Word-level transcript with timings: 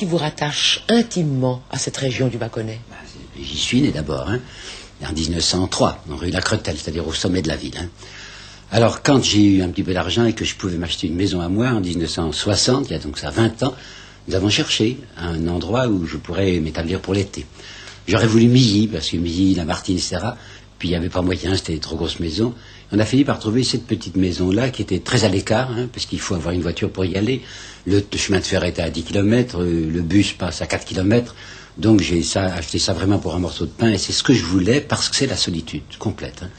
qui 0.00 0.06
vous 0.06 0.16
rattache 0.16 0.82
intimement 0.88 1.62
à 1.70 1.76
cette 1.76 1.98
région 1.98 2.28
du 2.28 2.38
Mâconnais 2.38 2.80
bah, 2.88 2.96
J'y 3.38 3.58
suis 3.58 3.82
né 3.82 3.90
d'abord, 3.90 4.30
hein, 4.30 4.40
en 5.06 5.12
1903, 5.12 6.04
en 6.10 6.16
rue 6.16 6.30
La 6.30 6.40
Cretelle, 6.40 6.78
c'est-à-dire 6.78 7.06
au 7.06 7.12
sommet 7.12 7.42
de 7.42 7.48
la 7.48 7.56
ville. 7.56 7.76
Hein. 7.78 7.90
Alors, 8.72 9.02
quand 9.02 9.22
j'ai 9.22 9.42
eu 9.42 9.62
un 9.62 9.68
petit 9.68 9.82
peu 9.82 9.92
d'argent 9.92 10.24
et 10.24 10.32
que 10.32 10.46
je 10.46 10.54
pouvais 10.54 10.78
m'acheter 10.78 11.06
une 11.06 11.16
maison 11.16 11.42
à 11.42 11.50
moi 11.50 11.68
en 11.68 11.80
1960, 11.80 12.86
il 12.88 12.92
y 12.94 12.96
a 12.96 12.98
donc 12.98 13.18
ça 13.18 13.28
20 13.28 13.62
ans, 13.62 13.74
nous 14.26 14.34
avons 14.34 14.48
cherché 14.48 14.96
un 15.18 15.46
endroit 15.48 15.86
où 15.86 16.06
je 16.06 16.16
pourrais 16.16 16.60
m'établir 16.60 17.00
pour 17.00 17.12
l'été. 17.12 17.44
J'aurais 18.08 18.26
voulu 18.26 18.46
Milly, 18.46 18.88
parce 18.88 19.10
que 19.10 19.18
Milly, 19.18 19.54
la 19.54 19.66
Martine, 19.66 19.98
etc. 19.98 20.16
Puis 20.78 20.88
il 20.88 20.92
n'y 20.92 20.96
avait 20.96 21.10
pas 21.10 21.20
moyen, 21.20 21.54
c'était 21.56 21.74
une 21.74 21.80
trop 21.80 21.96
grosse 21.96 22.20
maison. 22.20 22.54
On 22.92 22.98
a 22.98 23.04
fini 23.04 23.24
par 23.24 23.38
trouver 23.38 23.62
cette 23.62 23.86
petite 23.86 24.16
maison-là 24.16 24.70
qui 24.70 24.82
était 24.82 24.98
très 24.98 25.24
à 25.24 25.28
l'écart, 25.28 25.70
hein, 25.70 25.88
parce 25.92 26.06
qu'il 26.06 26.18
faut 26.18 26.34
avoir 26.34 26.52
une 26.52 26.62
voiture 26.62 26.90
pour 26.90 27.04
y 27.04 27.16
aller. 27.16 27.40
Le 27.86 28.02
chemin 28.16 28.40
de 28.40 28.44
fer 28.44 28.64
était 28.64 28.82
à 28.82 28.90
10 28.90 29.04
km, 29.04 29.60
euh, 29.60 29.88
le 29.88 30.00
bus 30.02 30.32
passe 30.32 30.60
à 30.60 30.66
4 30.66 30.84
km. 30.84 31.36
Donc 31.78 32.00
j'ai 32.00 32.22
acheté 32.36 32.80
ça 32.80 32.92
vraiment 32.92 33.18
pour 33.18 33.34
un 33.36 33.38
morceau 33.38 33.66
de 33.66 33.70
pain, 33.70 33.90
et 33.90 33.98
c'est 33.98 34.12
ce 34.12 34.24
que 34.24 34.32
je 34.32 34.44
voulais, 34.44 34.80
parce 34.80 35.08
que 35.08 35.14
c'est 35.14 35.28
la 35.28 35.36
solitude 35.36 35.82
complète. 36.00 36.42
Hein. 36.42 36.50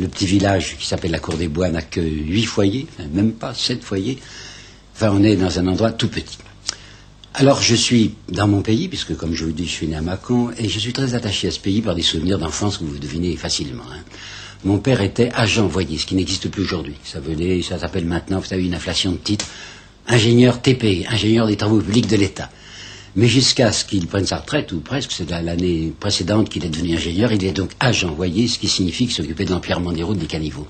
Le 0.00 0.08
petit 0.08 0.26
village 0.26 0.76
qui 0.76 0.86
s'appelle 0.86 1.12
la 1.12 1.20
Cour 1.20 1.34
des 1.34 1.46
Bois 1.46 1.68
n'a 1.68 1.82
que 1.82 2.00
8 2.00 2.42
foyers, 2.46 2.86
même 3.12 3.32
pas 3.32 3.54
7 3.54 3.84
foyers. 3.84 4.18
Enfin, 4.96 5.10
on 5.12 5.22
est 5.22 5.36
dans 5.36 5.56
un 5.58 5.68
endroit 5.68 5.92
tout 5.92 6.08
petit. 6.08 6.38
Alors 7.34 7.62
je 7.62 7.76
suis 7.76 8.16
dans 8.28 8.48
mon 8.48 8.60
pays, 8.60 8.88
puisque 8.88 9.16
comme 9.16 9.34
je 9.34 9.44
vous 9.44 9.52
dis, 9.52 9.66
je 9.66 9.70
suis 9.70 9.86
né 9.86 9.94
à 9.94 10.02
Mâcon, 10.02 10.50
et 10.58 10.68
je 10.68 10.78
suis 10.80 10.92
très 10.92 11.14
attaché 11.14 11.46
à 11.46 11.52
ce 11.52 11.60
pays 11.60 11.80
par 11.80 11.94
des 11.94 12.02
souvenirs 12.02 12.40
d'enfance 12.40 12.78
que 12.78 12.84
vous 12.84 12.98
devinez 12.98 13.36
facilement. 13.36 13.84
Hein. 13.88 14.02
Mon 14.64 14.78
père 14.78 15.00
était 15.00 15.30
agent 15.34 15.66
voyez, 15.66 15.96
ce 15.96 16.04
qui 16.04 16.14
n'existe 16.14 16.50
plus 16.50 16.62
aujourd'hui. 16.62 16.96
Ça 17.02 17.18
venait, 17.18 17.62
ça 17.62 17.78
s'appelle 17.78 18.04
maintenant, 18.04 18.40
vous 18.40 18.44
savez, 18.44 18.64
une 18.64 18.74
inflation 18.74 19.12
de 19.12 19.16
titres, 19.16 19.46
ingénieur 20.06 20.60
TP, 20.60 21.06
ingénieur 21.08 21.46
des 21.46 21.56
travaux 21.56 21.80
publics 21.80 22.06
de 22.08 22.16
l'État. 22.16 22.50
Mais 23.16 23.26
jusqu'à 23.26 23.72
ce 23.72 23.84
qu'il 23.84 24.06
prenne 24.06 24.26
sa 24.26 24.36
retraite, 24.36 24.70
ou 24.72 24.80
presque, 24.80 25.12
c'est 25.12 25.30
l'année 25.30 25.92
précédente 25.98 26.50
qu'il 26.50 26.64
est 26.64 26.68
devenu 26.68 26.94
ingénieur, 26.94 27.32
il 27.32 27.44
est 27.44 27.52
donc 27.52 27.70
agent 27.80 28.12
voyez, 28.12 28.48
ce 28.48 28.58
qui 28.58 28.68
signifie 28.68 29.06
qu'il 29.06 29.14
s'occupait 29.14 29.46
de 29.46 29.50
l'empierrement 29.50 29.92
des 29.92 30.02
routes 30.02 30.18
des 30.18 30.26
caniveaux. 30.26 30.66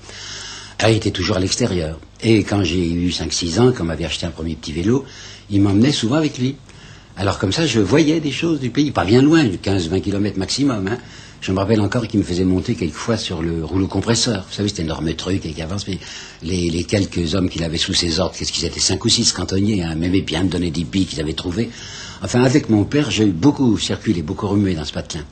Alors, 0.79 0.93
il 0.93 0.97
était 0.97 1.11
toujours 1.11 1.37
à 1.37 1.39
l'extérieur. 1.39 1.99
Et 2.23 2.43
quand 2.43 2.63
j'ai 2.63 2.89
eu 2.89 3.09
5-6 3.09 3.59
ans, 3.59 3.71
quand 3.71 3.83
on 3.83 3.87
m'avait 3.87 4.05
acheté 4.05 4.25
un 4.25 4.31
premier 4.31 4.55
petit 4.55 4.71
vélo, 4.71 5.05
il 5.49 5.61
m'emmenait 5.61 5.91
souvent 5.91 6.15
avec 6.15 6.37
lui. 6.37 6.55
Alors 7.17 7.37
comme 7.37 7.51
ça, 7.51 7.67
je 7.67 7.79
voyais 7.79 8.19
des 8.19 8.31
choses 8.31 8.59
du 8.59 8.69
pays, 8.69 8.91
pas 8.91 9.05
bien 9.05 9.21
loin, 9.21 9.43
15-20 9.43 10.01
km 10.01 10.39
maximum. 10.39 10.87
Hein. 10.87 10.97
Je 11.41 11.51
me 11.51 11.57
rappelle 11.57 11.81
encore 11.81 12.07
qu'il 12.07 12.19
me 12.19 12.23
faisait 12.23 12.45
monter 12.45 12.75
quelquefois 12.75 13.17
sur 13.17 13.41
le 13.41 13.65
rouleau 13.65 13.87
compresseur. 13.87 14.45
Vous 14.47 14.53
savez, 14.53 14.71
un 14.77 14.83
énorme 14.83 15.11
truc 15.15 15.43
et 15.43 15.53
qu'avance. 15.53 15.87
Les, 16.43 16.69
les 16.69 16.83
quelques 16.83 17.33
hommes 17.33 17.49
qu'il 17.49 17.63
avait 17.63 17.79
sous 17.79 17.95
ses 17.95 18.19
ordres, 18.19 18.35
qu'est-ce 18.37 18.51
qu'ils 18.51 18.65
étaient 18.65 18.79
Cinq 18.79 19.03
ou 19.05 19.09
six 19.09 19.31
cantonniers, 19.31 19.81
hein, 19.81 19.95
m'aimaient 19.95 20.21
bien 20.21 20.43
me 20.43 20.49
donner 20.49 20.69
des 20.69 20.83
billes 20.83 21.07
qu'ils 21.07 21.19
avaient 21.19 21.33
trouvées. 21.33 21.71
Enfin, 22.21 22.43
avec 22.43 22.69
mon 22.69 22.83
père, 22.83 23.09
j'ai 23.09 23.25
beaucoup 23.25 23.75
circulé, 23.79 24.21
beaucoup 24.21 24.47
remué 24.47 24.75
dans 24.75 24.85
ce 24.85 24.93
patelin. 24.93 25.23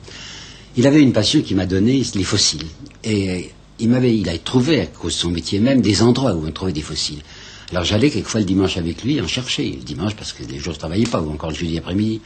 Il 0.76 0.84
avait 0.88 1.00
une 1.00 1.12
passion 1.12 1.42
qui 1.42 1.54
m'a 1.54 1.66
donné 1.66 2.02
les 2.16 2.24
fossiles. 2.24 2.66
Et 3.04 3.52
il 3.78 3.88
m'avait, 3.88 4.16
il 4.16 4.28
a 4.28 4.36
trouvé, 4.38 4.80
à 4.80 4.86
cause 4.86 5.14
de 5.14 5.18
son 5.18 5.30
métier 5.30 5.60
même, 5.60 5.80
des 5.80 6.02
endroits 6.02 6.34
où 6.34 6.44
on 6.44 6.50
trouvait 6.50 6.72
des 6.72 6.82
fossiles. 6.82 7.22
Alors 7.70 7.84
j'allais 7.84 8.10
quelquefois 8.10 8.40
le 8.40 8.46
dimanche 8.46 8.76
avec 8.78 9.04
lui 9.04 9.20
en 9.20 9.28
chercher, 9.28 9.70
le 9.78 9.84
dimanche 9.84 10.16
parce 10.16 10.32
que 10.32 10.42
les 10.42 10.58
jours 10.58 10.74
je 10.74 10.80
travaillais 10.80 11.06
pas, 11.06 11.20
ou 11.20 11.30
encore 11.30 11.50
le 11.50 11.56
jeudi 11.56 11.78
après-midi. 11.78 12.20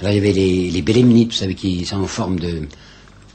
Alors 0.00 0.12
il 0.12 0.16
y 0.16 0.18
avait 0.18 0.32
les, 0.32 0.70
les 0.70 1.24
vous 1.24 1.30
savez, 1.30 1.54
qui 1.54 1.86
sont 1.86 1.96
en 1.96 2.06
forme 2.06 2.38
de, 2.38 2.68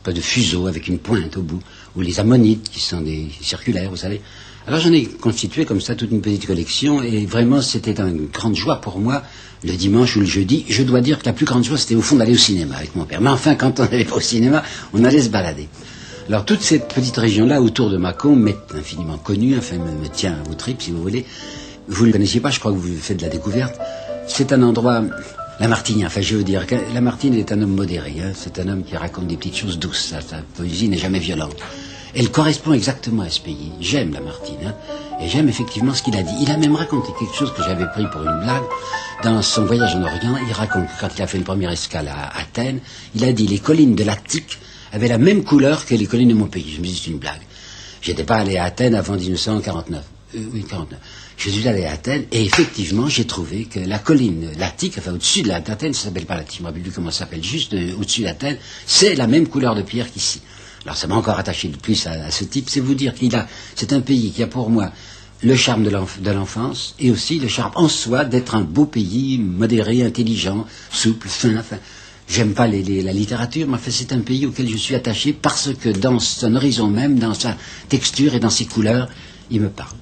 pas 0.03 0.11
de 0.11 0.21
fuseau 0.21 0.67
avec 0.67 0.87
une 0.87 0.99
pointe 0.99 1.37
au 1.37 1.41
bout, 1.41 1.61
ou 1.95 2.01
les 2.01 2.19
ammonites, 2.19 2.69
qui 2.69 2.79
sont 2.79 3.01
des 3.01 3.27
circulaires, 3.41 3.89
vous 3.89 3.97
savez. 3.97 4.21
Alors 4.67 4.79
j'en 4.79 4.93
ai 4.93 5.05
constitué 5.05 5.65
comme 5.65 5.81
ça 5.81 5.95
toute 5.95 6.11
une 6.11 6.21
petite 6.21 6.45
collection, 6.45 7.01
et 7.01 7.25
vraiment 7.25 7.61
c'était 7.61 7.99
une 7.99 8.27
grande 8.27 8.55
joie 8.55 8.81
pour 8.81 8.99
moi, 8.99 9.23
le 9.63 9.73
dimanche 9.73 10.15
ou 10.15 10.19
le 10.19 10.25
jeudi. 10.25 10.65
Je 10.69 10.83
dois 10.83 11.01
dire 11.01 11.19
que 11.19 11.25
la 11.25 11.33
plus 11.33 11.45
grande 11.45 11.63
joie, 11.63 11.77
c'était 11.77 11.95
au 11.95 12.01
fond 12.01 12.15
d'aller 12.15 12.33
au 12.33 12.37
cinéma 12.37 12.75
avec 12.75 12.95
mon 12.95 13.05
père. 13.05 13.21
Mais 13.21 13.29
enfin, 13.29 13.55
quand 13.55 13.79
on 13.79 13.83
n'allait 13.83 14.05
pas 14.05 14.15
au 14.15 14.21
cinéma, 14.21 14.63
on 14.93 15.03
allait 15.03 15.21
se 15.21 15.29
balader. 15.29 15.67
Alors 16.29 16.45
toute 16.45 16.61
cette 16.61 16.93
petite 16.93 17.17
région-là 17.17 17.59
autour 17.59 17.89
de 17.89 17.97
Mâcon 17.97 18.35
m'est 18.35 18.55
infiniment 18.75 19.17
connue, 19.17 19.57
enfin 19.57 19.77
me, 19.77 20.07
tient 20.07 20.33
à 20.33 20.47
vos 20.47 20.53
tripes 20.53 20.83
si 20.83 20.91
vous 20.91 21.01
voulez. 21.01 21.25
Vous 21.87 22.03
ne 22.03 22.07
le 22.07 22.13
connaissiez 22.13 22.39
pas, 22.39 22.51
je 22.51 22.59
crois 22.59 22.71
que 22.71 22.77
vous 22.77 22.95
faites 22.95 23.17
de 23.17 23.23
la 23.23 23.29
découverte. 23.29 23.79
C'est 24.27 24.53
un 24.53 24.61
endroit, 24.61 25.01
la 25.59 25.67
Martine, 25.67 26.05
enfin 26.05 26.21
je 26.21 26.37
veux 26.37 26.43
dire, 26.43 26.65
que 26.65 26.75
la 26.93 27.01
Martine 27.01 27.35
est 27.35 27.51
un 27.51 27.61
homme 27.61 27.75
modéré, 27.75 28.15
hein. 28.21 28.31
c'est 28.33 28.59
un 28.59 28.67
homme 28.69 28.83
qui 28.83 28.95
raconte 28.95 29.27
des 29.27 29.35
petites 29.35 29.57
choses 29.57 29.77
douces, 29.77 30.13
sa, 30.27 30.37
poésie 30.55 30.87
n'est 30.87 30.97
jamais 30.97 31.19
violente. 31.19 31.57
Elle 32.15 32.31
correspond 32.31 32.73
exactement 32.73 33.21
à 33.23 33.29
ce 33.29 33.39
pays. 33.39 33.71
J'aime 33.79 34.13
la 34.13 34.21
Martine, 34.21 34.57
hein, 34.65 34.73
et 35.21 35.27
j'aime 35.27 35.49
effectivement 35.49 35.93
ce 35.93 36.01
qu'il 36.01 36.15
a 36.15 36.23
dit. 36.23 36.33
Il 36.41 36.49
a 36.49 36.57
même 36.57 36.75
raconté 36.75 37.09
quelque 37.19 37.35
chose 37.35 37.53
que 37.53 37.61
j'avais 37.61 37.85
pris 37.87 38.07
pour 38.09 38.21
une 38.21 38.39
blague. 38.39 38.63
Dans 39.23 39.41
son 39.41 39.65
voyage 39.65 39.95
en 39.95 40.03
Orient, 40.03 40.37
il 40.47 40.53
raconte 40.53 40.87
que 40.87 41.01
quand 41.01 41.09
il 41.15 41.21
a 41.21 41.27
fait 41.27 41.37
une 41.37 41.43
première 41.43 41.71
escale 41.71 42.07
à 42.07 42.39
Athènes, 42.39 42.79
il 43.13 43.23
a 43.25 43.33
dit 43.33 43.45
les 43.45 43.59
collines 43.59 43.95
de 43.95 44.03
l'Attique 44.03 44.57
avait 44.93 45.09
la 45.09 45.17
même 45.17 45.43
couleur 45.43 45.85
que 45.85 45.93
les 45.93 46.07
collines 46.07 46.29
de 46.29 46.33
mon 46.33 46.47
pays. 46.47 46.73
Je 46.75 46.79
me 46.79 46.85
dis, 46.85 46.99
c'est 47.03 47.11
une 47.11 47.19
blague. 47.19 47.41
J'étais 48.01 48.23
pas 48.23 48.37
allé 48.37 48.57
à 48.57 48.63
Athènes 48.63 48.95
avant 48.95 49.15
1949. 49.15 50.03
Euh, 50.35 50.39
oui, 50.53 50.63
49. 50.63 50.99
Je 51.39 51.49
suis 51.49 51.69
allé 51.69 51.85
à 51.85 51.93
Athènes 51.93 52.25
et 52.33 52.43
effectivement, 52.43 53.07
j'ai 53.07 53.25
trouvé 53.25 53.63
que 53.63 53.79
la 53.79 53.97
colline 53.97 54.51
l'Attique, 54.57 54.95
enfin 54.97 55.13
au-dessus 55.13 55.41
de 55.41 55.47
l'Athènes, 55.47 55.93
ça 55.93 56.03
s'appelle 56.03 56.25
pas 56.25 56.35
l'Attique, 56.35 56.57
je 56.57 56.63
me 56.63 56.67
rappelle 56.67 56.83
comment 56.93 57.11
ça 57.11 57.19
s'appelle, 57.19 57.41
juste 57.41 57.73
euh, 57.73 57.95
au-dessus 57.97 58.23
d'Athènes, 58.23 58.57
c'est 58.85 59.15
la 59.15 59.25
même 59.25 59.47
couleur 59.47 59.73
de 59.73 59.81
pierre 59.81 60.11
qu'ici. 60.11 60.41
Alors 60.83 60.97
ça 60.97 61.07
m'a 61.07 61.15
encore 61.15 61.39
attaché 61.39 61.69
le 61.69 61.77
plus 61.77 62.07
à, 62.07 62.29
ce 62.29 62.43
type, 62.43 62.69
c'est 62.69 62.81
vous 62.81 62.93
dire 62.93 63.13
qu'il 63.13 63.33
a, 63.37 63.47
c'est 63.73 63.93
un 63.93 64.01
pays 64.01 64.31
qui 64.31 64.43
a 64.43 64.47
pour 64.47 64.69
moi 64.69 64.91
le 65.41 65.55
charme 65.55 65.85
de 65.85 66.31
l'enfance 66.31 66.93
et 66.99 67.09
aussi 67.09 67.39
le 67.39 67.47
charme 67.47 67.71
en 67.75 67.87
soi 67.87 68.25
d'être 68.25 68.55
un 68.55 68.61
beau 68.61 68.83
pays, 68.83 69.37
modéré, 69.37 70.03
intelligent, 70.03 70.67
souple, 70.91 71.29
fin, 71.29 71.55
enfin, 71.55 71.77
J'aime 72.27 72.53
pas 72.53 72.67
la 72.67 73.13
littérature, 73.13 73.67
mais 73.67 73.77
c'est 73.89 74.11
un 74.13 74.19
pays 74.19 74.45
auquel 74.45 74.69
je 74.69 74.77
suis 74.77 74.93
attaché 74.93 75.33
parce 75.33 75.73
que 75.73 75.89
dans 75.89 76.19
son 76.19 76.55
horizon 76.55 76.87
même, 76.87 77.17
dans 77.17 77.33
sa 77.33 77.57
texture 77.87 78.35
et 78.35 78.39
dans 78.39 78.51
ses 78.51 78.65
couleurs, 78.65 79.07
il 79.49 79.61
me 79.61 79.69
parle. 79.69 79.95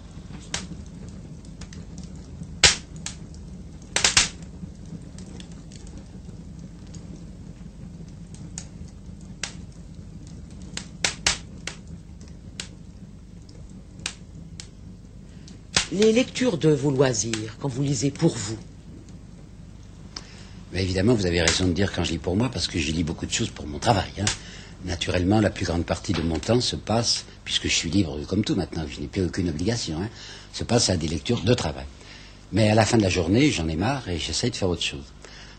Les 15.92 16.12
lectures 16.12 16.58
de 16.58 16.70
vos 16.70 16.92
loisirs, 16.92 17.56
quand 17.60 17.70
vous 17.70 17.82
lisez 17.82 18.12
pour 18.12 18.36
vous, 18.36 18.58
mais 20.74 20.84
évidemment, 20.84 21.14
vous 21.14 21.26
avez 21.26 21.42
raison 21.42 21.66
de 21.66 21.72
dire 21.72 21.94
quand 21.94 22.04
je 22.04 22.12
lis 22.12 22.18
pour 22.18 22.36
moi, 22.36 22.50
parce 22.52 22.68
que 22.68 22.78
je 22.78 22.92
lis 22.92 23.04
beaucoup 23.04 23.26
de 23.26 23.32
choses 23.32 23.50
pour 23.50 23.66
mon 23.66 23.80
travail. 23.80 24.12
Hein. 24.20 24.26
Naturellement, 24.86 25.40
la 25.40 25.50
plus 25.50 25.66
grande 25.66 25.86
partie 25.86 26.12
de 26.12 26.22
mon 26.22 26.40
temps 26.40 26.60
se 26.60 26.76
passe, 26.76 27.26
puisque 27.46 27.68
je 27.68 27.74
suis 27.74 27.90
libre 27.90 28.20
comme 28.28 28.44
tout 28.44 28.56
maintenant, 28.56 28.86
je 28.90 29.00
n'ai 29.00 29.08
plus 29.08 29.24
aucune 29.24 29.50
obligation, 29.50 30.02
hein, 30.02 30.10
se 30.54 30.64
passe 30.66 30.90
à 30.90 30.98
des 30.98 31.08
lectures 31.08 31.42
de 31.42 31.54
travail. 31.54 31.86
Mais 32.52 32.70
à 32.70 32.76
la 32.76 32.86
fin 32.86 32.98
de 32.98 33.04
la 33.04 33.10
journée, 33.10 33.50
j'en 33.50 33.68
ai 33.70 33.76
marre 33.76 34.08
et 34.10 34.20
j'essaye 34.20 34.52
de 34.52 34.56
faire 34.56 34.70
autre 34.70 34.84
chose. 34.84 35.06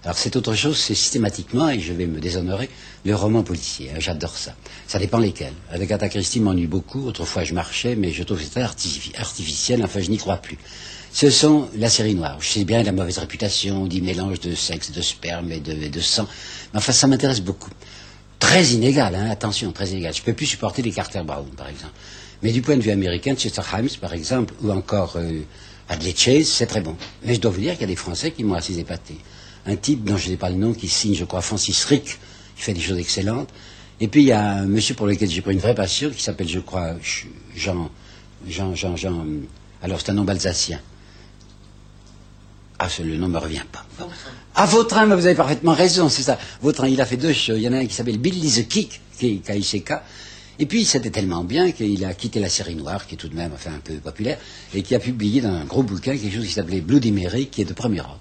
Alors 0.08 0.16
cette 0.16 0.36
autre 0.36 0.54
chose, 0.54 0.78
c'est 0.78 0.94
systématiquement, 0.94 1.68
et 1.68 1.80
je 1.80 1.92
vais 1.92 2.06
me 2.06 2.18
déshonorer, 2.18 2.70
le 3.04 3.14
roman 3.14 3.42
policier. 3.42 3.90
Hein, 3.90 3.98
j'adore 3.98 4.38
ça. 4.38 4.54
Ça 4.86 4.98
dépend 4.98 5.18
lesquels. 5.18 5.52
Avec 5.70 5.90
Agatha 5.90 6.08
Christie 6.08 6.40
m'ennuie 6.40 6.66
beaucoup. 6.66 7.06
Autrefois, 7.06 7.44
je 7.44 7.52
marchais, 7.52 7.94
mais 7.94 8.10
je 8.10 8.22
trouve 8.22 8.38
que 8.38 8.44
c'est 8.50 9.18
artificiel. 9.18 9.84
Enfin, 9.84 10.00
je 10.00 10.08
n'y 10.08 10.16
crois 10.16 10.38
plus 10.38 10.56
ce 11.12 11.28
sont 11.28 11.68
la 11.76 11.90
série 11.90 12.14
noire. 12.14 12.38
Je 12.40 12.48
sais 12.48 12.64
bien 12.64 12.82
la 12.82 12.92
mauvaise 12.92 13.18
réputation, 13.18 13.82
on 13.82 13.86
dit 13.86 14.00
mélange 14.00 14.40
de 14.40 14.54
sexe, 14.54 14.92
de 14.92 15.02
sperme 15.02 15.52
et 15.52 15.60
de, 15.60 16.00
sang. 16.00 16.26
Mais 16.72 16.78
enfin, 16.78 16.92
ça 16.92 17.06
m'intéresse 17.06 17.42
beaucoup. 17.42 17.70
Très 18.38 18.64
inégal, 18.68 19.14
hein, 19.14 19.28
attention, 19.30 19.72
très 19.72 19.88
inégal. 19.88 20.14
Je 20.14 20.20
ne 20.20 20.24
peux 20.24 20.32
plus 20.32 20.46
supporter 20.46 20.80
les 20.80 20.92
Carter 20.92 21.22
Brown, 21.22 21.48
par 21.54 21.68
exemple. 21.68 21.92
Mais 22.42 22.52
du 22.52 22.62
point 22.62 22.78
de 22.78 22.82
vue 22.82 22.92
américain, 22.92 23.34
Chester 23.34 23.62
Himes, 23.74 23.88
par 24.00 24.14
exemple, 24.14 24.54
ou 24.62 24.70
encore 24.70 25.16
euh, 25.16 25.40
Adley 25.90 26.14
Chase, 26.16 26.46
c'est 26.46 26.66
très 26.66 26.80
bon. 26.80 26.96
Mais 27.24 27.34
je 27.34 27.40
dois 27.40 27.50
vous 27.50 27.60
dire 27.60 27.72
qu'il 27.72 27.82
y 27.82 27.84
a 27.84 27.88
des 27.88 27.96
Français 27.96 28.30
qui 28.30 28.44
m'ont 28.44 28.54
assez 28.54 28.78
épaté. 28.78 29.16
Un 29.66 29.76
type 29.76 30.04
dont 30.04 30.16
je 30.16 30.28
n'ai 30.28 30.36
pas 30.36 30.50
le 30.50 30.56
nom, 30.56 30.72
qui 30.72 30.88
signe, 30.88 31.14
je 31.14 31.24
crois, 31.24 31.42
Francis 31.42 31.84
Rick, 31.84 32.18
qui 32.56 32.62
fait 32.62 32.74
des 32.74 32.80
choses 32.80 32.98
excellentes. 32.98 33.50
Et 34.00 34.08
puis 34.08 34.22
il 34.22 34.26
y 34.26 34.32
a 34.32 34.52
un 34.52 34.66
monsieur 34.66 34.94
pour 34.94 35.06
lequel 35.06 35.28
j'ai 35.28 35.40
pris 35.40 35.52
une 35.52 35.58
vraie 35.58 35.74
passion, 35.74 36.10
qui 36.10 36.22
s'appelle, 36.22 36.48
je 36.48 36.60
crois, 36.60 36.94
Jean, 37.54 37.90
Jean, 38.46 38.74
Jean, 38.74 38.96
Jean. 38.96 39.26
Alors 39.82 40.00
c'est 40.00 40.10
un 40.10 40.14
nom 40.14 40.26
alsacien. 40.26 40.80
Ah, 42.80 42.88
le 43.02 43.16
nom 43.16 43.26
ne 43.26 43.32
me 43.32 43.38
revient 43.38 43.64
pas. 43.72 43.84
Ah, 44.54 44.66
Vautrin, 44.66 45.06
mais 45.06 45.16
vous 45.16 45.26
avez 45.26 45.34
parfaitement 45.34 45.72
raison, 45.74 46.08
c'est 46.08 46.22
ça. 46.22 46.38
Vautrin, 46.62 46.86
il 46.86 47.00
a 47.00 47.06
fait 47.06 47.16
deux 47.16 47.32
choses. 47.32 47.58
Il 47.58 47.64
y 47.64 47.68
en 47.68 47.72
a 47.72 47.78
un 47.78 47.86
qui 47.86 47.94
s'appelle 47.94 48.18
Billy 48.18 48.48
the 48.50 48.68
Kick, 48.68 49.00
qui 49.18 49.26
est 49.26 49.38
KICK. 49.38 49.94
Et 50.60 50.66
puis, 50.66 50.84
c'était 50.84 51.10
tellement 51.10 51.42
bien 51.42 51.72
qu'il 51.72 52.04
a 52.04 52.14
quitté 52.14 52.38
la 52.38 52.48
série 52.48 52.76
noire, 52.76 53.06
qui 53.06 53.14
est 53.14 53.18
tout 53.18 53.28
de 53.28 53.34
même 53.34 53.50
enfin, 53.52 53.72
un 53.74 53.80
peu 53.80 53.94
populaire, 53.94 54.38
et 54.74 54.82
qui 54.82 54.94
a 54.94 55.00
publié 55.00 55.40
dans 55.40 55.52
un 55.52 55.64
gros 55.64 55.82
bouquin 55.82 56.16
quelque 56.16 56.34
chose 56.34 56.46
qui 56.46 56.52
s'appelait 56.52 56.80
Bloody 56.80 57.10
Mary, 57.10 57.48
qui 57.48 57.62
est 57.62 57.64
de 57.64 57.72
premier 57.72 58.00
ordre. 58.00 58.20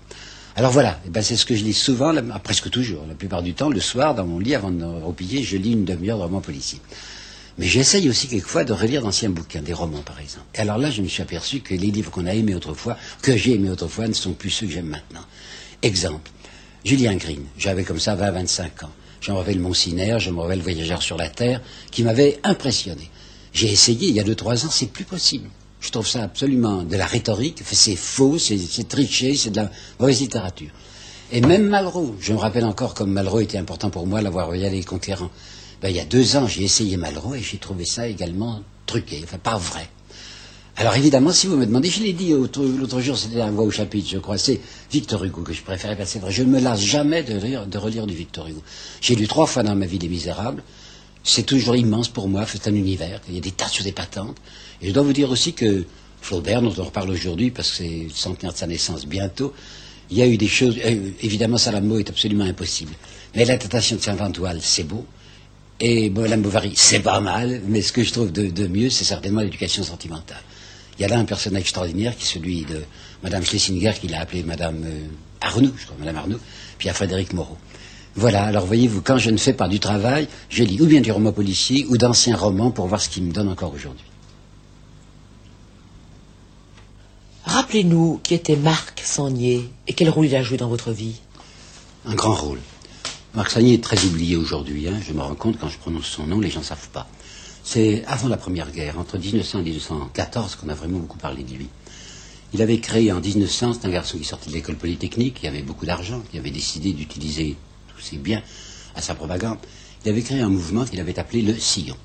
Alors 0.57 0.71
voilà, 0.71 1.00
eh 1.06 1.09
ben, 1.12 1.21
c'est 1.21 1.36
ce 1.36 1.45
que 1.45 1.56
je 1.56 1.63
lis 1.63 1.75
souvent, 1.75 2.15
presque 2.44 2.71
toujours, 2.71 3.06
la 3.07 3.13
plupart 3.13 3.44
du 3.44 3.54
temps, 3.54 3.69
le 3.69 3.80
soir, 3.80 4.15
dans 4.15 4.25
mon 4.25 4.39
lit, 4.39 4.56
avant 4.56 4.71
de 4.71 4.83
replier, 4.83 5.44
je 5.44 5.56
lis 5.56 5.74
une 5.74 5.86
demi-heure 5.86 6.18
de 6.18 6.24
roman 6.24 6.42
policier. 6.42 6.80
Mais 7.59 7.68
j'essaye 7.68 8.09
aussi 8.09 8.27
quelquefois 8.27 8.63
de 8.63 8.74
relire 8.74 9.04
d'anciens 9.04 9.30
bouquins, 9.30 9.62
des 9.62 9.74
romans 9.74 10.01
par 10.01 10.19
exemple. 10.19 10.48
Et 10.56 10.59
alors 10.62 10.80
là, 10.80 10.89
je 10.89 11.04
me 11.04 11.07
suis 11.07 11.21
aperçu 11.21 11.59
que 11.59 11.75
les 11.75 11.92
livres 11.92 12.09
qu'on 12.09 12.25
a 12.25 12.33
aimés 12.33 12.56
autrefois, 12.56 12.98
que 13.21 13.38
j'ai 13.38 13.54
aimés 13.54 13.69
autrefois, 13.69 14.07
ne 14.07 14.13
sont 14.13 14.33
plus 14.33 14.50
ceux 14.50 14.65
que 14.65 14.74
j'aime 14.74 14.88
maintenant. 14.88 15.24
Exemple, 15.83 16.31
Julien 16.83 17.18
Green. 17.18 17.44
J'avais 17.59 17.83
comme 17.83 18.00
ça 18.00 18.15
20-25 18.15 18.86
ans. 18.86 18.92
J'en 19.21 19.38
revais 19.38 19.54
le 19.54 19.62
Monsinaire, 19.62 20.18
je 20.18 20.31
me 20.31 20.42
revais 20.42 20.56
le 20.56 20.63
Voyageur 20.63 21.04
sur 21.04 21.18
la 21.18 21.30
Terre, 21.30 21.62
qui 21.92 22.01
m'avait 22.01 22.39
impressionné. 22.44 23.12
J'ai 23.54 23.71
essayé 23.71 24.07
il 24.07 24.15
y 24.15 24.19
a 24.19 24.24
2-3 24.24 24.65
ans, 24.65 24.69
c'est 24.71 24.92
plus 24.92 25.06
possible. 25.06 25.50
Je 25.80 25.92
trouve 25.92 26.08
ça 26.08 26.24
absolument 26.24 26.84
de 26.84 26.96
la 26.96 27.06
rhétorique, 27.06 27.62
c'est 27.66 27.96
faux, 27.96 28.38
c'est 28.40 28.88
triché, 28.88 29.36
c'est 29.36 29.52
de 29.52 29.58
la 29.58 29.72
mauvaise 30.00 30.22
littérature. 30.22 30.72
Et 31.32 31.42
même 31.42 31.68
Malraux, 31.68 32.16
je 32.20 32.34
me 32.34 32.38
rappelle 32.38 32.66
encore 32.66 32.94
comme 32.94 33.12
Malraux 33.12 33.42
était 33.42 33.58
important 33.58 33.90
pour 33.90 34.08
moi, 34.08 34.22
l'avoir 34.22 34.48
regardé 34.48 34.82
conquérant. 34.84 35.30
Ben, 35.82 35.90
il 35.90 35.96
y 35.96 36.00
a 36.00 36.06
deux 36.06 36.36
ans, 36.36 36.48
j'ai 36.48 36.64
essayé 36.64 36.98
Malraux 36.98 37.36
et 37.36 37.42
j'ai 37.42 37.58
trouvé 37.58 37.86
ça 37.86 38.08
également 38.08 38.62
truqué, 38.86 39.22
enfin 39.24 39.38
pas 39.38 39.58
vrai. 39.58 39.88
Alors 40.78 40.96
évidemment, 40.96 41.32
si 41.32 41.48
vous 41.48 41.58
me 41.58 41.66
demandez, 41.66 41.90
je 41.90 42.02
l'ai 42.02 42.14
dit 42.14 42.30
l'autre 42.32 43.02
jour, 43.02 43.18
c'était 43.18 43.42
un 43.42 43.52
voix 43.52 43.66
au 43.66 43.72
chapitre, 43.72 44.08
je 44.12 44.20
crois, 44.20 44.38
c'est 44.38 44.60
Victor 44.92 45.24
Hugo 45.24 45.42
que 45.42 45.52
je 45.54 45.64
préférais, 45.64 45.96
parce 45.96 46.12
c'est 46.12 46.20
vrai, 46.20 46.32
je 46.32 46.44
ne 46.44 46.50
me 46.50 46.60
lasse 46.60 46.82
jamais 46.82 47.24
de, 47.24 47.66
de 47.66 47.78
relire 47.78 48.06
du 48.06 48.16
Victor 48.16 48.48
Hugo. 48.48 48.62
J'ai 49.02 49.16
lu 49.16 49.28
trois 49.28 49.48
fois 49.48 49.64
dans 49.64 49.76
ma 49.76 49.88
vie 49.88 49.98
Les 49.98 50.08
Misérables, 50.08 50.64
c'est 51.28 51.44
toujours 51.44 51.76
immense 51.76 52.10
pour 52.10 52.28
moi, 52.28 52.46
c'est 52.48 52.68
un 52.68 52.76
univers, 52.76 53.22
il 53.28 53.36
y 53.36 53.38
a 53.38 53.42
des 53.42 53.52
tas 53.52 53.68
de 53.68 53.74
choses 53.74 53.88
épatantes. 53.88 54.38
Et 54.82 54.88
je 54.90 54.94
dois 54.94 55.04
vous 55.04 55.14
dire 55.14 55.30
aussi 55.30 55.54
que 55.54 55.86
Flaubert, 56.22 56.62
dont 56.62 56.74
on 56.78 56.84
reparle 56.84 57.10
aujourd'hui, 57.10 57.52
parce 57.52 57.70
que 57.72 57.76
c'est 57.78 58.04
le 58.04 58.10
centenaire 58.10 58.54
de 58.54 58.58
sa 58.58 58.68
naissance 58.68 59.06
bientôt, 59.06 59.54
il 60.10 60.18
y 60.18 60.22
a 60.22 60.28
eu 60.28 60.38
des 60.38 60.48
choses, 60.48 60.78
euh, 60.84 61.12
évidemment 61.22 61.58
Salamo 61.58 62.00
est 62.00 62.10
absolument 62.10 62.46
impossible. 62.46 62.94
Mais 63.36 63.46
la 63.46 63.58
tentation 63.58 63.98
de 63.98 64.02
Saint-Ventoile, 64.02 64.60
c'est 64.62 64.84
beau. 64.84 65.06
Et 65.80 66.10
Madame 66.10 66.42
Bovary, 66.42 66.72
c'est 66.76 67.02
pas 67.02 67.20
mal, 67.20 67.62
mais 67.68 67.82
ce 67.82 67.92
que 67.92 68.04
je 68.04 68.12
trouve 68.12 68.32
de 68.32 68.68
mieux, 68.68 68.90
c'est 68.90 69.04
certainement 69.04 69.42
l'éducation 69.42 69.84
sentimentale. 69.84 70.42
Il 70.98 71.04
y 71.04 71.06
a 71.06 71.10
là 71.10 71.20
un 71.20 71.26
personnage 71.26 71.62
extraordinaire 71.62 72.16
qui 72.18 72.24
est 72.24 72.34
celui 72.34 72.66
de 72.66 72.82
Madame 73.22 73.44
Schlesinger, 73.44 73.94
qu'il 74.00 74.14
a 74.16 74.22
appelé 74.22 74.44
Madame 74.44 74.84
euh, 74.84 75.06
Arnoux, 75.42 75.74
je 75.78 75.86
crois, 75.86 75.96
Madame 76.00 76.18
Arnoux, 76.18 76.40
puis 76.78 76.86
il 76.86 76.88
y 76.88 76.90
a 76.90 76.94
Frédéric 76.94 77.34
Moreau. 77.34 77.58
Voilà, 78.18 78.46
alors 78.46 78.66
voyez-vous, 78.66 79.04
quand 79.04 79.19
je 79.19 79.30
ne 79.30 79.38
fais 79.38 79.54
pas 79.54 79.68
du 79.68 79.80
travail, 79.80 80.28
je 80.50 80.64
lis 80.64 80.81
ou 80.81 80.88
bien 80.88 81.02
du 81.02 81.12
roman 81.12 81.31
policier 81.31 81.86
ou 81.88 81.98
d'anciens 81.98 82.36
romans 82.36 82.72
pour 82.72 82.88
voir 82.88 83.00
ce 83.00 83.10
qui 83.10 83.22
me 83.22 83.31
donne 83.31 83.48
encore 83.48 83.72
aujourd'hui. 83.75 84.08
Rappelez-nous 87.46 88.19
qui 88.24 88.34
était 88.34 88.56
Marc 88.56 89.02
Sagnier 89.06 89.69
et 89.88 89.94
quel 89.94 90.10
rôle 90.10 90.25
il 90.25 90.36
a 90.36 90.42
joué 90.42 90.58
dans 90.58 90.68
votre 90.68 90.92
vie. 90.92 91.22
Un 92.06 92.16
grand 92.16 92.34
rôle. 92.34 92.60
Marc 93.36 93.52
Sagnier 93.52 93.75
est 93.75 93.84
très 93.84 94.04
oublié 94.04 94.36
aujourd'hui. 94.36 94.88
Hein. 94.88 95.00
Je 95.08 95.14
me 95.14 95.22
rends 95.22 95.36
compte 95.36 95.60
quand 95.60 95.69
je 95.69 95.78
prononce 95.78 96.08
son 96.08 96.25
nom, 96.25 96.40
les 96.40 96.50
gens 96.50 96.62
ne 96.62 96.66
savent 96.66 96.90
pas. 96.90 97.08
C'est 97.64 98.04
avant 98.08 98.30
la 98.30 98.38
Première 98.38 98.72
Guerre, 98.72 98.98
entre 98.98 99.19
1900 99.19 99.60
et 99.60 99.62
1914, 99.62 100.56
qu'on 100.56 100.69
a 100.69 100.74
vraiment 100.74 100.98
beaucoup 100.98 101.19
parlé 101.19 101.44
de 101.44 101.54
lui. 101.54 101.68
Il 102.52 102.64
avait 102.64 102.80
créé 102.80 103.12
en 103.12 103.19
1900, 103.19 103.74
c'est 103.74 103.88
un 103.88 103.92
garçon 103.92 104.18
qui 104.18 104.24
sortait 104.24 104.50
de 104.50 104.56
l'école 104.56 104.78
polytechnique, 104.78 105.36
qui 105.36 105.48
avait 105.48 105.62
beaucoup 105.62 105.86
d'argent, 105.86 106.24
qui 106.31 106.40
avait 106.40 106.50
décidé 106.50 106.94
d'utiliser 106.94 107.58
tous 107.98 108.04
ses 108.04 108.18
biens 108.18 108.42
à 108.96 109.02
sa 109.02 109.16
propagande. 109.16 109.58
Il 110.06 110.10
avait 110.12 110.22
créé 110.22 110.40
un 110.42 110.50
mouvement 110.50 110.86
qu'il 110.86 111.00
avait 111.00 111.20
appelé 111.20 111.42
le 111.42 111.56
Sillon. 111.58 111.98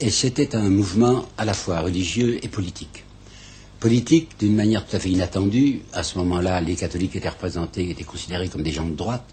Et 0.00 0.10
c'était 0.10 0.54
un 0.56 0.68
mouvement 0.70 1.26
à 1.36 1.44
la 1.44 1.54
fois 1.54 1.80
religieux 1.80 2.38
et 2.44 2.48
politique. 2.48 3.04
Politique 3.80 4.30
d'une 4.40 4.54
manière 4.56 4.86
tout 4.86 4.96
à 4.96 4.98
fait 4.98 5.10
inattendue. 5.10 5.82
À 5.92 6.02
ce 6.02 6.18
moment-là, 6.18 6.60
les 6.60 6.74
catholiques 6.76 7.14
étaient 7.16 7.28
représentés, 7.28 7.90
étaient 7.90 8.04
considérés 8.04 8.48
comme 8.48 8.62
des 8.62 8.72
gens 8.72 8.86
de 8.86 8.94
droite. 8.94 9.24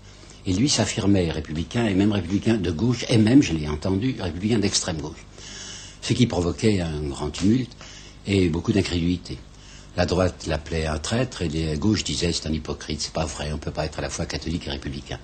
Et 0.46 0.54
lui 0.54 0.70
s'affirmait 0.70 1.32
républicain, 1.32 1.88
et 1.88 1.96
même 1.96 2.12
républicain 2.12 2.56
de 2.56 2.70
gauche, 2.70 3.04
et 3.10 3.18
même, 3.18 3.42
je 3.42 3.54
l'ai 3.54 3.68
entendu, 3.68 4.16
républicain 4.20 4.60
d'extrême 4.60 4.98
gauche. 4.98 5.26
Ce 6.02 6.14
qui 6.14 6.28
provoquait 6.28 6.82
un 6.82 7.02
grand 7.08 7.32
tumulte 7.32 7.72
et 8.28 8.48
beaucoup 8.50 8.72
d'incrédulité. 8.72 9.40
La 9.98 10.06
droite 10.06 10.46
l'appelait 10.48 10.88
un 10.88 10.98
traître 10.98 11.42
et 11.42 11.48
la 11.48 11.78
gauche 11.78 12.04
disait 12.04 12.34
c'est 12.34 12.48
un 12.48 12.54
hypocrite, 12.54 13.02
c'est 13.02 13.14
pas 13.14 13.26
vrai, 13.26 13.52
on 13.52 13.56
ne 13.56 13.60
peut 13.60 13.72
pas 13.72 13.86
être 13.86 14.00
à 14.00 14.02
la 14.02 14.10
fois 14.10 14.26
catholique 14.26 14.68
et 14.68 14.72
républicain. 14.72 15.20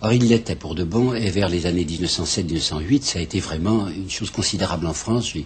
Or, 0.00 0.12
il 0.12 0.26
l'était 0.26 0.56
pour 0.56 0.74
de 0.74 0.82
bon, 0.82 1.14
et 1.14 1.30
vers 1.30 1.48
les 1.48 1.66
années 1.66 1.84
1907-1908, 1.84 3.02
ça 3.02 3.18
a 3.20 3.22
été 3.22 3.38
vraiment 3.38 3.88
une 3.88 4.10
chose 4.10 4.30
considérable 4.30 4.86
en 4.86 4.92
France. 4.92 5.30
Je 5.32 5.40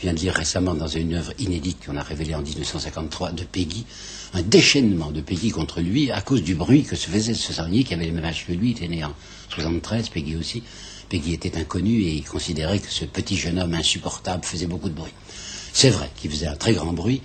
viens 0.00 0.14
de 0.14 0.18
lire 0.18 0.32
récemment 0.32 0.74
dans 0.74 0.88
une 0.88 1.14
œuvre 1.14 1.32
inédite 1.38 1.84
qu'on 1.84 1.96
a 1.96 2.02
révélée 2.02 2.34
en 2.34 2.40
1953 2.40 3.32
de 3.32 3.44
Peggy, 3.44 3.84
un 4.32 4.42
déchaînement 4.42 5.10
de 5.10 5.20
Peggy 5.20 5.50
contre 5.50 5.82
lui 5.82 6.10
à 6.10 6.22
cause 6.22 6.42
du 6.42 6.54
bruit 6.54 6.84
que 6.84 6.96
se 6.96 7.08
faisait 7.10 7.34
ce 7.34 7.52
Sarnier 7.52 7.84
qui 7.84 7.92
avait 7.92 8.06
le 8.06 8.12
même 8.12 8.24
âge 8.24 8.46
que 8.46 8.52
lui, 8.52 8.70
il 8.70 8.76
était 8.76 8.88
né 8.88 9.04
en 9.04 9.12
73, 9.50 10.08
Peggy 10.08 10.36
aussi. 10.36 10.62
Peggy 11.10 11.34
était 11.34 11.58
inconnu 11.58 12.00
et 12.00 12.14
il 12.14 12.24
considérait 12.24 12.78
que 12.78 12.90
ce 12.90 13.04
petit 13.04 13.36
jeune 13.36 13.58
homme 13.58 13.74
insupportable 13.74 14.44
faisait 14.44 14.66
beaucoup 14.66 14.88
de 14.88 14.94
bruit. 14.94 15.12
C'est 15.72 15.90
vrai 15.90 16.10
qu'il 16.16 16.30
faisait 16.30 16.46
un 16.46 16.56
très 16.56 16.72
grand 16.72 16.92
bruit, 16.92 17.20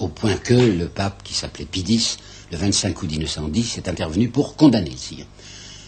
au 0.00 0.08
point 0.08 0.34
que 0.34 0.54
le 0.54 0.88
pape, 0.88 1.22
qui 1.22 1.34
s'appelait 1.34 1.64
Pidis, 1.64 2.16
le 2.50 2.58
25 2.58 3.00
août 3.02 3.10
1910, 3.10 3.78
est 3.78 3.88
intervenu 3.88 4.28
pour 4.28 4.56
condamner 4.56 4.90
le 4.90 4.96
sire. 4.96 5.26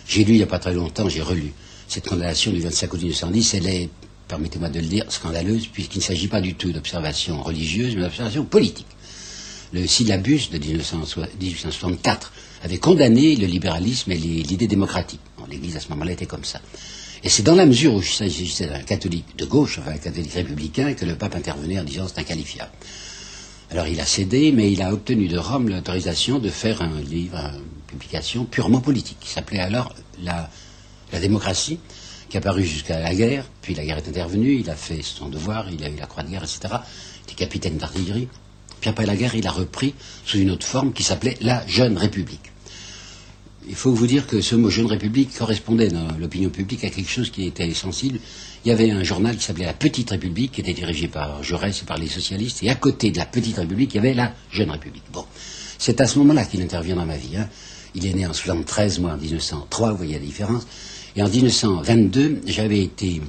J'ai 0.06 0.24
lu 0.24 0.34
il 0.34 0.36
n'y 0.36 0.42
a 0.42 0.46
pas 0.46 0.60
très 0.60 0.74
longtemps, 0.74 1.08
j'ai 1.08 1.22
relu 1.22 1.52
cette 1.88 2.08
condamnation 2.08 2.52
du 2.52 2.60
25 2.60 2.92
août 2.92 2.98
1910, 2.98 3.54
elle 3.54 3.66
est, 3.66 3.88
permettez-moi 4.28 4.68
de 4.68 4.78
le 4.78 4.86
dire, 4.86 5.04
scandaleuse, 5.10 5.66
puisqu'il 5.66 5.98
ne 5.98 6.04
s'agit 6.04 6.28
pas 6.28 6.40
du 6.40 6.54
tout 6.54 6.70
d'observation 6.72 7.42
religieuse, 7.42 7.96
mais 7.96 8.02
d'observation 8.02 8.44
politique 8.44 8.86
le 9.72 9.86
syllabus 9.86 10.50
de 10.52 10.58
1864 10.58 12.32
avait 12.62 12.78
condamné 12.78 13.36
le 13.36 13.46
libéralisme 13.46 14.12
et 14.12 14.16
l'idée 14.16 14.66
démocratique. 14.66 15.20
L'Église 15.50 15.76
à 15.76 15.80
ce 15.80 15.88
moment-là 15.88 16.12
était 16.12 16.26
comme 16.26 16.44
ça. 16.44 16.60
Et 17.24 17.28
c'est 17.28 17.42
dans 17.42 17.54
la 17.54 17.66
mesure 17.66 17.94
où 17.94 18.00
il 18.00 18.06
s'agissait 18.06 18.66
d'un 18.66 18.80
catholique 18.80 19.36
de 19.36 19.44
gauche, 19.44 19.78
enfin 19.78 19.92
un 19.92 19.98
catholique 19.98 20.32
républicain, 20.32 20.94
que 20.94 21.04
le 21.04 21.16
pape 21.16 21.34
intervenait 21.34 21.80
en 21.80 21.84
disant 21.84 22.06
c'est 22.08 22.20
inqualifiable. 22.20 22.70
Alors 23.72 23.86
il 23.86 23.98
a 24.02 24.04
cédé, 24.04 24.52
mais 24.52 24.70
il 24.70 24.82
a 24.82 24.92
obtenu 24.92 25.28
de 25.28 25.38
Rome 25.38 25.70
l'autorisation 25.70 26.38
de 26.38 26.50
faire 26.50 26.82
un 26.82 27.00
livre, 27.00 27.38
une 27.38 27.86
publication 27.86 28.44
purement 28.44 28.82
politique, 28.82 29.16
qui 29.18 29.30
s'appelait 29.30 29.60
alors 29.60 29.94
la, 30.22 30.50
démocratie, 31.18 31.80
qui 32.28 32.36
a 32.36 32.42
paru 32.42 32.64
jusqu'à 32.64 33.00
la 33.00 33.14
guerre, 33.14 33.46
puis 33.62 33.74
la 33.74 33.86
guerre 33.86 33.96
est 33.96 34.08
intervenue, 34.08 34.56
il 34.56 34.68
a 34.68 34.76
fait 34.76 35.00
son 35.00 35.30
devoir, 35.30 35.70
il 35.70 35.82
a 35.84 35.88
eu 35.88 35.96
la 35.96 36.04
croix 36.04 36.22
de 36.22 36.28
guerre, 36.28 36.42
etc. 36.42 36.60
Il 36.70 37.22
était 37.32 37.34
capitaine 37.34 37.78
d'artillerie. 37.78 38.28
Puis 38.82 38.90
après 38.90 39.06
la 39.06 39.16
guerre, 39.16 39.34
il 39.36 39.46
a 39.46 39.50
repris 39.50 39.94
sous 40.26 40.36
une 40.36 40.50
autre 40.50 40.66
forme 40.66 40.92
qui 40.92 41.02
s'appelait 41.02 41.38
la 41.40 41.66
Jeune 41.66 41.96
République. 41.96 42.51
Il 43.68 43.76
faut 43.76 43.92
vous 43.92 44.06
dire 44.06 44.26
que 44.26 44.40
ce 44.40 44.56
mot 44.56 44.70
Jeune 44.70 44.86
République 44.86 45.36
correspondait 45.36 45.88
dans 45.88 46.08
l'opinion 46.18 46.50
publique 46.50 46.84
à 46.84 46.90
quelque 46.90 47.08
chose 47.10 47.30
qui 47.30 47.46
était 47.46 47.72
sensible. 47.74 48.18
Il 48.64 48.68
y 48.68 48.72
avait 48.72 48.90
un 48.90 49.04
journal 49.04 49.36
qui 49.36 49.44
s'appelait 49.44 49.66
La 49.66 49.72
Petite 49.72 50.10
République, 50.10 50.52
qui 50.52 50.60
était 50.62 50.72
dirigé 50.72 51.06
par 51.06 51.42
Jaurès 51.44 51.80
et 51.80 51.84
par 51.84 51.96
les 51.96 52.08
socialistes, 52.08 52.62
et 52.62 52.70
à 52.70 52.74
côté 52.74 53.12
de 53.12 53.18
la 53.18 53.26
Petite 53.26 53.58
République, 53.58 53.94
il 53.94 53.96
y 53.96 54.00
avait 54.00 54.14
la 54.14 54.32
Jeune 54.50 54.70
République. 54.70 55.04
Bon, 55.12 55.24
c'est 55.78 56.00
à 56.00 56.06
ce 56.06 56.18
moment-là 56.18 56.44
qu'il 56.44 56.60
intervient 56.60 56.96
dans 56.96 57.06
ma 57.06 57.16
vie. 57.16 57.36
Hein. 57.36 57.48
Il 57.94 58.06
est 58.06 58.14
né 58.14 58.26
en 58.26 58.32
73, 58.32 58.98
moi 58.98 59.12
en 59.12 59.16
1903, 59.16 59.90
vous 59.92 59.96
voyez 59.96 60.14
la 60.14 60.24
différence. 60.24 60.66
Et 61.14 61.22
en 61.22 61.28
1922, 61.28 62.40
j'avais 62.46 62.82
été 62.82 63.20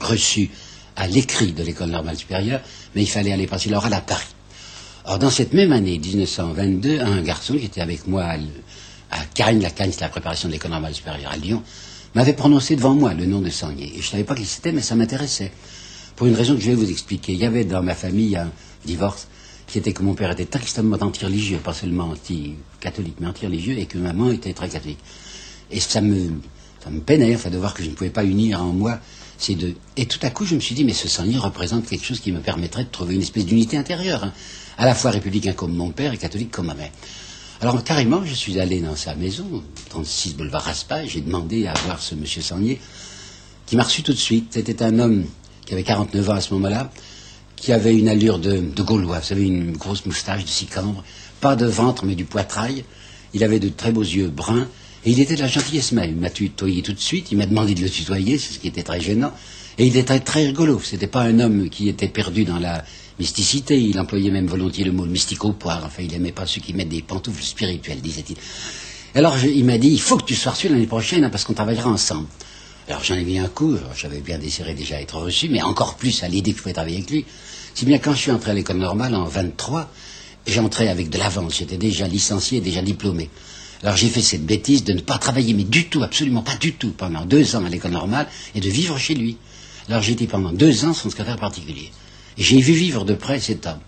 reçu 0.00 0.50
à 0.96 1.06
l'écrit 1.06 1.52
de 1.52 1.62
l'école 1.62 1.90
normale 1.90 2.16
supérieure, 2.16 2.60
mais 2.94 3.02
il 3.02 3.08
fallait 3.08 3.32
aller 3.32 3.46
passer 3.46 3.70
l'oral 3.70 3.92
à 3.94 4.00
Paris. 4.00 4.26
Or, 5.04 5.18
dans 5.18 5.30
cette 5.30 5.54
même 5.54 5.72
année, 5.72 5.98
1922, 5.98 7.00
un 7.00 7.22
garçon 7.22 7.56
qui 7.56 7.64
était 7.64 7.80
avec 7.80 8.06
moi 8.06 8.24
à, 9.10 9.24
Cannes, 9.34 9.60
la 9.60 9.70
Cannes, 9.70 9.92
c'est 9.92 10.00
la 10.00 10.08
préparation 10.08 10.48
de 10.48 10.54
l'école 10.54 10.70
normale 10.70 10.94
supérieure 10.94 11.32
à 11.32 11.36
Lyon, 11.36 11.62
m'avait 12.14 12.32
prononcé 12.32 12.76
devant 12.76 12.94
moi 12.94 13.14
le 13.14 13.26
nom 13.26 13.40
de 13.40 13.50
Sagnier. 13.50 13.86
Et 13.86 14.00
je 14.00 14.06
ne 14.06 14.10
savais 14.10 14.24
pas 14.24 14.34
qui 14.34 14.44
c'était, 14.44 14.72
mais 14.72 14.82
ça 14.82 14.94
m'intéressait. 14.94 15.52
Pour 16.16 16.26
une 16.26 16.34
raison 16.34 16.54
que 16.54 16.60
je 16.60 16.70
vais 16.70 16.74
vous 16.74 16.90
expliquer. 16.90 17.32
Il 17.32 17.38
y 17.38 17.44
avait 17.44 17.64
dans 17.64 17.82
ma 17.82 17.94
famille 17.94 18.36
un 18.36 18.50
divorce 18.84 19.28
qui 19.66 19.78
était 19.78 19.92
que 19.92 20.02
mon 20.02 20.14
père 20.14 20.30
était 20.30 20.48
extrêmement 20.58 20.96
anti-religieux, 21.00 21.58
pas 21.58 21.74
seulement 21.74 22.10
anti-catholique, 22.10 23.16
mais 23.20 23.26
anti-religieux, 23.26 23.78
et 23.78 23.86
que 23.86 23.98
maman 23.98 24.32
était 24.32 24.54
très 24.54 24.68
catholique. 24.68 24.98
Et 25.70 25.78
ça 25.78 26.00
me, 26.00 26.30
ça 26.82 26.90
me 26.90 27.00
peinait, 27.00 27.34
enfin, 27.34 27.50
de 27.50 27.58
voir 27.58 27.74
que 27.74 27.82
je 27.82 27.90
ne 27.90 27.94
pouvais 27.94 28.10
pas 28.10 28.24
unir 28.24 28.62
en 28.62 28.72
moi 28.72 28.98
ces 29.36 29.54
deux. 29.54 29.74
Et 29.96 30.06
tout 30.06 30.18
à 30.22 30.30
coup, 30.30 30.44
je 30.44 30.54
me 30.54 30.60
suis 30.60 30.74
dit, 30.74 30.84
mais 30.84 30.94
ce 30.94 31.06
Sagnier 31.06 31.38
représente 31.38 31.86
quelque 31.86 32.04
chose 32.04 32.20
qui 32.20 32.32
me 32.32 32.40
permettrait 32.40 32.84
de 32.84 32.88
trouver 32.88 33.14
une 33.14 33.22
espèce 33.22 33.44
d'unité 33.44 33.76
intérieure. 33.76 34.24
Hein 34.24 34.32
à 34.78 34.86
la 34.86 34.94
fois 34.94 35.10
républicain 35.10 35.52
comme 35.52 35.74
mon 35.74 35.90
père 35.90 36.12
et 36.12 36.16
catholique 36.16 36.52
comme 36.52 36.66
ma 36.66 36.74
mère. 36.74 36.90
Alors 37.60 37.82
carrément, 37.82 38.24
je 38.24 38.34
suis 38.34 38.60
allé 38.60 38.80
dans 38.80 38.94
sa 38.94 39.16
maison, 39.16 39.64
36 39.90 40.36
boulevard 40.36 40.62
Raspail, 40.62 41.08
j'ai 41.08 41.20
demandé 41.20 41.66
à 41.66 41.74
voir 41.86 42.00
ce 42.00 42.14
monsieur 42.14 42.40
Sagnier, 42.40 42.78
qui 43.66 43.74
m'a 43.74 43.82
reçu 43.82 44.04
tout 44.04 44.12
de 44.12 44.18
suite. 44.18 44.50
C'était 44.52 44.80
un 44.80 45.00
homme 45.00 45.24
qui 45.66 45.72
avait 45.72 45.82
49 45.82 46.30
ans 46.30 46.34
à 46.34 46.40
ce 46.40 46.54
moment-là, 46.54 46.92
qui 47.56 47.72
avait 47.72 47.98
une 47.98 48.08
allure 48.08 48.38
de, 48.38 48.60
Gaulois, 48.80 49.18
vous 49.18 49.26
savez, 49.26 49.42
une 49.42 49.76
grosse 49.76 50.06
moustache 50.06 50.44
de 50.44 50.48
sicambre, 50.48 51.02
pas 51.40 51.56
de 51.56 51.66
ventre 51.66 52.04
mais 52.04 52.14
du 52.14 52.24
poitrail, 52.24 52.84
il 53.34 53.42
avait 53.42 53.58
de 53.58 53.70
très 53.70 53.90
beaux 53.90 54.02
yeux 54.02 54.28
bruns, 54.28 54.68
et 55.04 55.10
il 55.10 55.18
était 55.18 55.34
de 55.34 55.40
la 55.40 55.48
gentillesse 55.48 55.90
même. 55.90 56.10
Il 56.10 56.16
m'a 56.16 56.30
tutoyé 56.30 56.82
tout 56.82 56.92
de 56.92 57.00
suite, 57.00 57.32
il 57.32 57.38
m'a 57.38 57.46
demandé 57.46 57.74
de 57.74 57.80
le 57.80 57.90
tutoyer, 57.90 58.38
ce 58.38 58.56
qui 58.60 58.68
était 58.68 58.84
très 58.84 59.00
gênant, 59.00 59.32
et 59.78 59.84
il 59.84 59.96
était 59.96 60.20
très 60.20 60.46
rigolo. 60.46 60.80
C'était 60.80 61.08
pas 61.08 61.22
un 61.22 61.40
homme 61.40 61.70
qui 61.70 61.88
était 61.88 62.06
perdu 62.06 62.44
dans 62.44 62.60
la 62.60 62.84
mysticité. 63.18 63.80
Il 63.80 63.98
employait 63.98 64.30
même 64.30 64.46
volontiers 64.46 64.84
le 64.84 64.92
mot 64.92 65.06
mystico-poire. 65.06 65.82
Enfin, 65.84 66.02
il 66.02 66.10
n'aimait 66.10 66.32
pas 66.32 66.46
ceux 66.46 66.60
qui 66.60 66.74
mettent 66.74 66.88
des 66.88 67.02
pantoufles 67.02 67.42
spirituelles, 67.42 68.00
disait-il. 68.00 68.36
Alors, 69.14 69.36
il 69.44 69.64
m'a 69.64 69.78
dit, 69.78 69.88
il 69.88 70.00
faut 70.00 70.16
que 70.16 70.24
tu 70.24 70.34
sois 70.34 70.52
reçu 70.52 70.68
l'année 70.68 70.86
prochaine, 70.86 71.24
hein, 71.24 71.30
parce 71.30 71.44
qu'on 71.44 71.54
travaillera 71.54 71.90
ensemble. 71.90 72.26
Alors, 72.88 73.02
j'en 73.02 73.14
ai 73.14 73.24
mis 73.24 73.38
un 73.38 73.48
coup. 73.48 73.76
J'avais 73.96 74.20
bien 74.20 74.38
désiré 74.38 74.74
déjà 74.74 75.00
être 75.00 75.16
reçu, 75.16 75.48
mais 75.48 75.62
encore 75.62 75.96
plus 75.96 76.22
à 76.22 76.28
l'idée 76.28 76.52
que 76.52 76.58
je 76.58 76.62
pouvais 76.62 76.74
travailler 76.74 76.98
avec 76.98 77.10
lui. 77.10 77.24
Si 77.74 77.84
bien 77.84 77.98
quand 77.98 78.12
je 78.12 78.18
suis 78.18 78.30
entré 78.30 78.50
à 78.50 78.54
l'école 78.54 78.78
normale 78.78 79.14
en 79.14 79.24
23, 79.24 79.90
j'entrais 80.46 80.88
avec 80.88 81.10
de 81.10 81.18
l'avance. 81.18 81.58
J'étais 81.58 81.76
déjà 81.76 82.08
licencié, 82.08 82.60
déjà 82.60 82.82
diplômé. 82.82 83.30
Alors 83.82 83.96
j'ai 83.96 84.08
fait 84.08 84.22
cette 84.22 84.44
bêtise 84.44 84.82
de 84.82 84.92
ne 84.92 85.00
pas 85.00 85.18
travailler, 85.18 85.54
mais 85.54 85.64
du 85.64 85.88
tout, 85.88 86.02
absolument 86.02 86.42
pas 86.42 86.56
du 86.56 86.74
tout, 86.74 86.90
pendant 86.90 87.24
deux 87.24 87.54
ans 87.54 87.64
à 87.64 87.68
l'école 87.68 87.92
normale, 87.92 88.26
et 88.54 88.60
de 88.60 88.68
vivre 88.68 88.98
chez 88.98 89.14
lui. 89.14 89.36
Alors 89.88 90.06
été 90.08 90.26
pendant 90.26 90.52
deux 90.52 90.84
ans 90.84 90.92
son 90.92 91.10
secrétaire 91.10 91.36
particulier. 91.36 91.92
J'ai 92.38 92.60
vu 92.60 92.72
vivre 92.72 93.04
de 93.04 93.14
près 93.14 93.40
cet 93.40 93.66
homme. 93.66 93.80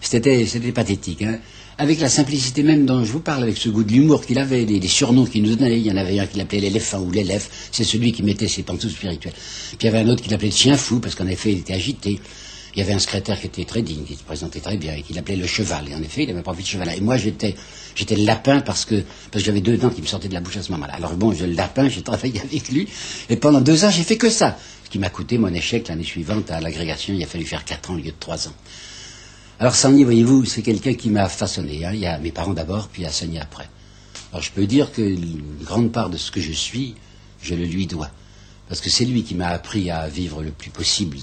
C'était, 0.00 0.46
c'était 0.46 0.72
pathétique, 0.72 1.22
hein. 1.22 1.38
Avec 1.78 2.00
la 2.00 2.08
simplicité 2.08 2.62
même 2.62 2.86
dont 2.86 3.04
je 3.04 3.12
vous 3.12 3.20
parle, 3.20 3.42
avec 3.42 3.58
ce 3.58 3.68
goût 3.68 3.84
de 3.84 3.92
l'humour 3.92 4.24
qu'il 4.24 4.38
avait, 4.38 4.64
des, 4.64 4.88
surnoms 4.88 5.26
qu'il 5.26 5.42
nous 5.42 5.56
donnait. 5.56 5.78
Il 5.78 5.86
y 5.86 5.92
en 5.92 5.96
avait 5.98 6.18
un 6.18 6.26
qui 6.26 6.38
l'appelait 6.38 6.60
l'éléphant 6.60 7.00
ou 7.00 7.10
l'élève, 7.10 7.46
c'est 7.70 7.84
celui 7.84 8.12
qui 8.12 8.22
mettait 8.22 8.48
ses 8.48 8.62
pantoufles 8.62 8.94
spirituelles. 8.94 9.34
Puis 9.34 9.78
il 9.82 9.84
y 9.84 9.88
avait 9.88 9.98
un 9.98 10.08
autre 10.08 10.22
qui 10.22 10.30
l'appelait 10.30 10.48
le 10.48 10.54
chien 10.54 10.78
fou, 10.78 11.00
parce 11.00 11.14
qu'en 11.14 11.26
effet, 11.26 11.52
il 11.52 11.58
était 11.58 11.74
agité. 11.74 12.18
Il 12.76 12.80
y 12.80 12.82
avait 12.82 12.92
un 12.92 12.98
secrétaire 12.98 13.40
qui 13.40 13.46
était 13.46 13.64
très 13.64 13.80
digne, 13.80 14.04
qui 14.04 14.16
se 14.16 14.22
présentait 14.22 14.60
très 14.60 14.76
bien, 14.76 14.94
et 14.94 15.00
qui 15.00 15.14
l'appelait 15.14 15.36
le 15.36 15.46
cheval. 15.46 15.88
Et 15.88 15.94
en 15.94 16.02
effet, 16.02 16.24
il 16.24 16.28
n'avait 16.28 16.42
pas 16.42 16.50
envie 16.50 16.62
de 16.62 16.68
cheval. 16.68 16.92
Et 16.94 17.00
moi, 17.00 17.16
j'étais, 17.16 17.56
j'étais 17.94 18.16
le 18.16 18.24
lapin 18.24 18.60
parce 18.60 18.84
que, 18.84 19.02
parce 19.30 19.42
que 19.42 19.46
j'avais 19.46 19.62
deux 19.62 19.78
dents 19.78 19.88
qui 19.88 20.02
me 20.02 20.06
sortaient 20.06 20.28
de 20.28 20.34
la 20.34 20.42
bouche 20.42 20.58
à 20.58 20.62
ce 20.62 20.70
moment-là. 20.72 20.92
Alors 20.92 21.14
bon, 21.14 21.32
je, 21.32 21.46
le 21.46 21.54
lapin, 21.54 21.88
j'ai 21.88 22.02
travaillé 22.02 22.38
avec 22.38 22.68
lui. 22.68 22.86
Et 23.30 23.36
pendant 23.36 23.62
deux 23.62 23.86
ans, 23.86 23.90
j'ai 23.90 24.02
fait 24.02 24.18
que 24.18 24.28
ça. 24.28 24.58
Ce 24.84 24.90
qui 24.90 24.98
m'a 24.98 25.08
coûté 25.08 25.38
mon 25.38 25.48
échec 25.54 25.88
l'année 25.88 26.04
suivante 26.04 26.50
à 26.50 26.60
l'agrégation. 26.60 27.14
Il 27.14 27.22
a 27.22 27.26
fallu 27.26 27.46
faire 27.46 27.64
quatre 27.64 27.90
ans 27.90 27.94
au 27.94 27.96
lieu 27.96 28.04
de 28.04 28.14
trois 28.20 28.46
ans. 28.46 28.54
Alors 29.58 29.74
Sagné, 29.74 30.04
voyez-vous, 30.04 30.44
c'est 30.44 30.60
quelqu'un 30.60 30.92
qui 30.92 31.08
m'a 31.08 31.30
façonné. 31.30 31.86
Hein. 31.86 31.92
Il 31.94 32.00
y 32.00 32.06
a 32.06 32.18
mes 32.18 32.30
parents 32.30 32.52
d'abord, 32.52 32.88
puis 32.88 33.02
il 33.02 33.04
y 33.06 33.08
a 33.08 33.10
Sagné 33.10 33.40
après. 33.40 33.70
Alors 34.32 34.42
je 34.42 34.50
peux 34.50 34.66
dire 34.66 34.92
que 34.92 35.00
une 35.00 35.40
grande 35.62 35.92
part 35.92 36.10
de 36.10 36.18
ce 36.18 36.30
que 36.30 36.42
je 36.42 36.52
suis, 36.52 36.94
je 37.40 37.54
le 37.54 37.64
lui 37.64 37.86
dois. 37.86 38.10
Parce 38.68 38.80
que 38.80 38.90
c'est 38.90 39.04
lui 39.04 39.22
qui 39.22 39.34
m'a 39.34 39.48
appris 39.48 39.90
à 39.90 40.08
vivre 40.08 40.42
le 40.42 40.50
plus 40.50 40.70
possible 40.70 41.16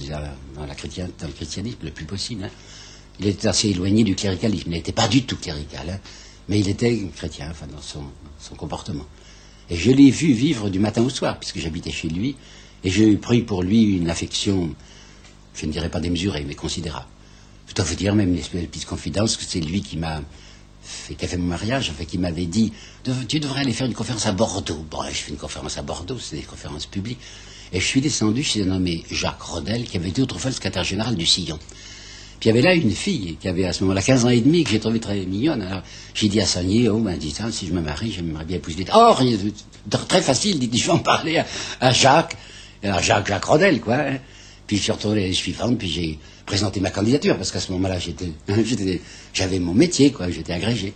dans, 0.55 0.65
le 0.65 1.33
christianisme, 1.33 1.77
le 1.83 1.91
plus 1.91 2.05
possible. 2.05 2.45
Hein. 2.45 2.49
Il 3.19 3.27
était 3.27 3.47
assez 3.47 3.69
éloigné 3.69 4.03
du 4.03 4.15
cléricalisme. 4.15 4.63
Il 4.67 4.73
n'était 4.73 4.93
pas 4.93 5.07
du 5.07 5.23
tout 5.23 5.35
clérical, 5.35 5.89
hein. 5.89 5.99
mais 6.47 6.59
il 6.59 6.69
était 6.69 7.05
chrétien, 7.15 7.49
enfin, 7.51 7.67
dans 7.67 7.81
son, 7.81 8.55
comportement. 8.55 9.05
Et 9.69 9.75
je 9.75 9.91
l'ai 9.91 10.09
vu 10.09 10.33
vivre 10.33 10.69
du 10.69 10.79
matin 10.79 11.01
au 11.03 11.09
soir, 11.09 11.37
puisque 11.39 11.59
j'habitais 11.59 11.91
chez 11.91 12.07
lui, 12.07 12.35
et 12.83 12.89
j'ai 12.89 13.15
pris 13.17 13.41
pour 13.41 13.63
lui 13.63 13.97
une 13.97 14.09
affection, 14.09 14.73
je 15.53 15.65
ne 15.65 15.71
dirais 15.71 15.89
pas 15.89 15.99
démesurée, 15.99 16.45
mais 16.47 16.55
considérable. 16.55 17.07
Je 17.67 17.73
dois 17.73 17.85
vous 17.85 17.95
dire 17.95 18.13
même 18.15 18.29
une 18.29 18.39
espèce 18.39 18.61
de 18.61 18.67
petite 18.67 18.85
confidence 18.85 19.37
que 19.37 19.43
c'est 19.43 19.61
lui 19.61 19.81
qui 19.81 19.97
m'a 19.97 20.21
fait, 20.83 21.15
qui 21.15 21.25
a 21.25 21.27
fait 21.27 21.37
mon 21.37 21.47
mariage, 21.47 21.89
enfin, 21.91 22.05
qui 22.05 22.17
m'avait 22.17 22.45
dit 22.45 22.73
Tu 23.27 23.39
devrais 23.39 23.61
aller 23.61 23.73
faire 23.73 23.87
une 23.87 23.93
conférence 23.93 24.25
à 24.25 24.31
Bordeaux. 24.31 24.85
Bon, 24.89 24.99
je 25.09 25.15
fais 25.15 25.31
une 25.31 25.37
conférence 25.37 25.77
à 25.77 25.81
Bordeaux, 25.81 26.17
c'est 26.19 26.35
des 26.35 26.43
conférences 26.43 26.85
publiques. 26.85 27.19
Et 27.71 27.79
je 27.79 27.85
suis 27.85 28.01
descendu 28.01 28.43
chez 28.43 28.61
un 28.61 28.65
nommé 28.65 29.03
Jacques 29.09 29.41
Rodel, 29.41 29.85
qui 29.85 29.97
avait 29.97 30.09
été 30.09 30.21
autrefois 30.21 30.51
le 30.51 30.55
secrétaire 30.55 30.83
général 30.83 31.15
du 31.15 31.25
Sillon. 31.25 31.57
Puis 32.39 32.49
il 32.49 32.55
y 32.55 32.57
avait 32.57 32.61
là 32.61 32.75
une 32.75 32.91
fille 32.91 33.37
qui 33.39 33.47
avait 33.47 33.65
à 33.65 33.73
ce 33.73 33.83
moment-là 33.83 34.01
15 34.01 34.25
ans 34.25 34.29
et 34.29 34.41
demi, 34.41 34.63
que 34.63 34.71
j'ai 34.71 34.79
trouvé 34.79 34.99
très 34.99 35.25
mignonne. 35.25 35.61
Alors 35.61 35.81
j'ai 36.13 36.27
dit 36.27 36.41
à 36.41 36.45
Sagné, 36.45 36.89
oh 36.89 36.99
ben 36.99 37.17
dis 37.17 37.33
si 37.51 37.67
je 37.67 37.73
me 37.73 37.81
marie, 37.81 38.11
j'aimerais 38.11 38.45
bien 38.45 38.57
épouser. 38.57 38.85
Oh, 38.93 39.15
très 40.07 40.21
facile, 40.21 40.59
dit, 40.59 40.77
je 40.77 40.85
vais 40.85 40.91
en 40.93 40.99
parler 40.99 41.41
à, 41.79 41.91
Jacques, 41.91 42.35
à 42.83 43.01
Jacques, 43.01 43.27
Jacques 43.27 43.45
Rodel, 43.45 43.79
quoi. 43.81 43.95
Hein. 43.95 44.17
Puis 44.67 44.77
je 44.77 44.83
suis 44.83 44.91
retourné 44.91 45.21
l'année 45.21 45.33
suivante, 45.33 45.77
puis 45.77 45.89
j'ai 45.89 46.19
présenter 46.45 46.79
ma 46.79 46.91
candidature, 46.91 47.37
parce 47.37 47.51
qu'à 47.51 47.59
ce 47.59 47.71
moment-là, 47.73 47.97
j'avais 49.33 49.59
mon 49.59 49.73
métier, 49.73 50.11
quoi, 50.11 50.29
j'étais 50.29 50.53
agrégé. 50.53 50.93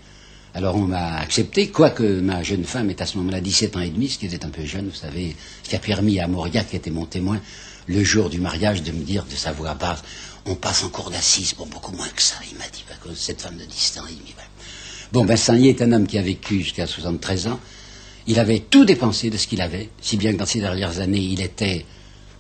Alors 0.54 0.76
on 0.76 0.88
m'a 0.88 1.18
accepté, 1.18 1.70
quoique 1.70 2.20
ma 2.20 2.42
jeune 2.42 2.64
femme 2.64 2.90
est 2.90 3.02
à 3.02 3.06
ce 3.06 3.18
moment-là 3.18 3.42
17 3.42 3.78
ans 3.78 3.82
et 3.82 3.90
demi, 3.90 4.10
ce 4.10 4.18
qui 4.18 4.26
était 4.26 4.44
un 4.44 4.50
peu 4.50 4.66
jeune, 4.66 4.88
vous 4.88 4.96
savez, 4.96 5.36
ce 5.64 5.70
qui 5.70 5.76
a 5.76 5.80
permis 5.80 6.20
à 6.20 6.28
Moria, 6.28 6.64
qui 6.64 6.76
était 6.76 6.90
mon 6.90 7.06
témoin, 7.06 7.40
le 7.86 8.04
jour 8.04 8.30
du 8.30 8.40
mariage, 8.40 8.82
de 8.82 8.92
me 8.92 9.04
dire 9.04 9.24
de 9.30 9.36
sa 9.36 9.52
voix 9.52 9.76
basse, 9.76 10.02
on 10.46 10.56
passe 10.56 10.84
en 10.84 10.90
cours 10.90 11.12
d'assises, 11.12 11.54
bon, 11.56 11.68
beaucoup 11.68 11.92
moins 11.92 12.08
que 12.08 12.22
ça, 12.22 12.38
il 12.50 12.58
m'a 12.58 12.68
dit, 12.74 12.84
à 12.92 12.96
cause 12.96 13.12
de 13.12 13.18
cette 13.18 13.42
femme 13.42 13.58
de 13.58 13.66
17 13.66 14.02
ans 14.02 14.08
et 14.08 14.14
demi. 14.14 14.34
Bon, 15.12 15.26
ben 15.26 15.38
est 15.38 15.82
un 15.82 15.92
homme 15.92 16.08
qui 16.08 16.18
a 16.18 16.22
vécu 16.22 16.64
jusqu'à 16.64 16.88
73 16.88 17.48
ans, 17.48 17.60
il 18.26 18.40
avait 18.40 18.60
tout 18.60 18.84
dépensé 18.84 19.30
de 19.30 19.38
ce 19.38 19.48
qu'il 19.48 19.62
avait, 19.62 19.90
si 20.02 20.18
bien 20.18 20.34
que 20.34 20.38
dans 20.38 20.46
ces 20.46 20.60
dernières 20.60 21.00
années, 21.00 21.20
il 21.20 21.40
était, 21.40 21.86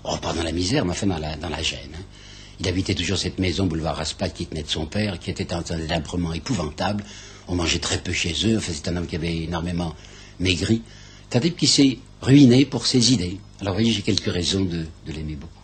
oh, 0.03 0.17
pas 0.21 0.33
dans 0.33 0.43
la 0.43 0.51
misère, 0.51 0.85
mais 0.85 0.91
enfin 0.91 1.07
dans 1.07 1.19
la, 1.19 1.35
dans 1.37 1.49
la 1.49 1.61
gêne. 1.61 1.91
Hein. 1.95 2.03
Il 2.59 2.67
habitait 2.67 2.95
toujours 2.95 3.17
cette 3.17 3.39
maison, 3.39 3.67
boulevard 3.67 3.97
Raspail, 3.97 4.31
qui 4.33 4.45
tenait 4.47 4.63
de 4.63 4.69
son 4.69 4.85
père, 4.85 5.19
qui 5.19 5.29
était 5.29 5.53
un 5.53 5.61
délabrement 5.61 6.33
épouvantable. 6.33 7.03
On 7.47 7.55
mangeait 7.55 7.79
très 7.79 7.99
peu 7.99 8.11
chez 8.11 8.33
eux. 8.47 8.57
Enfin, 8.57 8.71
c'est 8.73 8.87
un 8.87 8.97
homme 8.97 9.07
qui 9.07 9.15
avait 9.15 9.43
énormément 9.43 9.95
maigri. 10.39 10.81
C'est 11.29 11.37
un 11.37 11.41
type 11.41 11.57
qui 11.57 11.67
s'est 11.67 11.99
ruiné 12.21 12.65
pour 12.65 12.87
ses 12.87 13.13
idées. 13.13 13.37
Alors, 13.61 13.73
vous 13.73 13.79
voyez, 13.79 13.91
j'ai 13.91 14.01
quelques 14.01 14.31
raisons 14.31 14.65
de 14.65 14.85
l'aimer 15.07 15.35
beaucoup. 15.35 15.56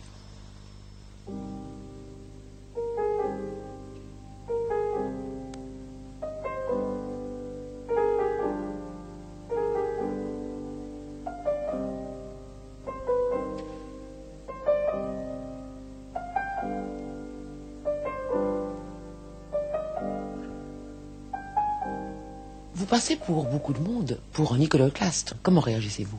Passez 22.84 23.16
pour 23.16 23.44
beaucoup 23.44 23.72
de 23.72 23.80
monde 23.80 24.18
pour 24.32 24.54
un 24.54 24.60
iconoclaste. 24.60 25.34
Comment 25.42 25.60
réagissez-vous? 25.60 26.18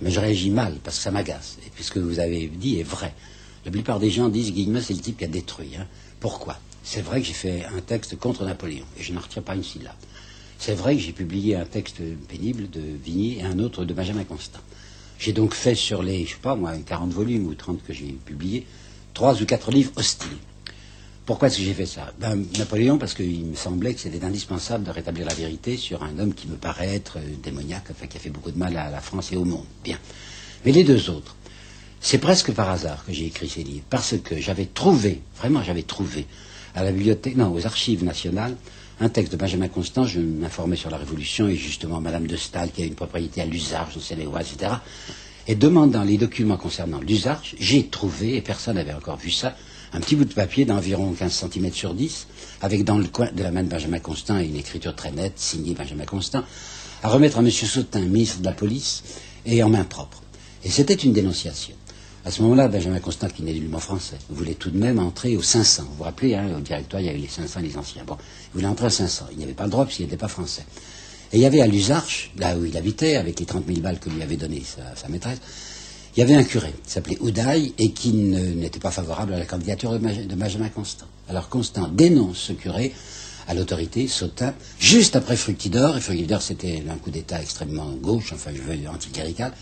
Mais 0.00 0.10
je 0.10 0.20
réagis 0.20 0.50
mal, 0.50 0.74
parce 0.82 0.96
que 0.96 1.02
ça 1.02 1.10
m'agace. 1.10 1.58
Et 1.66 1.70
puisque 1.70 1.98
vous 1.98 2.18
avez 2.18 2.46
dit 2.48 2.78
est 2.78 2.84
vrai. 2.84 3.14
La 3.64 3.70
plupart 3.70 4.00
des 4.00 4.10
gens 4.10 4.28
disent 4.28 4.52
Guillemot, 4.52 4.80
c'est 4.80 4.94
le 4.94 5.00
type 5.00 5.18
qui 5.18 5.24
a 5.24 5.28
détruit. 5.28 5.76
Hein. 5.78 5.86
Pourquoi? 6.20 6.58
C'est 6.82 7.00
vrai 7.00 7.20
que 7.20 7.26
j'ai 7.26 7.32
fait 7.32 7.64
un 7.64 7.80
texte 7.80 8.16
contre 8.18 8.44
Napoléon, 8.44 8.84
et 8.98 9.02
je 9.02 9.12
n'en 9.12 9.20
retiens 9.20 9.40
pas 9.40 9.54
une 9.54 9.64
syllabe. 9.64 9.94
C'est 10.58 10.74
vrai 10.74 10.96
que 10.96 11.02
j'ai 11.02 11.12
publié 11.12 11.56
un 11.56 11.64
texte 11.64 12.00
pénible 12.28 12.68
de 12.70 12.80
Vigny 12.80 13.38
et 13.38 13.42
un 13.42 13.58
autre 13.58 13.84
de 13.84 13.94
Benjamin 13.94 14.24
Constant. 14.24 14.60
J'ai 15.18 15.32
donc 15.32 15.54
fait 15.54 15.74
sur 15.74 16.02
les, 16.02 16.26
je 16.26 16.32
sais 16.32 16.40
pas 16.42 16.56
moi, 16.56 16.72
40 16.76 17.12
volumes 17.12 17.46
ou 17.46 17.54
30 17.54 17.82
que 17.82 17.92
j'ai 17.92 18.12
publiés, 18.24 18.66
trois 19.14 19.40
ou 19.40 19.46
quatre 19.46 19.70
livres 19.70 19.92
hostiles. 19.96 20.28
Pourquoi 21.26 21.48
est-ce 21.48 21.56
que 21.56 21.62
j'ai 21.64 21.72
fait 21.72 21.86
ça? 21.86 22.12
Ben, 22.20 22.44
Napoléon, 22.58 22.98
parce 22.98 23.14
qu'il 23.14 23.46
me 23.46 23.56
semblait 23.56 23.94
que 23.94 24.00
c'était 24.00 24.22
indispensable 24.22 24.84
de 24.84 24.90
rétablir 24.90 25.24
la 25.24 25.32
vérité 25.32 25.78
sur 25.78 26.02
un 26.02 26.18
homme 26.18 26.34
qui 26.34 26.46
me 26.48 26.56
paraît 26.56 26.94
être 26.94 27.16
euh, 27.16 27.22
démoniaque, 27.42 27.86
enfin 27.90 28.06
qui 28.06 28.18
a 28.18 28.20
fait 28.20 28.28
beaucoup 28.28 28.50
de 28.50 28.58
mal 28.58 28.76
à 28.76 28.90
la 28.90 29.00
France 29.00 29.32
et 29.32 29.36
au 29.36 29.44
monde. 29.44 29.64
Bien. 29.82 29.98
Mais 30.66 30.72
les 30.72 30.84
deux 30.84 31.08
autres, 31.08 31.34
c'est 31.98 32.18
presque 32.18 32.52
par 32.52 32.68
hasard 32.68 33.06
que 33.06 33.12
j'ai 33.14 33.24
écrit 33.24 33.48
ces 33.48 33.62
livres, 33.62 33.86
parce 33.88 34.16
que 34.22 34.38
j'avais 34.38 34.66
trouvé, 34.66 35.22
vraiment 35.38 35.62
j'avais 35.62 35.84
trouvé, 35.84 36.26
à 36.74 36.84
la 36.84 36.92
bibliothèque, 36.92 37.36
non, 37.36 37.54
aux 37.54 37.64
archives 37.64 38.04
nationales, 38.04 38.56
un 39.00 39.08
texte 39.08 39.32
de 39.32 39.38
Benjamin 39.38 39.68
Constant, 39.68 40.04
je 40.04 40.20
m'informais 40.20 40.76
sur 40.76 40.90
la 40.90 40.98
Révolution, 40.98 41.48
et 41.48 41.56
justement 41.56 42.02
Madame 42.02 42.26
de 42.26 42.36
Stahl, 42.36 42.70
qui 42.70 42.82
a 42.82 42.84
une 42.84 42.94
propriété 42.94 43.40
à 43.40 43.46
l'usage, 43.46 43.98
sais 43.98 44.14
les 44.14 44.24
etc. 44.24 44.72
Et 45.48 45.54
demandant 45.54 46.04
les 46.04 46.18
documents 46.18 46.58
concernant 46.58 47.00
l'usage, 47.00 47.56
j'ai 47.58 47.86
trouvé, 47.86 48.36
et 48.36 48.42
personne 48.42 48.76
n'avait 48.76 48.92
encore 48.92 49.16
vu 49.16 49.30
ça, 49.30 49.56
un 49.94 50.00
petit 50.00 50.16
bout 50.16 50.24
de 50.24 50.34
papier 50.34 50.64
d'environ 50.64 51.12
15 51.12 51.46
cm 51.52 51.72
sur 51.72 51.94
10, 51.94 52.26
avec 52.62 52.84
dans 52.84 52.98
le 52.98 53.04
coin 53.04 53.30
de 53.32 53.42
la 53.44 53.52
main 53.52 53.62
de 53.62 53.68
Benjamin 53.68 54.00
Constant 54.00 54.38
une 54.40 54.56
écriture 54.56 54.94
très 54.96 55.12
nette, 55.12 55.38
signée 55.38 55.74
Benjamin 55.74 56.04
Constant, 56.04 56.42
à 57.04 57.08
remettre 57.08 57.38
à 57.38 57.40
M. 57.40 57.50
Sautin, 57.50 58.00
ministre 58.00 58.40
de 58.40 58.44
la 58.44 58.52
Police, 58.52 59.04
et 59.46 59.62
en 59.62 59.68
main 59.68 59.84
propre. 59.84 60.20
Et 60.64 60.70
c'était 60.70 60.94
une 60.94 61.12
dénonciation. 61.12 61.76
À 62.24 62.32
ce 62.32 62.42
moment-là, 62.42 62.66
Benjamin 62.66 62.98
Constant, 62.98 63.28
qui 63.28 63.44
n'est 63.44 63.52
nullement 63.52 63.78
français, 63.78 64.16
voulait 64.30 64.54
tout 64.54 64.70
de 64.70 64.78
même 64.78 64.98
entrer 64.98 65.36
aux 65.36 65.42
500. 65.42 65.84
Vous 65.84 65.96
vous 65.98 66.04
rappelez, 66.04 66.34
hein, 66.34 66.48
au 66.56 66.60
directoire, 66.60 67.00
il 67.00 67.06
y 67.06 67.10
avait 67.10 67.18
les 67.18 67.28
500 67.28 67.60
les 67.60 67.76
anciens. 67.76 68.02
Bon, 68.04 68.16
il 68.18 68.54
voulait 68.54 68.66
entrer 68.66 68.86
à 68.86 68.90
500. 68.90 69.26
Il 69.32 69.38
n'y 69.38 69.44
avait 69.44 69.52
pas 69.52 69.64
le 69.64 69.70
droit 69.70 69.84
puisqu'il 69.84 70.04
n'était 70.04 70.16
pas 70.16 70.28
français. 70.28 70.64
Et 71.32 71.36
il 71.36 71.40
y 71.40 71.46
avait 71.46 71.60
à 71.60 71.66
l'Usarche, 71.66 72.32
là 72.38 72.56
où 72.56 72.64
il 72.64 72.76
habitait, 72.76 73.16
avec 73.16 73.38
les 73.38 73.46
30 73.46 73.66
000 73.66 73.80
balles 73.80 74.00
que 74.00 74.08
lui 74.10 74.22
avait 74.22 74.36
données 74.36 74.62
sa 74.64 75.08
maîtresse, 75.08 75.38
il 76.16 76.20
y 76.20 76.22
avait 76.22 76.34
un 76.34 76.44
curé 76.44 76.72
qui 76.84 76.92
s'appelait 76.92 77.18
Oudaille 77.20 77.72
et 77.78 77.90
qui 77.90 78.12
n'était 78.12 78.78
pas 78.78 78.92
favorable 78.92 79.34
à 79.34 79.38
la 79.38 79.46
candidature 79.46 79.92
de, 79.92 80.34
Benjamin 80.34 80.68
Constant. 80.68 81.06
Alors 81.28 81.48
Constant 81.48 81.88
dénonce 81.88 82.38
ce 82.38 82.52
curé 82.52 82.92
à 83.48 83.54
l'autorité, 83.54 84.06
Sautin, 84.06 84.54
juste 84.78 85.16
après 85.16 85.36
Fructidor, 85.36 85.96
et 85.96 86.00
Fructidor 86.00 86.40
c'était 86.40 86.82
un 86.88 86.96
coup 86.96 87.10
d'État 87.10 87.42
extrêmement 87.42 87.90
gauche, 88.00 88.32
enfin 88.32 88.52
je 88.54 88.62
veux 88.62 88.88
anticlérical, 88.88 89.52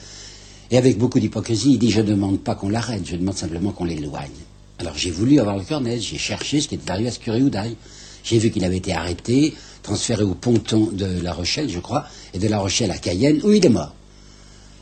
et 0.71 0.79
avec 0.79 0.99
beaucoup 0.99 1.21
d'hypocrisie, 1.21 1.73
il 1.73 1.79
dit 1.79 1.91
je 1.91 2.01
ne 2.01 2.07
demande 2.07 2.41
pas 2.41 2.55
qu'on 2.55 2.69
l'arrête, 2.69 3.03
je 3.07 3.17
demande 3.17 3.37
simplement 3.37 3.73
qu'on 3.73 3.85
l'éloigne. 3.85 4.31
Alors 4.79 4.97
j'ai 4.97 5.11
voulu 5.11 5.41
avoir 5.41 5.57
le 5.57 5.65
cœur 5.65 5.81
net, 5.81 6.01
j'ai 6.01 6.19
cherché 6.19 6.61
ce 6.61 6.69
qui 6.69 6.75
était 6.75 6.91
arrivé 6.91 7.09
à 7.09 7.13
ce 7.13 7.19
curé 7.19 7.43
Oudaille. 7.43 7.77
J'ai 8.25 8.39
vu 8.39 8.51
qu'il 8.51 8.65
avait 8.65 8.77
été 8.77 8.93
arrêté, 8.93 9.55
transféré 9.83 10.23
au 10.23 10.35
ponton 10.35 10.91
de 10.93 11.21
La 11.23 11.33
Rochelle, 11.33 11.69
je 11.69 11.81
crois, 11.81 12.05
et 12.35 12.39
de 12.39 12.47
La 12.47 12.59
Rochelle 12.59 12.91
à 12.91 12.99
Cayenne, 12.99 13.41
où 13.43 13.51
il 13.51 13.65
est 13.67 13.71
mort. 13.71 13.95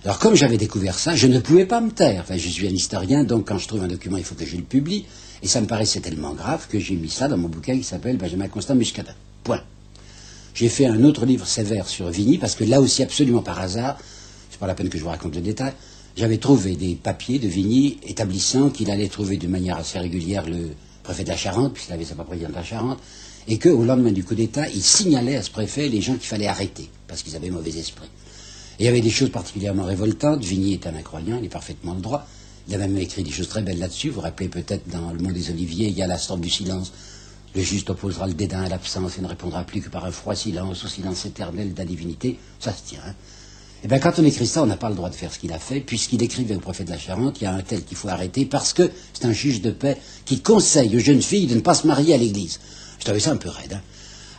Alors 0.02 0.18
comme 0.18 0.34
j'avais 0.34 0.56
découvert 0.56 0.98
ça, 0.98 1.14
je 1.14 1.26
ne 1.26 1.38
pouvais 1.38 1.66
pas 1.66 1.82
me 1.82 1.90
taire. 1.90 2.24
Je 2.30 2.48
suis 2.48 2.66
un 2.66 2.70
historien, 2.70 3.22
donc 3.22 3.48
quand 3.48 3.58
je 3.58 3.68
trouve 3.68 3.82
un 3.82 3.88
document, 3.88 4.16
il 4.16 4.24
faut 4.24 4.34
que 4.34 4.46
je 4.46 4.56
le 4.56 4.62
publie. 4.62 5.04
Et 5.42 5.46
ça 5.46 5.60
me 5.60 5.66
paraissait 5.66 6.00
tellement 6.00 6.32
grave 6.32 6.66
que 6.68 6.78
j'ai 6.78 6.94
mis 6.94 7.10
ça 7.10 7.28
dans 7.28 7.36
mon 7.36 7.48
bouquin 7.48 7.76
qui 7.76 7.84
s'appelle 7.84 8.16
Benjamin 8.16 8.48
Constant 8.48 8.74
Muscadin. 8.74 9.14
Point. 9.44 9.62
J'ai 10.54 10.68
fait 10.68 10.86
un 10.86 11.04
autre 11.04 11.26
livre 11.26 11.46
sévère 11.46 11.86
sur 11.86 12.08
Vigny, 12.08 12.38
parce 12.38 12.54
que 12.54 12.64
là 12.64 12.80
aussi, 12.80 13.02
absolument 13.02 13.42
par 13.42 13.60
hasard, 13.60 13.98
c'est 14.50 14.58
pas 14.58 14.66
la 14.66 14.74
peine 14.74 14.88
que 14.88 14.98
je 14.98 15.02
vous 15.02 15.10
raconte 15.10 15.34
le 15.34 15.40
détail, 15.42 15.72
j'avais 16.16 16.38
trouvé 16.38 16.76
des 16.76 16.94
papiers 16.94 17.38
de 17.38 17.48
Vigny 17.48 17.98
établissant 18.06 18.70
qu'il 18.70 18.90
allait 18.90 19.08
trouver 19.08 19.36
de 19.36 19.48
manière 19.48 19.76
assez 19.76 19.98
régulière 19.98 20.44
le 20.46 20.70
préfet 21.02 21.24
de 21.24 21.28
la 21.28 21.36
Charente, 21.36 21.74
puisqu'il 21.74 21.92
avait 21.92 22.04
sa 22.04 22.14
propriété 22.14 22.46
dans 22.46 22.58
la 22.58 22.64
Charente, 22.64 22.98
et 23.48 23.58
qu'au 23.58 23.84
lendemain 23.84 24.12
du 24.12 24.24
coup 24.24 24.34
d'État, 24.34 24.68
il 24.68 24.82
signalait 24.82 25.36
à 25.36 25.42
ce 25.42 25.50
préfet 25.50 25.88
les 25.88 26.00
gens 26.00 26.14
qu'il 26.14 26.28
fallait 26.28 26.48
arrêter, 26.48 26.90
parce 27.06 27.22
qu'ils 27.22 27.36
avaient 27.36 27.50
mauvais 27.50 27.78
esprit. 27.78 28.08
Il 28.80 28.86
y 28.86 28.88
avait 28.88 29.02
des 29.02 29.10
choses 29.10 29.30
particulièrement 29.30 29.84
révoltantes. 29.84 30.42
Vigny 30.42 30.72
est 30.72 30.86
un 30.86 30.94
incroyant, 30.94 31.36
il 31.36 31.44
est 31.44 31.50
parfaitement 31.50 31.92
le 31.92 32.00
droit. 32.00 32.26
Il 32.66 32.74
a 32.74 32.78
même 32.78 32.96
écrit 32.96 33.22
des 33.22 33.30
choses 33.30 33.48
très 33.48 33.60
belles 33.60 33.78
là-dessus. 33.78 34.08
Vous 34.08 34.14
vous 34.14 34.20
rappelez 34.22 34.48
peut-être 34.48 34.88
dans 34.88 35.12
Le 35.12 35.18
Monde 35.18 35.34
des 35.34 35.50
Oliviers, 35.50 35.88
il 35.88 35.98
y 35.98 36.02
a 36.02 36.06
la 36.06 36.16
storme 36.16 36.40
du 36.40 36.48
silence. 36.48 36.90
Le 37.54 37.60
juste 37.60 37.90
opposera 37.90 38.26
le 38.26 38.32
dédain 38.32 38.62
à 38.62 38.70
l'absence 38.70 39.18
et 39.18 39.20
ne 39.20 39.26
répondra 39.26 39.64
plus 39.64 39.82
que 39.82 39.90
par 39.90 40.06
un 40.06 40.10
froid 40.10 40.34
silence, 40.34 40.82
au 40.82 40.88
silence 40.88 41.26
éternel 41.26 41.74
de 41.74 41.78
la 41.78 41.84
divinité. 41.84 42.38
Ça 42.58 42.72
se 42.72 42.82
tient. 42.88 43.00
Hein. 43.06 43.12
Eh 43.84 43.88
bien, 43.88 43.98
quand 43.98 44.18
on 44.18 44.24
écrit 44.24 44.46
ça, 44.46 44.62
on 44.62 44.66
n'a 44.66 44.78
pas 44.78 44.88
le 44.88 44.94
droit 44.94 45.10
de 45.10 45.14
faire 45.14 45.30
ce 45.30 45.38
qu'il 45.38 45.52
a 45.52 45.58
fait, 45.58 45.80
puisqu'il 45.80 46.22
écrivait 46.22 46.54
au 46.54 46.60
préfet 46.60 46.84
de 46.84 46.90
la 46.90 46.98
Charente, 46.98 47.38
il 47.42 47.44
y 47.44 47.46
a 47.46 47.52
un 47.52 47.60
tel 47.60 47.84
qu'il 47.84 47.98
faut 47.98 48.08
arrêter, 48.08 48.46
parce 48.46 48.72
que 48.72 48.90
c'est 49.12 49.26
un 49.26 49.32
juge 49.32 49.60
de 49.60 49.72
paix 49.72 49.98
qui 50.24 50.40
conseille 50.40 50.96
aux 50.96 51.00
jeunes 51.00 51.20
filles 51.20 51.48
de 51.48 51.54
ne 51.54 51.60
pas 51.60 51.74
se 51.74 51.86
marier 51.86 52.14
à 52.14 52.16
l'église. 52.16 52.60
Je 52.98 53.04
trouvais 53.04 53.20
ça 53.20 53.32
un 53.32 53.36
peu 53.36 53.50
raide. 53.50 53.74
Hein. 53.74 53.82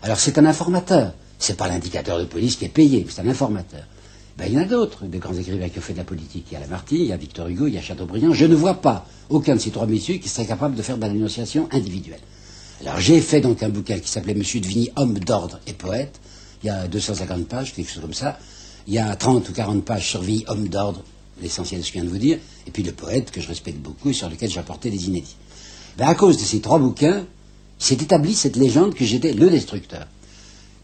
Alors, 0.02 0.20
c'est 0.20 0.40
un 0.40 0.46
informateur. 0.48 1.14
C'est 1.38 1.58
pas 1.58 1.68
l'indicateur 1.68 2.18
de 2.18 2.26
police 2.26 2.56
qui 2.56 2.66
est 2.66 2.70
payé, 2.70 3.06
c'est 3.08 3.22
un 3.22 3.28
informateur. 3.28 3.84
Ben, 4.42 4.48
il 4.48 4.54
y 4.56 4.58
en 4.58 4.64
a 4.64 4.66
d'autres, 4.66 5.06
des 5.06 5.20
grands 5.20 5.36
écrivains 5.36 5.70
qui 5.70 5.78
ont 5.78 5.84
fait 5.84 5.94
de 5.94 6.00
la 6.00 6.04
politique. 6.04 6.48
Il 6.50 6.56
y 6.56 6.58
a 6.58 6.62
Lamartine, 6.62 6.98
il 6.98 7.06
y 7.06 7.14
a 7.14 7.18
Victor 7.18 7.48
Hugo, 7.48 7.68
il 7.68 7.76
y 7.76 7.78
a 7.78 7.82
Chateaubriand. 7.82 8.34
Je 8.34 8.48
ne 8.48 8.56
vois 8.56 8.74
pas 8.74 9.06
aucun 9.30 9.54
de 9.56 9.62
ces 9.62 9.70
trois 9.70 9.86
messieurs 9.86 10.16
qui 10.16 10.30
serait 10.30 10.48
capable 10.48 10.74
de 10.74 10.82
faire 10.82 10.98
de 10.98 11.02
la 11.04 11.10
dénonciation 11.10 11.70
individuelle. 11.72 12.22
Alors 12.82 13.00
j'ai 13.00 13.22
fait 13.22 13.40
donc 13.40 13.62
un 13.62 13.70
bouquin 13.70 14.00
qui 14.00 14.10
s'appelait 14.10 14.34
Monsieur 14.34 14.60
de 14.60 14.66
Vigny, 14.66 14.90
homme 14.96 15.20
d'ordre 15.20 15.60
et 15.68 15.74
poète. 15.74 16.20
Il 16.64 16.68
y 16.68 16.70
a 16.72 16.88
250 16.88 17.48
pages, 17.48 17.76
quelque 17.76 17.92
chose 17.92 18.02
comme 18.02 18.16
ça. 18.16 18.40
Il 18.88 18.96
y 18.96 18.98
a 18.98 19.16
30 19.16 19.48
ou 19.48 19.54
40 19.54 19.86
pages 19.86 20.10
sur 20.10 20.24
Vigny, 20.24 20.44
homme 20.48 20.68
d'ordre, 20.68 21.04
l'essentiel 21.40 21.82
de 21.82 21.86
ce 21.86 21.92
que 21.92 22.00
je 22.00 22.02
viens 22.02 22.10
de 22.10 22.12
vous 22.12 22.18
dire. 22.18 22.40
Et 22.66 22.72
puis 22.72 22.82
le 22.82 22.94
poète, 22.94 23.30
que 23.30 23.42
je 23.42 23.48
respecte 23.48 23.78
beaucoup 23.78 24.10
et 24.10 24.14
sur 24.14 24.28
lequel 24.28 24.50
j'apportais 24.50 24.90
des 24.90 25.06
inédits. 25.06 25.36
Ben, 26.00 26.08
à 26.08 26.16
cause 26.16 26.38
de 26.38 26.44
ces 26.44 26.62
trois 26.62 26.80
bouquins, 26.80 27.28
s'est 27.78 27.94
établie 27.94 28.34
cette 28.34 28.56
légende 28.56 28.96
que 28.96 29.06
j'étais 29.06 29.34
le 29.34 29.52
destructeur. 29.52 30.08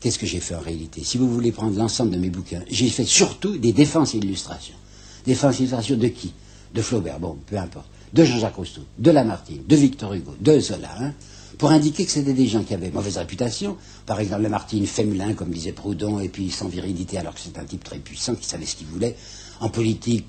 Qu'est-ce 0.08 0.20
que 0.20 0.26
j'ai 0.26 0.40
fait 0.40 0.56
en 0.56 0.62
réalité? 0.62 1.04
Si 1.04 1.18
vous 1.18 1.30
voulez 1.30 1.52
prendre 1.52 1.78
l'ensemble 1.78 2.12
de 2.12 2.18
mes 2.18 2.30
bouquins, 2.30 2.62
j'ai 2.70 2.88
fait 2.88 3.04
surtout 3.04 3.58
des 3.58 3.74
défenses 3.74 4.16
et 4.16 4.20
illustrations. 4.20 4.78
Défenses 5.26 5.56
et 5.56 5.64
illustrations 5.64 5.98
de 5.98 6.08
qui? 6.08 6.32
De 6.74 6.82
Flaubert, 6.82 7.20
bon, 7.20 7.36
peu 7.46 7.58
importe. 7.58 7.88
De 8.14 8.24
Jean-Jacques 8.24 8.56
Rousseau, 8.56 8.84
de 8.98 9.12
Lamartine, 9.12 9.64
de 9.68 9.76
Victor 9.76 10.14
Hugo, 10.14 10.34
de 10.40 10.62
Zola. 10.62 10.96
Hein 10.98 11.14
pour 11.58 11.72
indiquer 11.72 12.06
que 12.06 12.12
c'était 12.12 12.34
des 12.34 12.48
gens 12.48 12.64
qui 12.64 12.74
avaient 12.74 12.92
mauvaise 12.92 13.18
réputation. 13.18 13.78
Par 14.06 14.20
exemple, 14.20 14.44
le 14.44 14.50
Martin 14.50 14.86
féminin, 14.86 15.34
comme 15.34 15.50
disait 15.50 15.72
Proudhon, 15.72 16.20
et 16.20 16.30
puis 16.30 16.52
sans 16.52 16.68
virilité, 16.68 17.18
alors 17.18 17.34
que 17.34 17.40
c'est 17.40 17.58
un 17.58 17.64
type 17.64 17.84
très 17.84 17.98
puissant 17.98 18.36
qui 18.36 18.46
savait 18.46 18.66
ce 18.66 18.76
qu'il 18.76 18.88
voulait. 18.88 19.16
En 19.60 19.70
politique, 19.70 20.26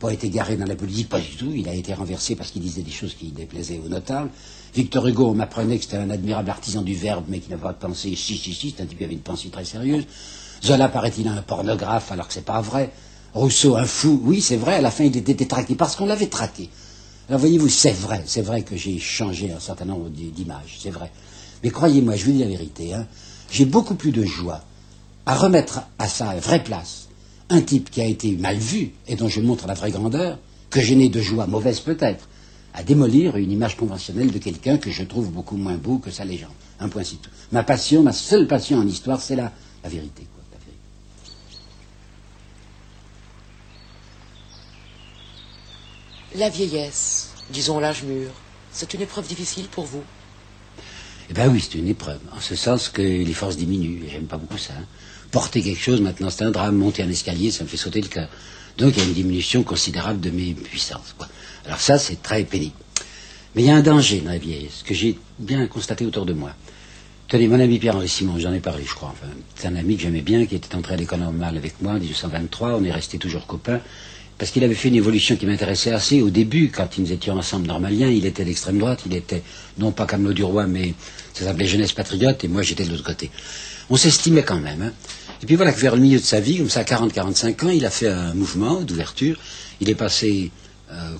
pour, 0.00 0.10
être 0.10 0.24
égaré 0.24 0.56
dans 0.56 0.64
la 0.64 0.74
politique, 0.74 1.08
pas 1.08 1.20
du 1.20 1.36
tout. 1.36 1.52
Il 1.54 1.68
a 1.68 1.74
été 1.74 1.94
renversé 1.94 2.34
parce 2.34 2.50
qu'il 2.50 2.62
disait 2.62 2.82
des 2.82 2.90
choses 2.90 3.14
qui 3.14 3.26
déplaisaient 3.26 3.80
aux 3.84 3.88
notables. 3.88 4.30
Victor 4.74 5.06
Hugo, 5.06 5.34
m'apprenait 5.34 5.76
que 5.76 5.84
c'était 5.84 5.98
un 5.98 6.10
admirable 6.10 6.48
artisan 6.48 6.82
du 6.82 6.94
verbe, 6.94 7.24
mais 7.28 7.40
qui 7.40 7.50
n'avait 7.50 7.62
pas 7.62 7.72
de 7.72 7.78
pensée. 7.78 8.16
Si, 8.16 8.36
si, 8.36 8.54
si, 8.54 8.74
c'est 8.74 8.82
un 8.82 8.86
type 8.86 8.98
qui 8.98 9.04
avait 9.04 9.12
une 9.12 9.20
pensée 9.20 9.48
très 9.50 9.64
sérieuse. 9.64 10.04
Zola, 10.64 10.88
paraît-il, 10.88 11.28
un 11.28 11.42
pornographe, 11.42 12.10
alors 12.12 12.28
que 12.28 12.34
c'est 12.34 12.44
pas 12.44 12.60
vrai. 12.60 12.90
Rousseau, 13.34 13.76
un 13.76 13.84
fou. 13.84 14.20
Oui, 14.24 14.40
c'est 14.40 14.56
vrai, 14.56 14.76
à 14.76 14.80
la 14.80 14.90
fin, 14.90 15.04
il 15.04 15.16
était 15.16 15.46
traqué 15.46 15.74
parce 15.74 15.96
qu'on 15.96 16.06
l'avait 16.06 16.28
traqué. 16.28 16.70
Alors 17.28 17.40
voyez-vous, 17.40 17.68
c'est 17.68 17.92
vrai, 17.92 18.22
c'est 18.26 18.42
vrai 18.42 18.62
que 18.62 18.76
j'ai 18.76 18.98
changé 18.98 19.52
un 19.52 19.60
certain 19.60 19.84
nombre 19.84 20.08
d'images, 20.10 20.78
c'est 20.80 20.90
vrai. 20.90 21.10
Mais 21.62 21.70
croyez-moi, 21.70 22.16
je 22.16 22.24
vous 22.24 22.32
dis 22.32 22.38
la 22.38 22.46
vérité, 22.46 22.94
hein, 22.94 23.06
j'ai 23.50 23.64
beaucoup 23.64 23.94
plus 23.94 24.10
de 24.10 24.24
joie 24.24 24.60
à 25.24 25.36
remettre 25.36 25.82
à 25.98 26.08
sa 26.08 26.34
vraie 26.34 26.62
place 26.62 27.08
un 27.48 27.60
type 27.60 27.90
qui 27.90 28.00
a 28.00 28.06
été 28.06 28.32
mal 28.32 28.56
vu 28.56 28.92
et 29.06 29.14
dont 29.14 29.28
je 29.28 29.40
montre 29.40 29.66
la 29.66 29.74
vraie 29.74 29.90
grandeur, 29.90 30.38
que 30.70 30.80
je 30.80 30.94
n'ai 30.94 31.08
de 31.08 31.20
joie, 31.20 31.46
mauvaise 31.46 31.80
peut-être, 31.80 32.28
à 32.74 32.82
démolir 32.82 33.36
une 33.36 33.50
image 33.52 33.76
conventionnelle 33.76 34.30
de 34.30 34.38
quelqu'un 34.38 34.78
que 34.78 34.90
je 34.90 35.02
trouve 35.02 35.30
beaucoup 35.30 35.56
moins 35.56 35.76
beau 35.76 35.98
que 35.98 36.10
sa 36.10 36.24
légende. 36.24 36.52
Un 36.80 36.88
point 36.88 37.04
c'est 37.04 37.16
tout. 37.16 37.30
Ma 37.52 37.62
passion, 37.62 38.02
ma 38.02 38.12
seule 38.12 38.46
passion 38.46 38.78
en 38.78 38.86
histoire, 38.86 39.20
c'est 39.20 39.36
la, 39.36 39.52
la 39.82 39.88
vérité. 39.90 40.26
La 46.34 46.48
vieillesse, 46.48 47.28
disons 47.50 47.78
l'âge 47.78 48.04
mûr, 48.04 48.30
c'est 48.72 48.94
une 48.94 49.02
épreuve 49.02 49.26
difficile 49.28 49.66
pour 49.66 49.84
vous? 49.84 50.02
Eh 51.28 51.34
bien 51.34 51.48
oui, 51.48 51.60
c'est 51.60 51.76
une 51.78 51.88
épreuve, 51.88 52.20
en 52.34 52.40
ce 52.40 52.56
sens 52.56 52.88
que 52.88 53.02
les 53.02 53.34
forces 53.34 53.58
diminuent, 53.58 54.02
et 54.06 54.08
j'aime 54.08 54.24
pas 54.24 54.38
beaucoup 54.38 54.56
ça. 54.56 54.72
Hein. 54.78 54.84
Porter 55.30 55.62
quelque 55.62 55.80
chose, 55.80 56.00
maintenant 56.00 56.30
c'est 56.30 56.44
un 56.44 56.50
drame, 56.50 56.76
monter 56.76 57.02
un 57.02 57.10
escalier, 57.10 57.50
ça 57.50 57.64
me 57.64 57.68
fait 57.68 57.76
sauter 57.76 58.00
le 58.00 58.08
cœur. 58.08 58.28
Donc 58.78 58.94
il 58.96 59.00
y 59.00 59.02
a 59.02 59.08
une 59.08 59.12
diminution 59.12 59.62
considérable 59.62 60.20
de 60.20 60.30
mes 60.30 60.54
puissances. 60.54 61.14
Alors 61.66 61.80
ça, 61.80 61.98
c'est 61.98 62.22
très 62.22 62.44
pénible. 62.44 62.74
Mais 63.54 63.62
il 63.62 63.66
y 63.66 63.70
a 63.70 63.76
un 63.76 63.82
danger 63.82 64.20
dans 64.20 64.30
la 64.30 64.38
vieillesse, 64.38 64.82
que 64.84 64.94
j'ai 64.94 65.18
bien 65.38 65.66
constaté 65.66 66.06
autour 66.06 66.24
de 66.24 66.32
moi. 66.32 66.54
Tenez, 67.28 67.48
mon 67.48 67.60
ami 67.60 67.78
Pierre-Henri 67.78 68.08
Simon, 68.08 68.38
j'en 68.38 68.52
ai 68.52 68.60
parlé, 68.60 68.84
je 68.86 68.94
crois. 68.94 69.12
Enfin, 69.12 69.32
c'est 69.54 69.68
un 69.68 69.76
ami 69.76 69.96
que 69.96 70.02
j'aimais 70.02 70.20
bien, 70.22 70.46
qui 70.46 70.54
était 70.54 70.74
entré 70.74 70.94
à 70.94 70.96
l'école 70.96 71.20
normale 71.20 71.56
avec 71.56 71.80
moi 71.80 71.92
en 71.92 71.98
1823. 71.98 72.76
On 72.76 72.84
est 72.84 72.92
restés 72.92 73.18
toujours 73.18 73.46
copains 73.46 73.80
parce 74.42 74.50
qu'il 74.50 74.64
avait 74.64 74.74
fait 74.74 74.88
une 74.88 74.96
évolution 74.96 75.36
qui 75.36 75.46
m'intéressait 75.46 75.92
assez 75.92 76.20
au 76.20 76.28
début, 76.28 76.70
quand 76.74 76.98
nous 76.98 77.12
étions 77.12 77.36
ensemble 77.36 77.68
normaliens, 77.68 78.08
il 78.08 78.26
était 78.26 78.44
d'extrême 78.44 78.78
droite, 78.78 79.02
il 79.06 79.14
était 79.14 79.42
non 79.78 79.92
pas 79.92 80.04
Camelot 80.04 80.32
du 80.32 80.42
Roi, 80.42 80.66
mais 80.66 80.94
ça 81.32 81.44
s'appelait 81.44 81.66
Jeunesse 81.66 81.92
Patriote, 81.92 82.42
et 82.42 82.48
moi 82.48 82.62
j'étais 82.62 82.84
de 82.84 82.90
l'autre 82.90 83.04
côté. 83.04 83.30
On 83.88 83.96
s'estimait 83.96 84.42
quand 84.42 84.58
même. 84.58 84.82
Hein. 84.82 84.92
Et 85.42 85.46
puis 85.46 85.54
voilà 85.54 85.72
que 85.72 85.78
vers 85.78 85.94
le 85.94 86.02
milieu 86.02 86.18
de 86.18 86.24
sa 86.24 86.40
vie, 86.40 86.58
comme 86.58 86.70
ça, 86.70 86.80
à 86.80 86.82
40-45 86.82 87.66
ans, 87.66 87.70
il 87.70 87.86
a 87.86 87.90
fait 87.90 88.08
un 88.08 88.34
mouvement 88.34 88.80
d'ouverture, 88.80 89.38
il 89.80 89.88
est 89.90 89.94
passé 89.94 90.50
euh, 90.90 91.14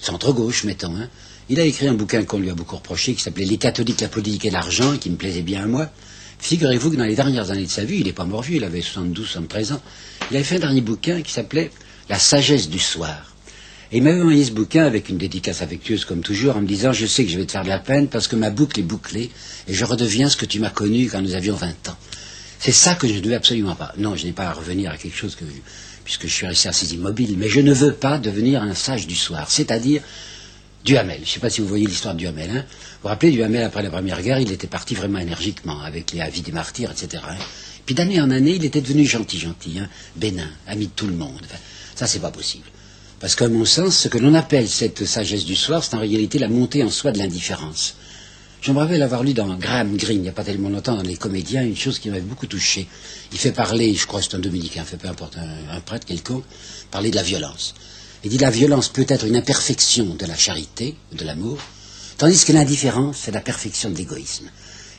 centre-gauche, 0.00 0.64
mettons. 0.64 0.94
Hein. 0.96 1.08
Il 1.48 1.58
a 1.60 1.64
écrit 1.64 1.88
un 1.88 1.94
bouquin 1.94 2.24
qu'on 2.24 2.38
lui 2.38 2.50
a 2.50 2.54
beaucoup 2.54 2.76
reproché, 2.76 3.14
qui 3.14 3.22
s'appelait 3.22 3.44
Les 3.44 3.56
catholiques, 3.56 4.00
la 4.00 4.08
politique 4.08 4.44
et 4.44 4.50
l'argent, 4.50 4.96
qui 4.98 5.10
me 5.10 5.16
plaisait 5.16 5.42
bien 5.42 5.64
à 5.64 5.66
moi. 5.66 5.90
Figurez-vous 6.38 6.90
que 6.92 6.96
dans 6.96 7.04
les 7.04 7.16
dernières 7.16 7.50
années 7.50 7.64
de 7.64 7.70
sa 7.70 7.84
vie, 7.84 7.98
il 7.98 8.06
n'est 8.06 8.12
pas 8.12 8.24
mort 8.24 8.42
vieux, 8.42 8.56
il 8.56 8.64
avait 8.64 8.80
72, 8.80 9.26
73 9.26 9.72
ans, 9.72 9.82
il 10.30 10.36
avait 10.36 10.44
fait 10.44 10.56
un 10.56 10.60
dernier 10.60 10.80
bouquin 10.82 11.22
qui 11.22 11.32
s'appelait 11.32 11.70
la 12.08 12.18
sagesse 12.18 12.68
du 12.68 12.78
soir. 12.78 13.34
Et 13.90 13.98
il 13.98 14.02
m'avait 14.02 14.20
envoyé 14.20 14.44
ce 14.44 14.52
bouquin 14.52 14.84
avec 14.84 15.08
une 15.08 15.16
dédicace 15.16 15.62
affectueuse 15.62 16.04
comme 16.04 16.20
toujours 16.20 16.56
en 16.56 16.60
me 16.60 16.66
disant 16.66 16.92
je 16.92 17.06
sais 17.06 17.24
que 17.24 17.30
je 17.30 17.38
vais 17.38 17.46
te 17.46 17.52
faire 17.52 17.64
de 17.64 17.68
la 17.68 17.78
peine 17.78 18.08
parce 18.08 18.28
que 18.28 18.36
ma 18.36 18.50
boucle 18.50 18.78
est 18.78 18.82
bouclée 18.82 19.30
et 19.66 19.72
je 19.72 19.84
redeviens 19.84 20.28
ce 20.28 20.36
que 20.36 20.44
tu 20.44 20.60
m'as 20.60 20.70
connu 20.70 21.08
quand 21.08 21.22
nous 21.22 21.34
avions 21.34 21.54
20 21.54 21.88
ans. 21.88 21.96
C'est 22.58 22.72
ça 22.72 22.94
que 22.94 23.08
je 23.08 23.14
ne 23.14 23.26
veux 23.26 23.34
absolument 23.34 23.76
pas. 23.76 23.94
Non, 23.96 24.14
je 24.14 24.26
n'ai 24.26 24.32
pas 24.32 24.48
à 24.48 24.52
revenir 24.52 24.90
à 24.90 24.96
quelque 24.96 25.16
chose 25.16 25.36
que, 25.36 25.44
puisque 26.08 26.26
je 26.26 26.32
suis 26.32 26.46
resté 26.46 26.70
assez 26.70 26.94
immobile, 26.94 27.34
mais 27.36 27.50
je 27.50 27.60
ne 27.60 27.70
veux 27.70 27.92
pas 27.92 28.16
devenir 28.16 28.62
un 28.62 28.72
sage 28.72 29.06
du 29.06 29.14
soir, 29.14 29.50
c'est-à-dire 29.50 30.00
Duhamel. 30.82 31.18
Je 31.18 31.20
ne 31.20 31.26
sais 31.26 31.38
pas 31.38 31.50
si 31.50 31.60
vous 31.60 31.68
voyez 31.68 31.86
l'histoire 31.86 32.14
de 32.14 32.20
Duhamel. 32.20 32.48
Hein. 32.50 32.64
Vous 32.66 32.98
vous 33.02 33.08
rappelez, 33.08 33.30
Duhamel, 33.30 33.62
après 33.62 33.82
la 33.82 33.90
Première 33.90 34.22
Guerre, 34.22 34.40
il 34.40 34.50
était 34.50 34.68
parti 34.68 34.94
vraiment 34.94 35.18
énergiquement 35.18 35.82
avec 35.82 36.12
les 36.12 36.22
avis 36.22 36.40
des 36.40 36.50
martyrs, 36.50 36.90
etc. 36.92 37.22
Hein. 37.28 37.36
Puis 37.84 37.94
d'année 37.94 38.22
en 38.22 38.30
année, 38.30 38.54
il 38.54 38.64
était 38.64 38.80
devenu 38.80 39.04
gentil, 39.04 39.38
gentil, 39.38 39.80
hein, 39.80 39.88
bénin, 40.16 40.48
ami 40.66 40.86
de 40.86 40.92
tout 40.92 41.06
le 41.06 41.12
monde. 41.12 41.44
Ça, 41.94 42.06
c'est 42.06 42.20
pas 42.20 42.30
possible. 42.30 42.64
Parce 43.20 43.34
qu'à 43.34 43.48
mon 43.48 43.66
sens, 43.66 43.94
ce 43.94 44.08
que 44.08 44.16
l'on 44.16 44.32
appelle 44.32 44.66
cette 44.66 45.04
sagesse 45.04 45.44
du 45.44 45.56
soir, 45.56 45.84
c'est 45.84 45.94
en 45.94 46.00
réalité 46.00 46.38
la 46.38 46.48
montée 46.48 46.82
en 46.84 46.90
soi 46.90 47.12
de 47.12 47.18
l'indifférence. 47.18 47.96
Je 48.60 48.72
me 48.72 48.78
rappelle 48.78 49.02
avoir 49.02 49.22
lu 49.22 49.34
dans 49.34 49.54
Graham 49.54 49.96
Greene, 49.96 50.18
il 50.18 50.22
n'y 50.22 50.28
a 50.28 50.32
pas 50.32 50.42
tellement 50.42 50.68
longtemps, 50.68 50.96
dans 50.96 51.02
Les 51.02 51.16
Comédiens, 51.16 51.62
une 51.62 51.76
chose 51.76 52.00
qui 52.00 52.08
m'avait 52.08 52.20
beaucoup 52.20 52.48
touché. 52.48 52.88
Il 53.30 53.38
fait 53.38 53.52
parler, 53.52 53.94
je 53.94 54.04
crois 54.06 54.20
que 54.20 54.26
c'est 54.28 54.36
un 54.36 54.40
dominicain, 54.40 54.82
fait 54.82 54.96
peu 54.96 55.06
importe, 55.08 55.36
un, 55.36 55.80
prêtre 55.80 56.06
quelconque, 56.06 56.42
parler 56.90 57.10
de 57.10 57.16
la 57.16 57.22
violence. 57.22 57.74
Il 58.24 58.30
dit 58.30 58.38
la 58.38 58.50
violence 58.50 58.88
peut 58.88 59.06
être 59.08 59.26
une 59.26 59.36
imperfection 59.36 60.16
de 60.16 60.26
la 60.26 60.36
charité, 60.36 60.96
de 61.12 61.24
l'amour, 61.24 61.58
tandis 62.18 62.44
que 62.44 62.52
l'indifférence, 62.52 63.18
c'est 63.22 63.30
la 63.30 63.40
perfection 63.40 63.90
de 63.90 63.96
l'égoïsme. 63.96 64.50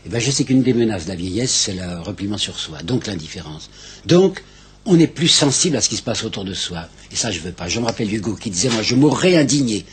Eh 0.05 0.09
bien, 0.09 0.19
je 0.19 0.31
sais 0.31 0.45
qu'une 0.45 0.63
des 0.63 0.73
menaces 0.73 1.03
de 1.03 1.09
la 1.09 1.15
vieillesse, 1.15 1.51
c'est 1.51 1.73
le 1.73 1.99
repliement 1.99 2.37
sur 2.37 2.57
soi, 2.57 2.81
donc 2.83 3.07
l'indifférence. 3.07 3.69
Donc, 4.05 4.41
on 4.85 4.97
est 4.97 5.07
plus 5.07 5.27
sensible 5.27 5.75
à 5.75 5.81
ce 5.81 5.89
qui 5.89 5.97
se 5.97 6.01
passe 6.01 6.23
autour 6.23 6.45
de 6.45 6.53
soi. 6.53 6.87
Et 7.11 7.17
ça, 7.17 7.29
je 7.29 7.39
ne 7.39 7.43
veux 7.43 7.51
pas. 7.51 7.67
Je 7.67 7.81
me 7.81 7.85
rappelle 7.85 8.11
Hugo 8.13 8.35
qui 8.35 8.49
disait, 8.49 8.69
moi, 8.69 8.81
je 8.81 8.95
mourrai 8.95 9.35
indigné. 9.35 9.85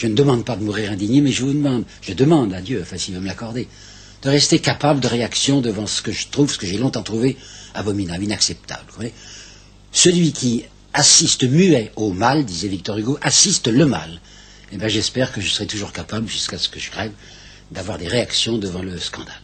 Je 0.00 0.06
ne 0.06 0.14
demande 0.14 0.46
pas 0.46 0.56
de 0.56 0.64
mourir 0.64 0.90
indigné, 0.92 1.20
mais 1.20 1.30
je 1.30 1.44
vous 1.44 1.52
demande, 1.52 1.84
je 2.00 2.14
demande 2.14 2.54
à 2.54 2.62
Dieu, 2.62 2.80
enfin 2.80 2.96
s'il 2.96 3.12
veut 3.12 3.20
me 3.20 3.26
l'accorder, 3.26 3.68
de 4.22 4.30
rester 4.30 4.58
capable 4.58 4.98
de 4.98 5.06
réaction 5.06 5.60
devant 5.60 5.86
ce 5.86 6.00
que 6.00 6.10
je 6.10 6.28
trouve, 6.28 6.50
ce 6.50 6.56
que 6.56 6.66
j'ai 6.66 6.78
longtemps 6.78 7.02
trouvé 7.02 7.36
abominable, 7.74 8.24
inacceptable. 8.24 8.90
Celui 9.92 10.32
qui 10.32 10.64
assiste 10.94 11.44
muet 11.44 11.92
au 11.96 12.14
mal, 12.14 12.46
disait 12.46 12.68
Victor 12.68 12.96
Hugo, 12.96 13.18
assiste 13.20 13.68
le 13.68 13.84
mal. 13.84 14.22
Eh 14.72 14.78
bien, 14.78 14.88
j'espère 14.88 15.32
que 15.32 15.42
je 15.42 15.50
serai 15.50 15.66
toujours 15.66 15.92
capable, 15.92 16.26
jusqu'à 16.26 16.56
ce 16.56 16.70
que 16.70 16.80
je 16.80 16.90
crève, 16.90 17.12
d'avoir 17.70 17.98
des 17.98 18.08
réactions 18.08 18.56
devant 18.56 18.80
le 18.80 18.98
scandale. 18.98 19.42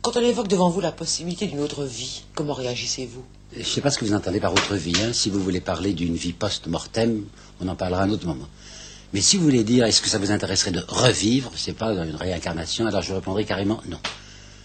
Quand 0.00 0.16
on 0.16 0.20
évoque 0.20 0.48
devant 0.48 0.70
vous 0.70 0.80
la 0.80 0.90
possibilité 0.90 1.46
d'une 1.48 1.60
autre 1.60 1.84
vie, 1.84 2.22
comment 2.34 2.54
réagissez-vous? 2.54 3.26
Je 3.54 3.60
ne 3.60 3.64
sais 3.64 3.80
pas 3.80 3.90
ce 3.90 3.98
que 3.98 4.04
vous 4.04 4.14
entendez 4.14 4.40
par 4.40 4.52
autre 4.52 4.74
vie. 4.74 4.94
Hein. 5.00 5.12
Si 5.12 5.30
vous 5.30 5.40
voulez 5.40 5.60
parler 5.60 5.92
d'une 5.92 6.16
vie 6.16 6.32
post-mortem, 6.32 7.24
on 7.60 7.68
en 7.68 7.76
parlera 7.76 8.02
à 8.02 8.04
un 8.04 8.10
autre 8.10 8.26
moment. 8.26 8.48
Mais 9.12 9.20
si 9.20 9.36
vous 9.36 9.44
voulez 9.44 9.62
dire 9.62 9.84
est-ce 9.84 10.02
que 10.02 10.08
ça 10.08 10.18
vous 10.18 10.32
intéresserait 10.32 10.72
de 10.72 10.82
revivre, 10.88 11.52
c'est 11.54 11.76
pas 11.76 11.92
une 11.92 12.16
réincarnation, 12.16 12.86
alors 12.86 13.02
je 13.02 13.14
répondrai 13.14 13.44
carrément 13.44 13.80
non. 13.88 14.00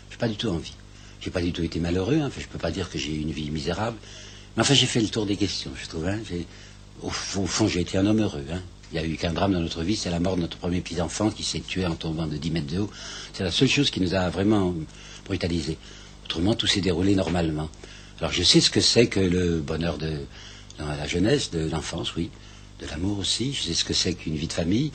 Je 0.10 0.15
n'ai 0.15 0.17
pas 0.17 0.28
du 0.28 0.38
tout 0.38 0.47
envie. 0.47 0.73
J'ai 1.21 1.30
pas 1.30 1.41
du 1.41 1.52
tout 1.52 1.62
été 1.62 1.80
malheureux, 1.80 2.19
hein. 2.19 2.32
je 2.36 2.43
ne 2.43 2.47
peux 2.47 2.58
pas 2.58 2.71
dire 2.71 2.89
que 2.89 2.97
j'ai 2.97 3.13
eu 3.13 3.19
une 3.19 3.32
vie 3.32 3.52
misérable. 3.52 3.97
Mais 4.58 4.62
enfin, 4.62 4.73
j'ai 4.73 4.88
fait 4.88 5.02
le 5.02 5.10
tour 5.10 5.28
des 5.28 5.36
questions, 5.36 5.69
je 5.80 5.88
trouve. 5.88 6.08
Hein. 6.08 6.17
Au, 7.04 7.12
fond, 7.12 7.67
j'ai 7.67 7.82
été 7.82 7.99
un 7.99 8.08
homme 8.08 8.21
heureux. 8.21 8.43
Il 8.91 8.99
n'y 8.99 9.06
a 9.06 9.08
eu 9.08 9.17
qu'un 9.17 9.34
drame 9.34 9.54
dans 9.54 9.62
notre 9.62 9.84
vie, 9.84 9.95
c'est 9.95 10.10
la 10.10 10.19
mort 10.19 10.36
de 10.36 10.41
notre 10.41 10.58
premier 10.58 10.82
petit-enfant 10.82 11.30
qui 11.30 11.43
s'est 11.43 11.60
tué 11.60 11.86
en 11.86 11.93
tombant 11.93 12.25
de 12.25 12.38
10 12.38 12.49
mètres 12.49 12.73
de 12.73 12.80
haut. 12.80 12.89
C'est 13.34 13.43
la 13.43 13.52
seule 13.52 13.67
chose 13.67 13.91
qui 13.91 14.02
nous 14.02 14.15
a 14.15 14.32
vraiment 14.32 14.73
brutalisés. 15.25 15.78
Autrement, 16.25 16.56
tout 16.56 16.65
s'est 16.65 16.82
déroulé 16.82 17.13
normalement. 17.13 17.69
Alors 18.19 18.32
je 18.32 18.43
sais 18.43 18.60
ce 18.60 18.69
que 18.69 18.82
c'est 18.82 19.08
que 19.08 19.19
le 19.19 19.60
bonheur 19.60 19.97
de 19.97 20.25
la 20.77 21.08
jeunesse, 21.08 21.51
de 21.51 21.69
l'enfance, 21.69 22.15
oui, 22.15 22.29
de 22.79 22.86
l'amour 22.88 23.19
aussi. 23.19 23.53
Je 23.53 23.63
sais 23.63 23.73
ce 23.73 23.84
que 23.84 23.93
c'est 23.93 24.13
qu'une 24.13 24.36
vie 24.36 24.47
de 24.47 24.53
famille, 24.53 24.91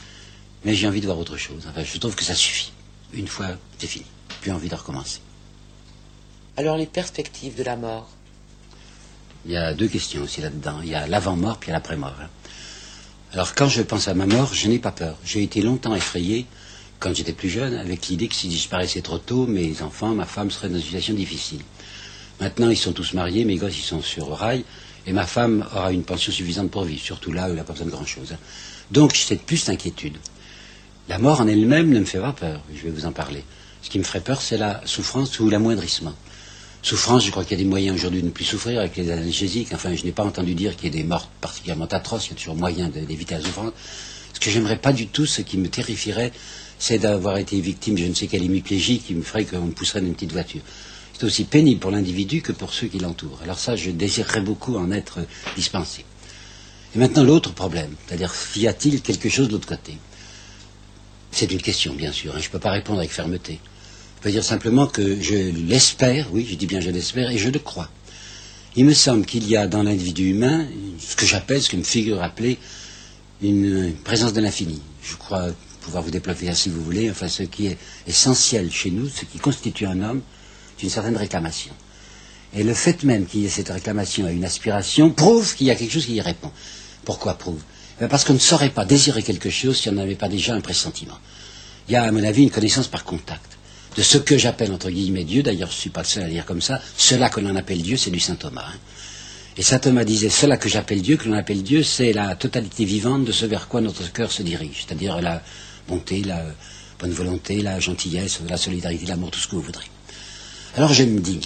mais 0.63 0.75
j'ai 0.75 0.87
envie 0.87 1.01
de 1.01 1.05
voir 1.05 1.17
autre 1.17 1.37
chose. 1.37 1.63
Enfin, 1.67 1.83
je 1.83 1.97
trouve 1.97 2.15
que 2.15 2.23
ça 2.23 2.35
suffit. 2.35 2.71
Une 3.13 3.27
fois, 3.27 3.57
c'est 3.77 3.87
fini. 3.87 4.05
Plus 4.41 4.51
envie 4.51 4.69
de 4.69 4.75
recommencer. 4.75 5.19
Alors 6.57 6.77
les 6.77 6.85
perspectives 6.85 7.55
de 7.55 7.63
la 7.63 7.75
mort? 7.75 8.09
Il 9.45 9.51
y 9.51 9.57
a 9.57 9.73
deux 9.73 9.87
questions 9.87 10.23
aussi 10.23 10.41
là-dedans. 10.41 10.79
Il 10.81 10.89
y 10.89 10.95
a 10.95 11.05
l'avant-mort 11.07 11.57
puis 11.57 11.71
l'après-mort. 11.71 12.15
Hein. 12.21 12.29
Alors 13.33 13.53
quand 13.53 13.67
je 13.67 13.81
pense 13.81 14.07
à 14.07 14.13
ma 14.13 14.25
mort, 14.25 14.53
je 14.53 14.67
n'ai 14.67 14.79
pas 14.79 14.91
peur. 14.91 15.17
J'ai 15.25 15.43
été 15.43 15.61
longtemps 15.61 15.93
effrayé 15.93 16.45
quand 16.99 17.13
j'étais 17.13 17.33
plus 17.33 17.49
jeune 17.49 17.75
avec 17.75 18.07
l'idée 18.07 18.27
que 18.27 18.35
si 18.35 18.49
je 18.49 18.55
disparaissais 18.55 19.01
trop 19.01 19.17
tôt, 19.17 19.45
mes 19.45 19.81
enfants, 19.81 20.15
ma 20.15 20.25
femme 20.25 20.49
seraient 20.49 20.69
dans 20.69 20.77
une 20.77 20.81
situation 20.81 21.13
difficile. 21.13 21.61
Maintenant, 22.39 22.69
ils 22.69 22.77
sont 22.77 22.91
tous 22.91 23.13
mariés, 23.13 23.45
mes 23.45 23.55
gosses, 23.55 23.77
ils 23.77 23.83
sont 23.83 24.01
sur 24.01 24.29
rail, 24.35 24.63
et 25.07 25.13
ma 25.13 25.25
femme 25.25 25.65
aura 25.73 25.91
une 25.91 26.03
pension 26.03 26.31
suffisante 26.31 26.69
pour 26.69 26.83
vivre, 26.83 27.01
surtout 27.01 27.31
là 27.31 27.47
où 27.47 27.49
elle 27.51 27.55
n'a 27.55 27.63
pas 27.63 27.73
besoin 27.73 27.87
de 27.87 27.91
grand-chose. 27.91 28.33
Hein. 28.33 28.39
Donc, 28.91 29.13
j'ai 29.15 29.35
plus 29.37 29.65
d'inquiétude. 29.65 30.17
La 31.07 31.17
mort 31.17 31.41
en 31.41 31.47
elle-même 31.47 31.89
ne 31.89 31.99
me 31.99 32.05
fait 32.05 32.19
pas 32.19 32.33
peur, 32.33 32.61
je 32.73 32.81
vais 32.83 32.89
vous 32.89 33.05
en 33.05 33.11
parler. 33.11 33.43
Ce 33.81 33.89
qui 33.89 33.99
me 33.99 34.03
ferait 34.03 34.21
peur, 34.21 34.41
c'est 34.41 34.57
la 34.57 34.81
souffrance 34.85 35.39
ou 35.39 35.49
l'amoindrissement. 35.49 36.15
Souffrance, 36.81 37.23
je 37.23 37.31
crois 37.31 37.43
qu'il 37.43 37.57
y 37.57 37.61
a 37.61 37.63
des 37.63 37.69
moyens 37.69 37.95
aujourd'hui 37.95 38.21
de 38.21 38.27
ne 38.27 38.31
plus 38.31 38.45
souffrir 38.45 38.79
avec 38.79 38.95
les 38.97 39.09
analgésiques. 39.11 39.69
Enfin, 39.73 39.95
je 39.95 40.03
n'ai 40.03 40.11
pas 40.11 40.23
entendu 40.23 40.55
dire 40.55 40.75
qu'il 40.75 40.85
y 40.85 40.87
ait 40.87 41.01
des 41.01 41.07
morts 41.07 41.29
particulièrement 41.41 41.85
atroces, 41.85 42.27
il 42.27 42.31
y 42.31 42.33
a 42.33 42.35
toujours 42.35 42.55
moyen 42.55 42.89
d'éviter 42.89 43.35
la 43.35 43.41
souffrance. 43.41 43.71
Ce 44.33 44.39
que 44.39 44.49
j'aimerais 44.49 44.77
pas 44.77 44.93
du 44.93 45.07
tout, 45.07 45.25
ce 45.25 45.41
qui 45.41 45.57
me 45.57 45.69
terrifierait, 45.69 46.31
c'est 46.77 46.99
d'avoir 46.99 47.37
été 47.37 47.59
victime 47.59 47.97
je 47.97 48.05
ne 48.05 48.13
sais 48.13 48.27
quelle 48.27 48.43
hémiplégie 48.43 48.99
qui 48.99 49.13
me 49.15 49.21
ferait 49.21 49.45
qu'on 49.45 49.61
me 49.61 49.71
pousserait 49.71 50.01
dans 50.01 50.07
une 50.07 50.13
petite 50.13 50.33
voiture 50.33 50.61
c'est 51.17 51.25
aussi 51.25 51.45
pénible 51.45 51.79
pour 51.79 51.91
l'individu 51.91 52.41
que 52.41 52.51
pour 52.51 52.73
ceux 52.73 52.87
qui 52.87 52.99
l'entourent. 52.99 53.39
Alors 53.43 53.57
ça, 53.59 53.75
je 53.75 53.89
désirerais 53.91 54.41
beaucoup 54.41 54.75
en 54.75 54.91
être 54.91 55.19
dispensé. 55.55 56.03
Et 56.93 56.99
maintenant, 56.99 57.23
l'autre 57.23 57.53
problème, 57.53 57.89
c'est-à-dire, 58.07 58.33
y 58.57 58.67
a-t-il 58.67 59.01
quelque 59.01 59.29
chose 59.29 59.47
de 59.47 59.53
l'autre 59.53 59.67
côté? 59.67 59.97
C'est 61.31 61.51
une 61.51 61.61
question, 61.61 61.93
bien 61.93 62.11
sûr, 62.11 62.33
hein. 62.35 62.39
je 62.39 62.47
ne 62.47 62.51
peux 62.51 62.59
pas 62.59 62.71
répondre 62.71 62.99
avec 62.99 63.11
fermeté. 63.11 63.59
Je 64.17 64.23
peux 64.23 64.31
dire 64.31 64.43
simplement 64.43 64.87
que 64.87 65.21
je 65.21 65.35
l'espère, 65.67 66.33
oui, 66.33 66.45
je 66.49 66.55
dis 66.55 66.67
bien 66.67 66.79
je 66.81 66.89
l'espère, 66.89 67.31
et 67.31 67.37
je 67.37 67.49
le 67.49 67.59
crois. 67.59 67.89
Il 68.75 68.85
me 68.85 68.93
semble 68.93 69.25
qu'il 69.25 69.47
y 69.47 69.55
a 69.55 69.67
dans 69.67 69.83
l'individu 69.83 70.29
humain 70.31 70.67
ce 70.99 71.15
que 71.15 71.25
j'appelle, 71.25 71.61
ce 71.61 71.69
que 71.69 71.77
me 71.77 71.83
figure 71.83 72.21
appeler, 72.21 72.57
une 73.41 73.93
présence 74.03 74.33
de 74.33 74.41
l'infini. 74.41 74.81
Je 75.01 75.15
crois 75.15 75.47
pouvoir 75.81 76.03
vous 76.03 76.11
développer 76.11 76.47
ça 76.47 76.53
si 76.53 76.69
vous 76.69 76.81
voulez, 76.83 77.09
enfin 77.11 77.27
ce 77.29 77.43
qui 77.43 77.67
est 77.67 77.77
essentiel 78.07 78.71
chez 78.71 78.89
nous, 78.91 79.07
ce 79.07 79.23
qui 79.23 79.37
constitue 79.37 79.85
un 79.85 80.01
homme, 80.01 80.21
une 80.83 80.89
certaine 80.89 81.17
réclamation. 81.17 81.73
Et 82.53 82.63
le 82.63 82.73
fait 82.73 83.03
même 83.03 83.25
qu'il 83.25 83.41
y 83.41 83.45
ait 83.45 83.49
cette 83.49 83.69
réclamation 83.69 84.27
et 84.27 84.33
une 84.33 84.45
aspiration 84.45 85.09
prouve 85.09 85.55
qu'il 85.55 85.67
y 85.67 85.71
a 85.71 85.75
quelque 85.75 85.91
chose 85.91 86.05
qui 86.05 86.15
y 86.15 86.21
répond. 86.21 86.51
Pourquoi 87.03 87.37
prouve? 87.37 87.61
Eh 88.01 88.07
Parce 88.07 88.23
qu'on 88.23 88.33
ne 88.33 88.39
saurait 88.39 88.69
pas 88.69 88.85
désirer 88.85 89.23
quelque 89.23 89.49
chose 89.49 89.77
si 89.77 89.89
on 89.89 89.93
n'avait 89.93 90.15
pas 90.15 90.27
déjà 90.29 90.53
un 90.53 90.61
pressentiment. 90.61 91.17
Il 91.87 91.93
y 91.93 91.95
a, 91.95 92.03
à 92.03 92.11
mon 92.11 92.23
avis, 92.23 92.43
une 92.43 92.51
connaissance 92.51 92.87
par 92.87 93.03
contact 93.03 93.57
de 93.95 94.01
ce 94.01 94.17
que 94.17 94.37
j'appelle, 94.37 94.71
entre 94.71 94.89
guillemets, 94.89 95.23
Dieu. 95.23 95.43
D'ailleurs, 95.43 95.69
je 95.69 95.75
ne 95.75 95.79
suis 95.79 95.89
pas 95.89 96.01
le 96.01 96.07
seul 96.07 96.23
à 96.23 96.29
dire 96.29 96.45
comme 96.45 96.61
ça. 96.61 96.81
Cela 96.97 97.29
que 97.29 97.39
l'on 97.39 97.55
appelle 97.55 97.81
Dieu, 97.81 97.97
c'est 97.97 98.11
du 98.11 98.19
saint 98.19 98.35
Thomas. 98.35 98.65
Hein. 98.67 98.77
Et 99.57 99.61
saint 99.61 99.79
Thomas 99.79 100.03
disait, 100.03 100.29
cela 100.29 100.57
que 100.57 100.67
j'appelle 100.67 101.01
Dieu, 101.01 101.15
que 101.15 101.29
l'on 101.29 101.37
appelle 101.37 101.63
Dieu, 101.63 101.83
c'est 101.83 102.11
la 102.11 102.35
totalité 102.35 102.83
vivante 102.83 103.23
de 103.23 103.31
ce 103.31 103.45
vers 103.45 103.69
quoi 103.69 103.79
notre 103.79 104.11
cœur 104.11 104.31
se 104.31 104.43
dirige. 104.43 104.85
C'est-à-dire 104.85 105.21
la 105.21 105.41
bonté, 105.87 106.23
la 106.23 106.43
bonne 106.99 107.11
volonté, 107.11 107.61
la 107.61 107.79
gentillesse, 107.79 108.39
la 108.49 108.57
solidarité, 108.57 109.05
l'amour, 109.05 109.31
tout 109.31 109.39
ce 109.39 109.47
que 109.47 109.55
vous 109.55 109.61
voudrez. 109.61 109.85
Alors 110.77 110.91
je 110.91 111.03
me 111.03 111.21
dis, 111.21 111.39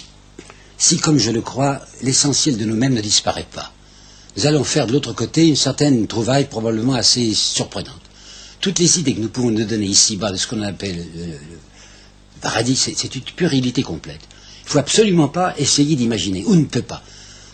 si 0.76 0.96
comme 0.96 1.18
je 1.18 1.30
le 1.30 1.40
crois, 1.40 1.80
l'essentiel 2.02 2.56
de 2.56 2.64
nous-mêmes 2.64 2.94
ne 2.94 3.00
disparaît 3.00 3.46
pas, 3.48 3.72
nous 4.36 4.46
allons 4.46 4.64
faire 4.64 4.88
de 4.88 4.92
l'autre 4.92 5.12
côté 5.12 5.46
une 5.46 5.54
certaine 5.54 6.08
trouvaille 6.08 6.48
probablement 6.48 6.94
assez 6.94 7.32
surprenante. 7.32 8.00
Toutes 8.60 8.80
les 8.80 8.98
idées 8.98 9.14
que 9.14 9.20
nous 9.20 9.28
pouvons 9.28 9.52
nous 9.52 9.64
donner 9.64 9.86
ici-bas 9.86 10.32
de 10.32 10.36
ce 10.36 10.48
qu'on 10.48 10.62
appelle 10.62 11.06
le, 11.14 11.34
paradis, 12.40 12.74
c'est 12.74 13.14
une 13.14 13.22
puérilité 13.22 13.82
complète. 13.82 14.20
Il 14.62 14.66
ne 14.66 14.70
faut 14.70 14.78
absolument 14.78 15.28
pas 15.28 15.54
essayer 15.58 15.94
d'imaginer, 15.94 16.44
ou 16.46 16.56
ne 16.56 16.64
peut 16.64 16.82
pas. 16.82 17.02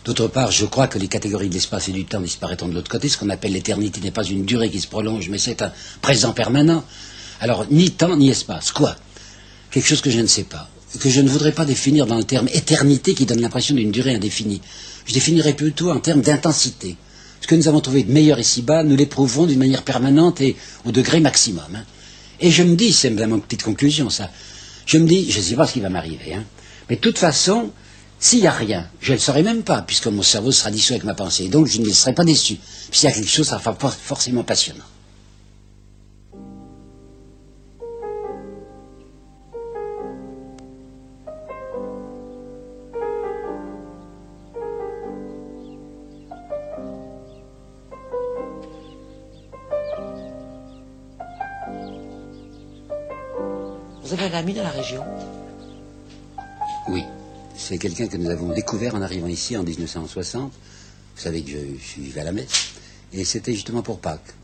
D'autre 0.07 0.29
part, 0.29 0.53
je 0.53 0.65
crois 0.65 0.89
que 0.89 0.99
les 0.99 1.09
catégories 1.09 1.51
de 1.51 1.55
l'espace 1.55 1.89
et 1.89 1.93
du 1.93 2.07
temps 2.07 2.21
disparaîtront 2.23 2.69
de 2.69 2.75
l'autre 2.75 2.91
côté. 2.91 3.11
Ce 3.11 3.19
qu'on 3.19 3.29
appelle 3.29 3.53
l'éternité 3.53 4.01
n'est 4.01 4.13
pas 4.13 4.25
une 4.25 4.47
durée 4.47 4.71
qui 4.71 4.81
se 4.81 4.87
prolonge, 4.87 5.29
mais 5.29 5.39
c'est 5.39 5.61
un 5.61 5.73
présent 6.01 6.33
permanent. 6.33 6.85
Alors, 7.41 7.67
ni 7.71 7.91
temps, 7.91 8.17
ni 8.17 8.31
espace. 8.31 8.71
Quoi? 8.71 8.97
Quelque 9.71 9.87
chose 9.87 10.01
que 10.01 10.11
je 10.11 10.21
ne 10.21 10.27
sais 10.27 10.45
pas 10.45 10.71
que 10.97 11.09
je 11.09 11.21
ne 11.21 11.29
voudrais 11.29 11.53
pas 11.53 11.65
définir 11.65 12.07
dans 12.07 12.17
le 12.17 12.25
terme 12.25 12.49
éternité 12.53 13.15
qui 13.15 13.27
donne 13.27 13.41
l'impression 13.41 13.75
d'une 13.75 13.91
durée 13.91 14.15
indéfinie. 14.15 14.61
Je 15.07 15.15
définirais 15.15 15.55
plutôt 15.55 15.91
en 15.91 16.01
termes 16.01 16.23
d'intensité. 16.23 16.97
Ce 17.41 17.47
que 17.47 17.55
nous 17.55 17.69
avons 17.69 17.81
trouvé 17.81 18.03
de 18.03 18.13
meilleur 18.13 18.39
ici-bas, 18.39 18.83
nous 18.83 18.97
l'éprouverons 18.97 19.47
d'une 19.47 19.59
manière 19.59 19.83
permanente 19.83 20.41
et 20.41 20.57
au 20.85 20.93
degré 20.93 21.21
maximum. 21.21 21.65
Hein. 21.75 21.85
Et 22.41 22.51
je 22.51 22.63
me 22.63 22.75
dis, 22.75 22.93
c'est 22.93 23.11
ma 23.11 23.39
petite 23.39 23.63
conclusion 23.63 24.11
ça, 24.11 24.31
je 24.85 24.99
me 24.99 25.07
dis, 25.07 25.31
je 25.31 25.39
ne 25.39 25.45
sais 25.45 25.55
pas 25.55 25.67
ce 25.67 25.75
qui 25.75 25.81
va 25.81 25.89
m'arriver, 25.89 26.35
hein. 26.35 26.45
mais 26.89 26.97
de 26.97 27.01
toute 27.01 27.19
façon, 27.19 27.71
s'il 28.19 28.41
n'y 28.41 28.47
a 28.47 28.53
rien, 28.53 28.89
je 29.01 29.13
ne 29.13 29.17
le 29.17 29.21
saurai 29.21 29.43
même 29.43 29.63
pas, 29.63 29.83
puisque 29.83 30.07
mon 30.07 30.23
cerveau 30.23 30.53
sera 30.53 30.71
dissous 30.71 30.95
avec 30.95 31.05
ma 31.05 31.15
pensée, 31.15 31.49
donc 31.49 31.67
je 31.67 31.81
ne 31.81 31.91
serai 31.91 32.15
pas 32.15 32.25
déçu. 32.25 32.57
S'il 32.91 33.09
y 33.09 33.13
a 33.13 33.15
quelque 33.15 33.29
chose, 33.29 33.47
ça 33.49 33.59
sera 33.59 33.75
forcément 33.75 34.43
passionnant. 34.43 34.85
Dans 54.55 54.63
la 54.63 54.71
région 54.71 55.03
Oui. 56.89 57.03
C'est 57.57 57.79
quelqu'un 57.79 58.07
que 58.07 58.17
nous 58.17 58.29
avons 58.31 58.53
découvert 58.53 58.95
en 58.95 59.03
arrivant 59.03 59.27
ici 59.27 59.57
en 59.57 59.63
1960. 59.63 60.53
Vous 60.53 61.23
savez 61.23 61.43
que 61.43 61.51
je, 61.51 61.83
suis 61.83 62.03
vivais 62.03 62.21
à 62.21 62.25
la 62.25 62.33
messe. 62.33 62.75
Et 63.13 63.25
c'était 63.25 63.55
justement 63.55 63.83
pour 63.83 63.99
Pâques. 63.99 64.35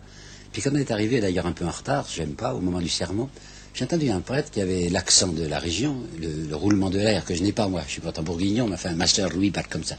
Puis 0.53 0.63
quand 0.63 0.71
on 0.73 0.77
est 0.77 0.91
arrivé, 0.91 1.21
d'ailleurs 1.21 1.47
un 1.47 1.53
peu 1.53 1.67
en 1.67 1.71
retard, 1.71 2.07
j'aime 2.15 2.35
pas, 2.35 2.55
au 2.55 2.61
moment 2.61 2.81
du 2.81 2.89
sermon, 2.89 3.29
j'ai 3.75 3.85
entendu 3.85 4.11
un 4.11 4.21
prêtre 4.21 4.51
qui 4.51 4.61
avait 4.61 4.89
l'accent 4.89 5.29
de 5.29 5.47
la 5.47 5.59
région, 5.59 5.97
le, 6.21 6.55
roulement 6.55 6.91
de 6.91 6.99
l'air, 6.99 7.25
que 7.25 7.35
je 7.35 7.43
n'ai 7.43 7.53
pas 7.53 7.69
moi. 7.69 7.83
Je 7.87 7.93
suis 7.93 8.03
un 8.05 8.23
bourguignon, 8.23 8.67
mais 8.67 8.75
enfin 8.75 8.95
master 8.95 9.31
Louis 9.31 9.51
pas 9.51 9.63
comme 9.63 9.85
ça. 9.85 9.97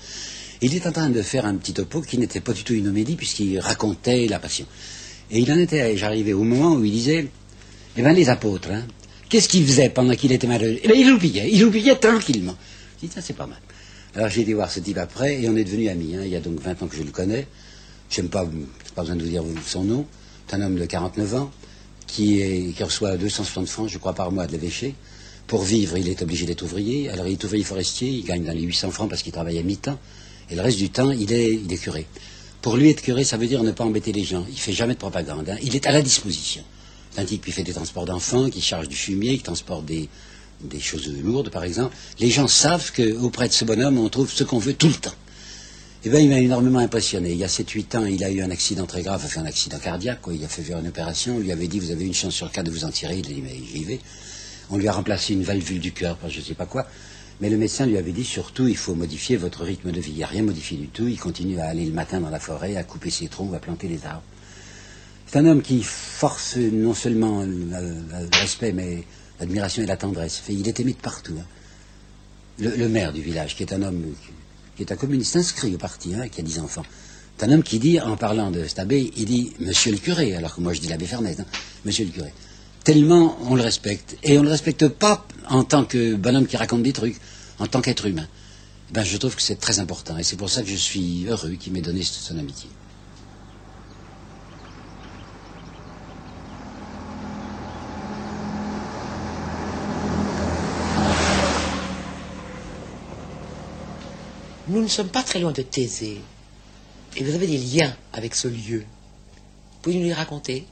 Il 0.61 0.73
était 0.75 0.87
en 0.87 0.91
train 0.91 1.09
de 1.09 1.21
faire 1.21 1.45
un 1.45 1.55
petit 1.55 1.73
topo 1.73 2.01
qui 2.01 2.17
n'était 2.17 2.39
pas 2.39 2.53
du 2.53 2.63
tout 2.63 2.73
une 2.73 2.87
homélie, 2.87 3.15
puisqu'il 3.15 3.59
racontait 3.59 4.27
la 4.27 4.39
passion. 4.39 4.65
Et 5.31 5.39
il 5.39 5.51
en 5.51 5.57
était, 5.57 5.97
j'arrivais 5.97 6.33
au 6.33 6.43
moment 6.43 6.75
où 6.75 6.83
il 6.83 6.91
disait, 6.91 7.27
eh 7.97 8.01
bien 8.01 8.13
les 8.13 8.29
apôtres, 8.29 8.71
hein, 8.71 8.83
Qu'est-ce 9.29 9.49
qu'il 9.49 9.65
faisait 9.65 9.89
pendant 9.89 10.15
qu'il 10.15 10.31
était 10.31 10.47
malheureux? 10.47 10.79
Eh 10.83 10.97
Il 10.97 11.11
oubliait, 11.11 11.49
il 11.51 11.63
oubliait 11.63 11.95
tranquillement. 11.95 12.55
Je 13.01 13.07
dis, 13.07 13.13
ça 13.13 13.21
c'est 13.21 13.33
pas 13.33 13.47
mal. 13.47 13.59
Alors 14.15 14.29
j'ai 14.29 14.41
été 14.41 14.53
voir 14.53 14.69
ce 14.69 14.79
type 14.79 14.97
après 14.97 15.41
et 15.41 15.49
on 15.49 15.55
est 15.55 15.63
devenus 15.63 15.89
amis. 15.89 16.15
Hein. 16.15 16.21
Il 16.23 16.31
y 16.31 16.35
a 16.35 16.39
donc 16.39 16.59
20 16.59 16.83
ans 16.83 16.87
que 16.87 16.95
je 16.95 17.03
le 17.03 17.11
connais. 17.11 17.47
Je 18.09 18.21
n'ai 18.21 18.27
pas, 18.27 18.45
pas 18.93 19.01
besoin 19.01 19.15
de 19.15 19.23
vous 19.23 19.29
dire 19.29 19.43
son 19.65 19.83
nom. 19.83 20.05
C'est 20.47 20.55
un 20.55 20.61
homme 20.61 20.75
de 20.75 20.85
49 20.85 21.35
ans 21.35 21.51
qui, 22.05 22.41
est, 22.41 22.75
qui 22.75 22.83
reçoit 22.83 23.17
260 23.17 23.67
francs, 23.67 23.89
je 23.89 23.97
crois, 23.97 24.13
par 24.13 24.31
mois 24.31 24.45
de 24.45 24.51
l'évêché. 24.51 24.93
Pour 25.47 25.63
vivre, 25.63 25.97
il 25.97 26.07
est 26.07 26.21
obligé 26.21 26.45
d'être 26.45 26.61
ouvrier. 26.61 27.09
Alors 27.09 27.27
il 27.27 27.33
est 27.33 27.43
ouvrier 27.43 27.63
forestier, 27.63 28.09
il 28.09 28.23
gagne 28.23 28.43
dans 28.43 28.53
les 28.53 28.61
800 28.61 28.91
francs 28.91 29.09
parce 29.09 29.23
qu'il 29.23 29.33
travaille 29.33 29.57
à 29.57 29.63
mi-temps. 29.63 29.97
Et 30.49 30.55
le 30.55 30.61
reste 30.61 30.77
du 30.77 30.89
temps, 30.89 31.11
il 31.11 31.33
est, 31.33 31.77
curé. 31.77 32.05
Pour 32.61 32.77
lui, 32.77 32.89
être 32.89 33.01
curé, 33.01 33.23
ça 33.23 33.37
veut 33.37 33.47
dire 33.47 33.63
ne 33.63 33.71
pas 33.71 33.83
embêter 33.83 34.11
les 34.11 34.23
gens. 34.23 34.45
Il 34.49 34.59
fait 34.59 34.73
jamais 34.73 34.93
de 34.93 34.99
propagande. 34.99 35.49
Hein. 35.49 35.57
Il 35.63 35.75
est 35.75 35.87
à 35.87 35.91
la 35.91 36.01
disposition. 36.01 36.63
C'est 37.13 37.21
un 37.21 37.25
type 37.25 37.45
qui 37.45 37.51
fait 37.51 37.63
des 37.63 37.73
transports 37.73 38.05
d'enfants, 38.05 38.49
qui 38.49 38.59
charge 38.59 38.87
du 38.87 38.95
fumier, 38.95 39.37
qui 39.37 39.43
transporte 39.43 39.85
des, 39.85 40.09
choses 40.79 41.07
lourdes, 41.23 41.49
par 41.49 41.63
exemple. 41.63 41.95
Les 42.19 42.31
gens 42.31 42.47
savent 42.47 42.91
qu'auprès 42.91 43.47
de 43.47 43.53
ce 43.53 43.65
bonhomme, 43.65 43.99
on 43.99 44.09
trouve 44.09 44.31
ce 44.31 44.43
qu'on 44.43 44.57
veut 44.57 44.73
tout 44.73 44.87
le 44.87 44.95
temps. 44.95 45.13
Eh 46.05 46.09
bien, 46.09 46.19
il 46.19 46.29
m'a 46.29 46.39
énormément 46.39 46.79
impressionné. 46.79 47.31
Il 47.31 47.37
y 47.37 47.43
a 47.43 47.47
7-8 47.47 47.97
ans, 47.97 48.05
il 48.05 48.23
a 48.23 48.31
eu 48.31 48.41
un 48.41 48.49
accident 48.49 48.87
très 48.87 49.03
grave, 49.03 49.23
fait 49.25 49.39
un 49.39 49.45
accident 49.45 49.77
cardiaque, 49.77 50.21
Il 50.33 50.43
a 50.43 50.47
fait 50.47 50.63
faire 50.63 50.79
une 50.79 50.87
opération. 50.87 51.35
On 51.35 51.39
lui 51.39 51.51
avait 51.51 51.67
dit, 51.67 51.79
vous 51.79 51.91
avez 51.91 52.03
une 52.03 52.15
chance 52.15 52.33
sur 52.33 52.51
quatre 52.51 52.65
de 52.65 52.71
vous 52.71 52.83
en 52.83 52.89
tirer. 52.89 53.19
Il 53.19 53.25
a 53.27 53.29
dit, 53.29 53.41
mais 53.43 53.55
j'y 53.73 53.83
vais. 53.83 53.99
On 54.71 54.77
lui 54.77 54.87
a 54.87 54.91
remplacé 54.91 55.33
une 55.33 55.43
valvule 55.43 55.79
du 55.79 55.91
cœur, 55.91 56.17
je 56.27 56.39
ne 56.39 56.43
sais 56.43 56.55
pas 56.55 56.65
quoi. 56.65 56.87
Mais 57.41 57.49
le 57.49 57.57
médecin 57.57 57.85
lui 57.85 57.97
avait 57.97 58.11
dit, 58.11 58.23
surtout, 58.23 58.67
il 58.67 58.77
faut 58.77 58.95
modifier 58.95 59.37
votre 59.37 59.63
rythme 59.63 59.91
de 59.91 60.01
vie. 60.01 60.11
Il 60.11 60.17
n'y 60.17 60.23
a 60.23 60.27
rien 60.27 60.41
modifié 60.41 60.77
du 60.77 60.87
tout. 60.87 61.07
Il 61.07 61.19
continue 61.19 61.59
à 61.59 61.65
aller 61.65 61.85
le 61.85 61.93
matin 61.93 62.19
dans 62.19 62.31
la 62.31 62.39
forêt, 62.39 62.75
à 62.75 62.83
couper 62.83 63.11
ses 63.11 63.27
troncs, 63.27 63.53
à 63.53 63.59
planter 63.59 63.87
les 63.87 64.03
arbres. 64.03 64.23
C'est 65.27 65.39
un 65.39 65.45
homme 65.45 65.61
qui 65.61 65.81
force 65.83 66.57
non 66.57 66.93
seulement 66.93 67.43
le, 67.43 68.29
respect, 68.39 68.71
mais 68.71 69.03
l'admiration 69.39 69.83
et 69.83 69.85
la 69.85 69.97
tendresse. 69.97 70.43
Il 70.49 70.67
est 70.67 70.79
aimé 70.79 70.93
de 70.93 70.97
partout. 70.97 71.35
Hein. 71.39 71.45
Le, 72.59 72.87
maire 72.87 73.13
du 73.13 73.21
village, 73.21 73.55
qui 73.55 73.63
est 73.63 73.73
un 73.73 73.81
homme, 73.81 74.13
qui 74.75 74.83
est 74.83 74.91
un 74.91 74.95
communiste 74.95 75.35
inscrit 75.35 75.73
au 75.73 75.77
parti, 75.77 76.13
hein, 76.13 76.27
qui 76.27 76.39
a 76.39 76.43
dix 76.43 76.59
enfants, 76.59 76.83
C'est 77.37 77.45
un 77.45 77.51
homme 77.51 77.63
qui 77.63 77.79
dit, 77.79 77.99
en 77.99 78.15
parlant 78.15 78.51
de 78.51 78.65
cet 78.67 78.77
abbé, 78.77 79.11
il 79.17 79.25
dit 79.25 79.53
Monsieur 79.59 79.91
le 79.91 79.97
curé, 79.97 80.35
alors 80.35 80.55
que 80.55 80.61
moi 80.61 80.73
je 80.73 80.81
dis 80.81 80.87
l'abbé 80.87 81.05
Fernet, 81.05 81.35
hein, 81.39 81.45
Monsieur 81.83 82.05
le 82.05 82.11
curé. 82.11 82.31
Tellement 82.83 83.37
on 83.49 83.55
le 83.55 83.63
respecte. 83.63 84.17
Et 84.23 84.37
on 84.37 84.41
ne 84.41 84.45
le 84.45 84.51
respecte 84.51 84.87
pas 84.87 85.25
en 85.49 85.63
tant 85.63 85.83
que 85.85 86.15
bonhomme 86.15 86.45
qui 86.45 86.57
raconte 86.57 86.83
des 86.83 86.93
trucs, 86.93 87.19
en 87.57 87.65
tant 87.65 87.81
qu'être 87.81 88.05
humain. 88.05 88.27
Ben, 88.91 89.03
je 89.03 89.17
trouve 89.17 89.35
que 89.35 89.41
c'est 89.41 89.55
très 89.55 89.79
important. 89.79 90.17
Et 90.19 90.23
c'est 90.23 90.35
pour 90.35 90.51
ça 90.51 90.61
que 90.61 90.69
je 90.69 90.75
suis 90.75 91.25
heureux 91.27 91.53
qu'il 91.53 91.73
m'ait 91.73 91.81
donné 91.81 92.03
son 92.03 92.37
amitié. 92.37 92.69
Nous 104.73 104.81
ne 104.81 104.87
sommes 104.87 105.09
pas 105.09 105.21
très 105.21 105.39
loin 105.39 105.51
de 105.51 105.61
Thésée. 105.61 106.19
Et 107.15 107.23
vous 107.23 107.35
avez 107.35 107.45
des 107.45 107.59
liens 107.59 107.95
avec 108.11 108.33
ce 108.33 108.47
lieu. 108.47 108.83
Pouvez-vous 109.83 110.01
nous 110.01 110.07
les 110.07 110.15
raconter? 110.15 110.65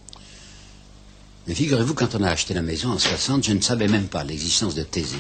Mais 1.46 1.54
figurez-vous, 1.54 1.94
quand 1.94 2.16
on 2.16 2.24
a 2.24 2.30
acheté 2.32 2.56
la 2.56 2.64
maison 2.64 2.90
en 2.90 2.98
60, 2.98 3.44
je 3.44 3.52
ne 3.52 3.62
savais 3.62 3.88
même 3.88 4.08
pas 4.08 4.24
l'existence 4.24 4.74
de 4.74 4.82
Thésée. 4.82 5.20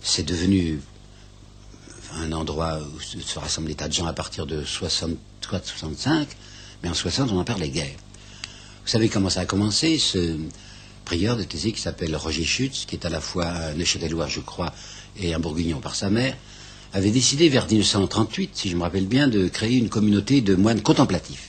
C'est 0.00 0.24
devenu 0.24 0.80
un 2.16 2.32
endroit 2.32 2.80
où 2.80 2.98
se 3.00 3.38
rassemblent 3.38 3.68
des 3.68 3.76
tas 3.76 3.86
de 3.86 3.92
gens 3.92 4.06
à 4.06 4.12
partir 4.12 4.46
de 4.46 4.64
64, 4.64 5.64
65, 5.64 6.26
mais 6.82 6.88
en 6.88 6.94
60, 6.94 7.30
on 7.30 7.38
en 7.38 7.56
les 7.56 7.70
guerres. 7.70 7.98
Vous 8.84 8.90
savez 8.90 9.08
comment 9.10 9.30
ça 9.30 9.42
a 9.42 9.46
commencé 9.46 9.96
Ce 9.98 10.36
prieur 11.04 11.36
de 11.36 11.44
Thésée 11.44 11.70
qui 11.70 11.80
s'appelle 11.80 12.16
Roger 12.16 12.42
Schutz, 12.42 12.84
qui 12.84 12.96
est 12.96 13.06
à 13.06 13.10
la 13.10 13.20
fois 13.20 13.46
un 13.46 13.74
Neuchâtelois, 13.74 14.26
je 14.26 14.40
crois, 14.40 14.74
et 15.16 15.34
un 15.34 15.38
Bourguignon 15.38 15.78
par 15.78 15.94
sa 15.94 16.10
mère, 16.10 16.36
avait 16.92 17.10
décidé 17.10 17.48
vers 17.48 17.66
1938, 17.66 18.50
si 18.54 18.68
je 18.68 18.76
me 18.76 18.82
rappelle 18.82 19.06
bien, 19.06 19.28
de 19.28 19.48
créer 19.48 19.78
une 19.78 19.88
communauté 19.88 20.40
de 20.40 20.54
moines 20.54 20.82
contemplatifs. 20.82 21.48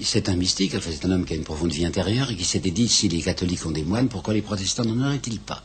C'est 0.00 0.28
un 0.28 0.36
mystique, 0.36 0.74
enfin, 0.76 0.90
c'est 0.92 1.06
un 1.06 1.10
homme 1.10 1.24
qui 1.24 1.32
a 1.32 1.36
une 1.36 1.44
profonde 1.44 1.72
vie 1.72 1.86
intérieure 1.86 2.30
et 2.30 2.36
qui 2.36 2.44
s'était 2.44 2.70
dit 2.70 2.86
si 2.88 3.08
les 3.08 3.22
catholiques 3.22 3.64
ont 3.66 3.70
des 3.70 3.82
moines, 3.82 4.08
pourquoi 4.08 4.34
les 4.34 4.42
protestants 4.42 4.84
n'en 4.84 5.06
auraient-ils 5.06 5.40
pas? 5.40 5.64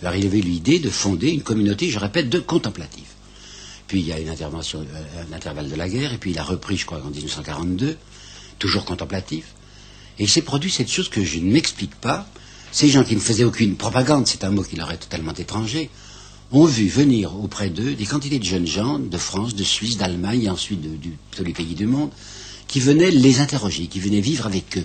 Alors 0.00 0.14
il 0.14 0.26
avait 0.26 0.40
l'idée 0.40 0.78
de 0.78 0.88
fonder 0.88 1.28
une 1.28 1.42
communauté, 1.42 1.90
je 1.90 1.98
répète, 1.98 2.30
de 2.30 2.38
contemplatifs. 2.38 3.14
Puis 3.86 4.00
il 4.00 4.06
y 4.06 4.12
a 4.12 4.18
une 4.18 4.30
intervention, 4.30 4.80
euh, 4.80 5.24
un 5.28 5.32
intervalle 5.36 5.68
de 5.68 5.74
la 5.76 5.88
guerre, 5.88 6.14
et 6.14 6.18
puis 6.18 6.30
il 6.30 6.38
a 6.38 6.42
repris, 6.42 6.78
je 6.78 6.86
crois, 6.86 7.02
en 7.04 7.10
1942, 7.10 7.96
toujours 8.58 8.84
contemplatif. 8.84 9.54
Et 10.18 10.24
il 10.24 10.28
s'est 10.28 10.42
produit 10.42 10.70
cette 10.70 10.90
chose 10.90 11.08
que 11.08 11.22
je 11.22 11.38
ne 11.38 11.52
m'explique 11.52 11.94
pas. 11.96 12.26
Ces 12.72 12.88
gens 12.88 13.04
qui 13.04 13.14
ne 13.14 13.20
faisaient 13.20 13.44
aucune 13.44 13.76
propagande, 13.76 14.26
c'est 14.26 14.44
un 14.44 14.50
mot 14.50 14.62
qui 14.62 14.76
leur 14.76 14.90
est 14.90 14.96
totalement 14.96 15.34
étranger, 15.34 15.90
ont 16.52 16.64
vu 16.64 16.88
venir 16.88 17.38
auprès 17.38 17.70
d'eux 17.70 17.94
des 17.94 18.06
quantités 18.06 18.38
de 18.38 18.44
jeunes 18.44 18.66
gens 18.66 18.98
de 18.98 19.18
France, 19.18 19.54
de 19.54 19.64
Suisse, 19.64 19.96
d'Allemagne 19.96 20.44
et 20.44 20.50
ensuite 20.50 20.80
de, 20.80 21.10
tous 21.36 21.44
les 21.44 21.52
pays 21.52 21.74
du 21.74 21.86
monde 21.86 22.10
qui 22.66 22.80
venaient 22.80 23.10
les 23.10 23.40
interroger, 23.40 23.86
qui 23.86 24.00
venaient 24.00 24.20
vivre 24.20 24.46
avec 24.46 24.78
eux. 24.78 24.84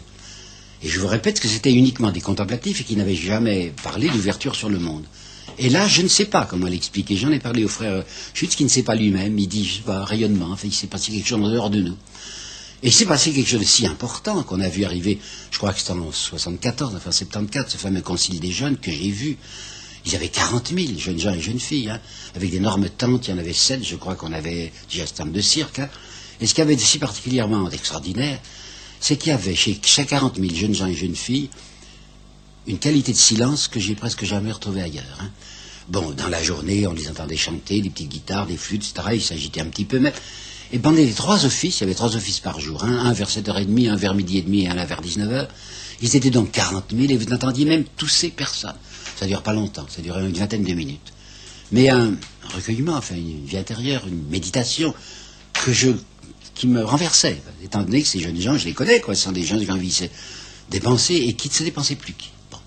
Et 0.83 0.89
je 0.89 0.99
vous 0.99 1.07
répète 1.07 1.39
que 1.39 1.47
c'était 1.47 1.73
uniquement 1.73 2.11
des 2.11 2.21
contemplatifs 2.21 2.81
et 2.81 2.83
qui 2.83 2.95
n'avaient 2.95 3.15
jamais 3.15 3.73
parlé 3.83 4.09
d'ouverture 4.09 4.55
sur 4.55 4.69
le 4.69 4.79
monde. 4.79 5.03
Et 5.57 5.69
là, 5.69 5.87
je 5.87 6.01
ne 6.01 6.07
sais 6.07 6.25
pas 6.25 6.45
comment 6.45 6.67
l'expliquer. 6.67 7.15
J'en 7.15 7.31
ai 7.31 7.39
parlé 7.39 7.63
au 7.63 7.67
frère 7.67 8.03
Schutz 8.33 8.55
qui 8.55 8.63
ne 8.63 8.69
sait 8.69 8.83
pas 8.83 8.95
lui-même. 8.95 9.37
Il 9.39 9.47
dit, 9.47 9.65
je 9.65 9.75
sais 9.75 9.81
pas, 9.81 10.03
rayonnement. 10.03 10.49
Enfin, 10.51 10.67
il 10.67 10.73
s'est 10.73 10.87
passé 10.87 11.11
quelque 11.11 11.27
chose 11.27 11.41
en 11.41 11.49
dehors 11.49 11.69
de 11.69 11.81
nous. 11.81 11.97
Et 12.83 12.87
il 12.87 12.93
s'est 12.93 13.05
passé 13.05 13.31
quelque 13.31 13.49
chose 13.49 13.61
de 13.61 13.65
si 13.65 13.87
important 13.87 14.43
qu'on 14.43 14.59
a 14.59 14.67
vu 14.67 14.83
arriver, 14.83 15.19
je 15.49 15.57
crois 15.57 15.71
que 15.73 15.79
c'était 15.79 15.91
en 15.91 16.11
74, 16.11 16.95
enfin 16.95 17.11
74, 17.11 17.71
ce 17.71 17.77
fameux 17.77 18.01
concile 18.01 18.39
des 18.39 18.51
jeunes 18.51 18.77
que 18.77 18.91
j'ai 18.91 19.09
vu, 19.09 19.37
ils 20.05 20.15
avaient 20.15 20.29
40 20.29 20.71
000 20.75 20.99
jeunes 20.99 21.19
gens 21.19 21.33
et 21.33 21.41
jeunes 21.41 21.59
filles, 21.59 21.89
hein, 21.89 21.99
avec 22.35 22.51
d'énormes 22.51 22.89
tentes. 22.89 23.27
Il 23.27 23.31
y 23.31 23.33
en 23.33 23.37
avait 23.37 23.53
sept, 23.53 23.83
je 23.83 23.95
crois 23.95 24.15
qu'on 24.15 24.33
avait 24.33 24.71
déjà 24.89 25.05
ce 25.07 25.23
de 25.23 25.41
cirque. 25.41 25.79
Hein. 25.79 25.89
Et 26.39 26.47
ce 26.47 26.53
qui 26.53 26.61
avait 26.61 26.75
de 26.75 26.81
si 26.81 26.99
particulièrement 26.99 27.69
extraordinaire, 27.71 28.39
c'est 28.99 29.17
qu'il 29.17 29.31
y 29.31 29.33
avait 29.33 29.55
chez 29.55 29.79
chaque 29.83 30.07
40 30.07 30.37
000 30.39 30.53
jeunes 30.53 30.75
gens 30.75 30.87
et 30.87 30.95
jeunes 30.95 31.15
filles 31.15 31.49
une 32.67 32.79
qualité 32.79 33.11
de 33.11 33.17
silence 33.17 33.67
que 33.67 33.79
j'ai 33.79 33.95
presque 33.95 34.25
jamais 34.25 34.51
retrouvée 34.51 34.81
ailleurs. 34.81 35.19
Hein. 35.21 35.29
Bon, 35.87 36.11
dans 36.11 36.29
la 36.29 36.41
journée, 36.41 36.87
on 36.87 36.93
les 36.93 37.09
entendait 37.09 37.37
chanter, 37.37 37.81
des 37.81 37.91
petites 37.91 38.09
guitares, 38.09 38.47
des 38.47 38.57
flûtes, 38.57 38.83
etc. 38.89 39.09
Ils 39.13 39.21
s'agitaient 39.21 39.61
un 39.61 39.67
petit 39.67 39.85
peu, 39.85 39.99
mais... 39.99 40.13
Et 40.71 40.79
pendant 40.79 40.97
les 40.97 41.11
trois 41.11 41.45
offices, 41.45 41.77
il 41.77 41.81
y 41.81 41.83
avait 41.83 41.93
trois 41.93 42.15
offices 42.15 42.39
par 42.39 42.59
jour, 42.59 42.83
un 42.83 43.13
vers 43.13 43.29
7h30, 43.29 43.91
un 43.91 43.95
vers 43.95 44.15
midi 44.15 44.39
et 44.39 44.41
demi 44.41 44.63
et 44.63 44.67
un 44.67 44.83
vers 44.83 45.01
19h. 45.01 45.47
Ils 46.01 46.15
étaient 46.15 46.31
donc 46.31 46.51
40 46.51 46.85
000 46.89 47.13
et 47.13 47.17
vous 47.17 47.25
n'entendiez 47.25 47.65
même 47.65 47.83
tousser 47.83 48.29
personne. 48.29 48.73
Ça 49.15 49.25
dure 49.25 49.41
pas 49.41 49.53
longtemps, 49.53 49.85
ça 49.89 50.01
dure 50.01 50.17
une 50.19 50.33
vingtaine 50.33 50.63
de 50.63 50.73
minutes. 50.73 51.13
Mais 51.71 51.89
un 51.89 52.15
recueillement, 52.53 52.95
enfin 52.95 53.15
une 53.15 53.45
vie 53.45 53.57
intérieure, 53.57 54.07
une 54.07 54.27
méditation 54.29 54.93
que 55.53 55.73
je, 55.73 55.89
qui 56.53 56.67
me 56.67 56.83
renversait, 56.83 57.41
étant 57.63 57.81
donné 57.81 58.01
que 58.01 58.07
ces 58.07 58.19
jeunes 58.19 58.39
gens, 58.39 58.57
je 58.57 58.65
les 58.65 58.73
connais, 58.73 58.99
quoi, 58.99 59.15
ce 59.15 59.23
sont 59.23 59.31
des 59.31 59.43
gens 59.43 59.57
qui 59.57 59.69
ont 59.69 59.73
envie 59.73 59.87
de 59.87 59.93
se 59.93 60.03
dépenser 60.69 61.15
et 61.15 61.33
qui 61.33 61.49
ne 61.49 61.53
se 61.53 61.63
dépensaient 61.63 61.95
plus. 61.95 62.13
Bon. 62.51 62.57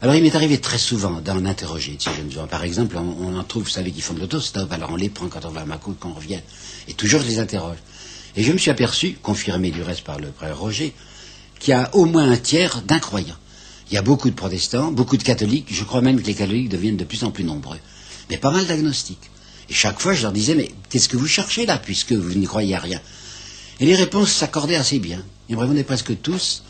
Alors 0.00 0.14
il 0.14 0.22
m'est 0.22 0.34
arrivé 0.34 0.58
très 0.58 0.78
souvent 0.78 1.20
d'en 1.20 1.44
interroger 1.44 1.96
de 1.96 2.02
ces 2.02 2.14
jeunes 2.14 2.30
gens. 2.30 2.46
Par 2.46 2.64
exemple, 2.64 2.96
on, 2.96 3.36
en 3.36 3.44
trouve, 3.44 3.64
vous 3.64 3.70
savez, 3.70 3.92
qui 3.92 4.00
font 4.00 4.14
de 4.14 4.20
l'autostop, 4.20 4.70
alors 4.72 4.90
on 4.90 4.96
les 4.96 5.08
prend 5.08 5.28
quand 5.28 5.44
on 5.44 5.50
va 5.50 5.62
à 5.62 5.64
Macau, 5.64 5.96
quand 5.98 6.10
on 6.10 6.14
revient, 6.14 6.40
et 6.88 6.94
toujours 6.94 7.22
je 7.22 7.28
les 7.28 7.38
interroge. 7.38 7.78
Et 8.34 8.42
je 8.42 8.52
me 8.52 8.58
suis 8.58 8.70
aperçu, 8.70 9.18
confirmé 9.22 9.70
du 9.70 9.82
reste 9.82 10.02
par 10.02 10.18
le 10.18 10.32
frère 10.32 10.58
Roger, 10.58 10.94
qu'il 11.58 11.70
y 11.70 11.74
a 11.74 11.94
au 11.94 12.06
moins 12.06 12.30
un 12.30 12.36
tiers 12.36 12.82
d'incroyants. 12.82 13.36
Il 13.92 13.96
y 13.96 13.98
a 13.98 14.02
beaucoup 14.02 14.30
de 14.30 14.34
protestants, 14.34 14.90
beaucoup 14.90 15.18
de 15.18 15.22
catholiques. 15.22 15.66
Je 15.70 15.84
crois 15.84 16.00
même 16.00 16.18
que 16.18 16.26
les 16.26 16.32
catholiques 16.32 16.70
deviennent 16.70 16.96
de 16.96 17.04
plus 17.04 17.24
en 17.24 17.30
plus 17.30 17.44
nombreux. 17.44 17.76
Mais 18.30 18.38
pas 18.38 18.50
mal 18.50 18.66
d'agnostiques. 18.66 19.30
Et 19.68 19.74
chaque 19.74 20.00
fois, 20.00 20.14
je 20.14 20.22
leur 20.22 20.32
disais, 20.32 20.54
mais 20.54 20.70
qu'est-ce 20.88 21.10
que 21.10 21.18
vous 21.18 21.26
cherchez 21.26 21.66
là, 21.66 21.76
puisque 21.76 22.12
vous 22.12 22.38
ne 22.38 22.46
croyez 22.46 22.74
à 22.74 22.78
rien? 22.78 23.02
Et 23.80 23.84
les 23.84 23.94
réponses 23.94 24.32
s'accordaient 24.32 24.76
assez 24.76 24.98
bien. 24.98 25.22
Ils 25.50 25.56
me 25.56 25.60
répondaient 25.60 25.84
presque 25.84 26.18
tous. 26.22 26.62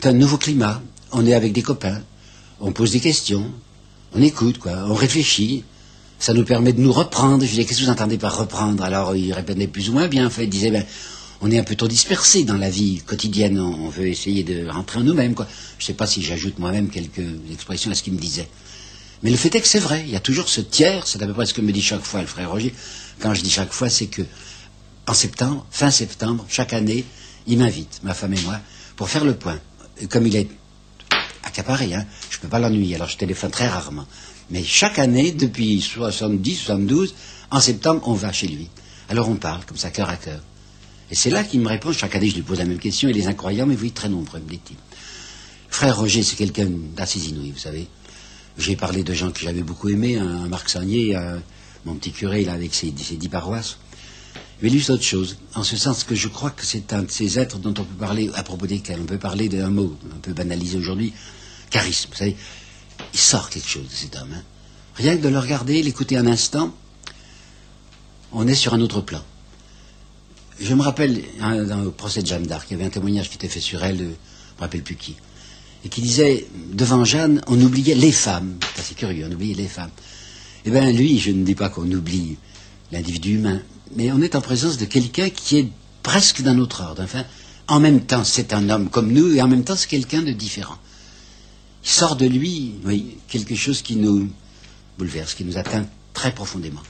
C'est 0.00 0.08
un 0.08 0.14
nouveau 0.14 0.38
climat. 0.38 0.80
On 1.12 1.26
est 1.26 1.34
avec 1.34 1.52
des 1.52 1.60
copains. 1.60 2.00
On 2.60 2.72
pose 2.72 2.92
des 2.92 3.00
questions. 3.00 3.52
On 4.14 4.22
écoute. 4.22 4.58
On 4.64 4.94
réfléchit. 4.94 5.64
Ça 6.18 6.32
nous 6.32 6.46
permet 6.46 6.72
de 6.72 6.80
nous 6.80 6.94
reprendre. 6.94 7.44
Je 7.44 7.50
disais, 7.50 7.66
qu'est-ce 7.66 7.80
que 7.80 7.84
vous 7.84 7.90
entendez 7.90 8.16
par 8.16 8.38
reprendre? 8.38 8.82
Alors, 8.82 9.14
ils 9.14 9.34
répondaient 9.34 9.66
plus 9.66 9.90
ou 9.90 9.92
moins 9.92 10.08
bien. 10.08 10.26
En 10.26 10.30
fait, 10.30 10.44
ils 10.44 10.50
disaient, 10.50 10.70
ben, 10.70 10.86
on 11.40 11.50
est 11.50 11.58
un 11.58 11.64
peu 11.64 11.76
trop 11.76 11.88
dispersé 11.88 12.44
dans 12.44 12.56
la 12.56 12.70
vie 12.70 13.00
quotidienne. 13.06 13.60
On 13.60 13.88
veut 13.88 14.08
essayer 14.08 14.42
de 14.42 14.68
rentrer 14.68 14.98
en 14.98 15.04
nous-mêmes. 15.04 15.34
Quoi. 15.34 15.46
Je 15.78 15.84
ne 15.84 15.86
sais 15.86 15.94
pas 15.94 16.06
si 16.06 16.22
j'ajoute 16.22 16.58
moi-même 16.58 16.88
quelques 16.88 17.26
expressions 17.52 17.90
à 17.90 17.94
ce 17.94 18.02
qu'il 18.02 18.14
me 18.14 18.18
disait. 18.18 18.48
Mais 19.22 19.30
le 19.30 19.36
fait 19.36 19.54
est 19.54 19.60
que 19.60 19.66
c'est 19.66 19.78
vrai. 19.78 20.02
Il 20.04 20.10
y 20.10 20.16
a 20.16 20.20
toujours 20.20 20.48
ce 20.48 20.60
tiers. 20.60 21.06
C'est 21.06 21.22
à 21.22 21.26
peu 21.26 21.32
près 21.32 21.46
ce 21.46 21.54
que 21.54 21.60
me 21.60 21.72
dit 21.72 21.82
chaque 21.82 22.02
fois 22.02 22.20
le 22.20 22.26
frère 22.26 22.50
Roger. 22.50 22.74
Quand 23.20 23.34
je 23.34 23.42
dis 23.42 23.50
chaque 23.50 23.72
fois, 23.72 23.88
c'est 23.88 24.06
que 24.06 24.22
en 25.06 25.14
septembre, 25.14 25.64
fin 25.70 25.90
septembre, 25.90 26.44
chaque 26.48 26.72
année, 26.72 27.04
il 27.46 27.58
m'invite, 27.58 28.00
ma 28.02 28.14
femme 28.14 28.34
et 28.34 28.40
moi, 28.42 28.60
pour 28.96 29.08
faire 29.08 29.24
le 29.24 29.34
point. 29.34 29.58
comme 30.10 30.26
il 30.26 30.36
est 30.36 30.48
accaparé, 31.42 31.94
hein, 31.94 32.04
je 32.30 32.36
ne 32.36 32.42
peux 32.42 32.48
pas 32.48 32.58
l'ennuyer. 32.58 32.96
Alors 32.96 33.08
je 33.08 33.16
téléphone 33.16 33.50
très 33.50 33.68
rarement. 33.68 34.06
Mais 34.50 34.62
chaque 34.62 34.98
année, 34.98 35.32
depuis 35.32 35.80
70, 35.80 36.56
72, 36.56 37.14
en 37.50 37.60
septembre, 37.60 38.02
on 38.06 38.12
va 38.12 38.32
chez 38.32 38.48
lui. 38.48 38.68
Alors 39.08 39.28
on 39.28 39.36
parle, 39.36 39.64
comme 39.64 39.78
ça, 39.78 39.90
cœur 39.90 40.10
à 40.10 40.16
cœur. 40.16 40.40
Et 41.10 41.14
c'est 41.14 41.30
là 41.30 41.42
qu'il 41.42 41.60
me 41.60 41.68
répond, 41.68 41.92
chaque 41.92 42.14
année 42.14 42.28
je 42.28 42.34
lui 42.34 42.42
pose 42.42 42.58
la 42.58 42.64
même 42.64 42.78
question, 42.78 43.08
il 43.08 43.18
est 43.18 43.26
incroyant, 43.26 43.66
mais 43.66 43.76
oui, 43.76 43.92
très 43.92 44.08
nombreux, 44.08 44.40
me 44.40 44.48
dit-il. 44.48 44.76
Frère 45.70 45.96
Roger, 45.96 46.22
c'est 46.22 46.36
quelqu'un 46.36 46.68
d'assez 46.96 47.28
inouï, 47.28 47.52
vous 47.52 47.58
savez. 47.58 47.88
J'ai 48.58 48.76
parlé 48.76 49.04
de 49.04 49.14
gens 49.14 49.30
que 49.30 49.40
j'avais 49.40 49.62
beaucoup 49.62 49.88
aimés, 49.88 50.16
un, 50.18 50.48
Marc 50.48 50.68
Sagnier, 50.68 51.18
mon 51.84 51.94
petit 51.94 52.10
curé, 52.10 52.46
avec 52.48 52.74
ses, 52.74 52.90
dix 52.90 53.28
paroisses. 53.28 53.78
Mais 54.60 54.70
lui, 54.70 54.82
c'est 54.82 54.92
autre 54.92 55.04
chose, 55.04 55.38
en 55.54 55.62
ce 55.62 55.76
sens 55.76 56.02
que 56.02 56.16
je 56.16 56.26
crois 56.26 56.50
que 56.50 56.66
c'est 56.66 56.92
un 56.92 57.02
de 57.02 57.10
ces 57.10 57.38
êtres 57.38 57.58
dont 57.58 57.70
on 57.70 57.84
peut 57.84 57.98
parler, 57.98 58.30
à 58.34 58.42
propos 58.42 58.66
desquels 58.66 58.98
on 59.00 59.06
peut 59.06 59.18
parler 59.18 59.48
d'un 59.48 59.70
mot, 59.70 59.96
un 60.12 60.18
peu 60.18 60.32
banalisé 60.32 60.76
aujourd'hui, 60.76 61.12
charisme. 61.70 62.10
Vous 62.10 62.16
savez, 62.16 62.36
il 63.14 63.20
sort 63.20 63.50
quelque 63.50 63.68
chose 63.68 63.84
de 63.88 63.94
cet 63.94 64.16
homme. 64.16 64.32
Hein. 64.34 64.42
Rien 64.96 65.16
que 65.16 65.22
de 65.22 65.28
le 65.28 65.38
regarder, 65.38 65.80
l'écouter 65.82 66.16
un 66.16 66.26
instant, 66.26 66.74
on 68.32 68.48
est 68.48 68.56
sur 68.56 68.74
un 68.74 68.80
autre 68.80 69.00
plan. 69.00 69.22
Je 70.60 70.74
me 70.74 70.82
rappelle, 70.82 71.22
hein, 71.40 71.62
dans 71.64 71.80
le 71.80 71.90
procès 71.90 72.22
de 72.22 72.26
Jeanne 72.26 72.42
d'Arc, 72.42 72.66
il 72.70 72.72
y 72.72 72.76
avait 72.76 72.86
un 72.86 72.90
témoignage 72.90 73.30
qui 73.30 73.36
était 73.36 73.48
fait 73.48 73.60
sur 73.60 73.84
elle, 73.84 73.98
je 73.98 74.02
ne 74.02 74.08
me 74.08 74.14
rappelle 74.58 74.82
plus 74.82 74.96
qui, 74.96 75.14
et 75.84 75.88
qui 75.88 76.02
disait, 76.02 76.46
devant 76.72 77.04
Jeanne, 77.04 77.40
on 77.46 77.60
oubliait 77.60 77.94
les 77.94 78.10
femmes. 78.10 78.56
C'est 78.74 78.96
curieux, 78.96 79.26
on 79.28 79.32
oubliait 79.32 79.54
les 79.54 79.68
femmes. 79.68 79.90
Eh 80.64 80.70
bien, 80.70 80.90
lui, 80.90 81.20
je 81.20 81.30
ne 81.30 81.44
dis 81.44 81.54
pas 81.54 81.68
qu'on 81.68 81.90
oublie 81.92 82.36
l'individu 82.90 83.36
humain, 83.36 83.60
mais 83.94 84.10
on 84.10 84.20
est 84.20 84.34
en 84.34 84.40
présence 84.40 84.78
de 84.78 84.84
quelqu'un 84.84 85.30
qui 85.30 85.58
est 85.58 85.68
presque 86.02 86.42
d'un 86.42 86.58
autre 86.58 86.82
ordre. 86.82 87.02
Enfin, 87.02 87.24
en 87.68 87.78
même 87.78 88.00
temps, 88.00 88.24
c'est 88.24 88.52
un 88.52 88.68
homme 88.68 88.88
comme 88.88 89.12
nous, 89.12 89.34
et 89.34 89.42
en 89.42 89.48
même 89.48 89.62
temps, 89.62 89.76
c'est 89.76 89.88
quelqu'un 89.88 90.22
de 90.22 90.32
différent. 90.32 90.78
Il 91.84 91.90
sort 91.90 92.16
de 92.16 92.26
lui, 92.26 92.74
oui, 92.84 93.16
quelque 93.28 93.54
chose 93.54 93.82
qui 93.82 93.94
nous 93.94 94.28
bouleverse, 94.98 95.34
qui 95.34 95.44
nous 95.44 95.56
atteint 95.56 95.86
très 96.12 96.32
profondément. 96.34 96.82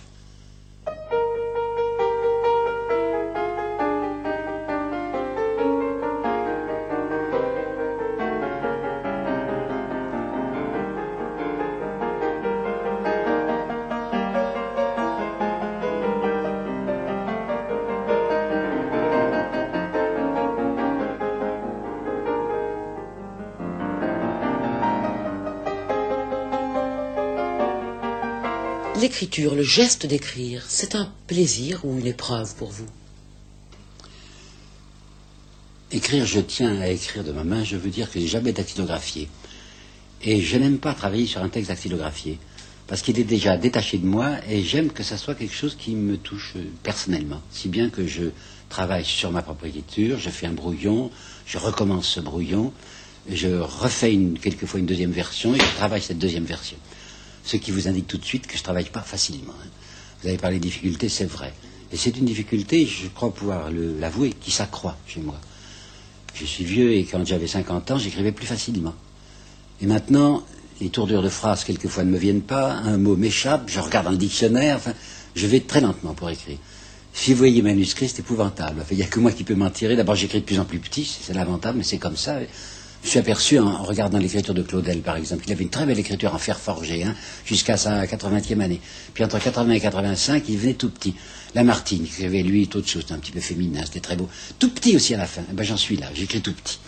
L'écriture, 28.98 29.54
le 29.54 29.62
geste 29.62 30.06
d'écrire, 30.06 30.64
c'est 30.68 30.94
un 30.94 31.12
plaisir 31.26 31.84
ou 31.84 31.98
une 31.98 32.06
épreuve 32.06 32.54
pour 32.56 32.70
vous? 32.70 32.86
Écrire, 35.90 36.26
je 36.26 36.40
tiens 36.40 36.80
à 36.80 36.88
écrire 36.88 37.24
de 37.24 37.32
ma 37.32 37.44
main, 37.44 37.64
je 37.64 37.76
veux 37.76 37.90
dire 37.90 38.10
que 38.10 38.20
j'ai 38.20 38.26
jamais 38.26 38.52
dactylographié. 38.52 39.28
Et 40.22 40.40
je 40.40 40.58
n'aime 40.58 40.78
pas 40.78 40.92
travailler 40.94 41.26
sur 41.26 41.42
un 41.42 41.48
texte 41.48 41.68
dactylographié, 41.68 42.38
parce 42.86 43.02
qu'il 43.02 43.18
est 43.18 43.24
déjà 43.24 43.56
détaché 43.56 43.98
de 43.98 44.06
moi, 44.06 44.36
et 44.48 44.62
j'aime 44.62 44.90
que 44.90 45.02
ça 45.02 45.16
soit 45.16 45.34
quelque 45.34 45.54
chose 45.54 45.76
qui 45.78 45.94
me 45.94 46.16
touche 46.16 46.54
personnellement. 46.82 47.40
Si 47.50 47.68
bien 47.68 47.88
que 47.88 48.06
je 48.06 48.24
travaille 48.68 49.04
sur 49.04 49.30
ma 49.30 49.42
propre 49.42 49.66
écriture, 49.66 50.18
je 50.18 50.28
fais 50.28 50.46
un 50.46 50.52
brouillon, 50.52 51.10
je 51.46 51.56
recommence 51.56 52.06
ce 52.06 52.20
brouillon, 52.20 52.72
je 53.30 53.48
refais 53.48 54.18
quelquefois 54.42 54.80
une 54.80 54.86
deuxième 54.86 55.12
version, 55.12 55.54
et 55.54 55.58
je 55.58 55.76
travaille 55.76 56.02
cette 56.02 56.18
deuxième 56.18 56.44
version. 56.44 56.76
Ce 57.48 57.56
qui 57.56 57.70
vous 57.70 57.88
indique 57.88 58.06
tout 58.06 58.18
de 58.18 58.24
suite 58.26 58.46
que 58.46 58.52
je 58.52 58.58
ne 58.58 58.64
travaille 58.64 58.90
pas 58.90 59.00
facilement. 59.00 59.54
Hein. 59.58 59.68
Vous 60.20 60.28
avez 60.28 60.36
parlé 60.36 60.58
de 60.58 60.62
difficultés, 60.62 61.08
c'est 61.08 61.24
vrai. 61.24 61.54
Et 61.90 61.96
c'est 61.96 62.14
une 62.18 62.26
difficulté, 62.26 62.84
je 62.84 63.08
crois 63.08 63.32
pouvoir 63.32 63.70
l'avouer, 63.70 64.34
qui 64.38 64.50
s'accroît 64.50 64.98
chez 65.06 65.20
moi. 65.20 65.40
Je 66.34 66.44
suis 66.44 66.64
vieux 66.64 66.92
et 66.92 67.04
quand 67.04 67.24
j'avais 67.26 67.46
50 67.46 67.92
ans, 67.92 67.98
j'écrivais 67.98 68.32
plus 68.32 68.44
facilement. 68.44 68.92
Et 69.80 69.86
maintenant, 69.86 70.42
les 70.82 70.90
tournures 70.90 71.22
de 71.22 71.30
phrases, 71.30 71.64
quelquefois, 71.64 72.04
ne 72.04 72.10
me 72.10 72.18
viennent 72.18 72.42
pas, 72.42 72.72
un 72.72 72.98
mot 72.98 73.16
m'échappe, 73.16 73.70
je 73.70 73.80
regarde 73.80 74.04
dans 74.04 74.12
le 74.12 74.18
dictionnaire, 74.18 74.76
enfin, 74.76 74.92
je 75.34 75.46
vais 75.46 75.60
très 75.60 75.80
lentement 75.80 76.12
pour 76.12 76.28
écrire. 76.28 76.58
Si 77.14 77.32
vous 77.32 77.38
voyez 77.38 77.62
manuscrit, 77.62 78.10
c'est 78.10 78.18
épouvantable. 78.18 78.84
Il 78.90 78.98
n'y 78.98 79.02
a 79.02 79.06
que 79.06 79.20
moi 79.20 79.32
qui 79.32 79.42
peux 79.42 79.54
m'en 79.54 79.70
tirer. 79.70 79.96
D'abord, 79.96 80.16
j'écris 80.16 80.40
de 80.40 80.44
plus 80.44 80.60
en 80.60 80.66
plus 80.66 80.80
petit, 80.80 81.06
c'est 81.22 81.32
l'avantage, 81.32 81.74
mais 81.74 81.82
c'est 81.82 81.96
comme 81.96 82.18
ça. 82.18 82.40
Je 83.02 83.10
suis 83.10 83.18
aperçu 83.18 83.58
en 83.58 83.82
regardant 83.82 84.18
l'écriture 84.18 84.54
de 84.54 84.62
Claudel, 84.62 85.00
par 85.00 85.16
exemple. 85.16 85.44
Il 85.46 85.52
avait 85.52 85.62
une 85.62 85.70
très 85.70 85.86
belle 85.86 85.98
écriture 85.98 86.34
en 86.34 86.38
fer 86.38 86.58
forgé, 86.58 87.04
hein, 87.04 87.14
jusqu'à 87.46 87.76
sa 87.76 88.04
80e 88.04 88.60
année. 88.60 88.80
Puis 89.14 89.24
entre 89.24 89.38
80 89.38 89.72
et 89.72 89.80
85, 89.80 90.44
il 90.48 90.58
venait 90.58 90.74
tout 90.74 90.90
petit. 90.90 91.14
Lamartine, 91.54 92.06
qui 92.06 92.24
avait 92.24 92.42
lui 92.42 92.68
autre 92.74 92.86
chose, 92.88 93.04
un 93.10 93.18
petit 93.18 93.32
peu 93.32 93.40
féminin, 93.40 93.82
c'était 93.84 94.00
très 94.00 94.16
beau. 94.16 94.28
Tout 94.58 94.70
petit 94.70 94.96
aussi 94.96 95.14
à 95.14 95.18
la 95.18 95.26
fin. 95.26 95.42
Eh 95.50 95.54
ben, 95.54 95.64
j'en 95.64 95.76
suis 95.76 95.96
là, 95.96 96.08
j'écris 96.14 96.40
tout 96.40 96.52
petit. 96.52 96.78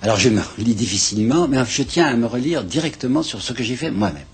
Alors 0.00 0.18
je 0.18 0.30
me 0.30 0.40
relis 0.40 0.74
difficilement, 0.74 1.46
mais 1.46 1.58
je 1.64 1.82
tiens 1.84 2.06
à 2.06 2.16
me 2.16 2.26
relire 2.26 2.64
directement 2.64 3.22
sur 3.22 3.40
ce 3.40 3.52
que 3.52 3.62
j'ai 3.62 3.76
fait 3.76 3.92
moi-même. 3.92 4.26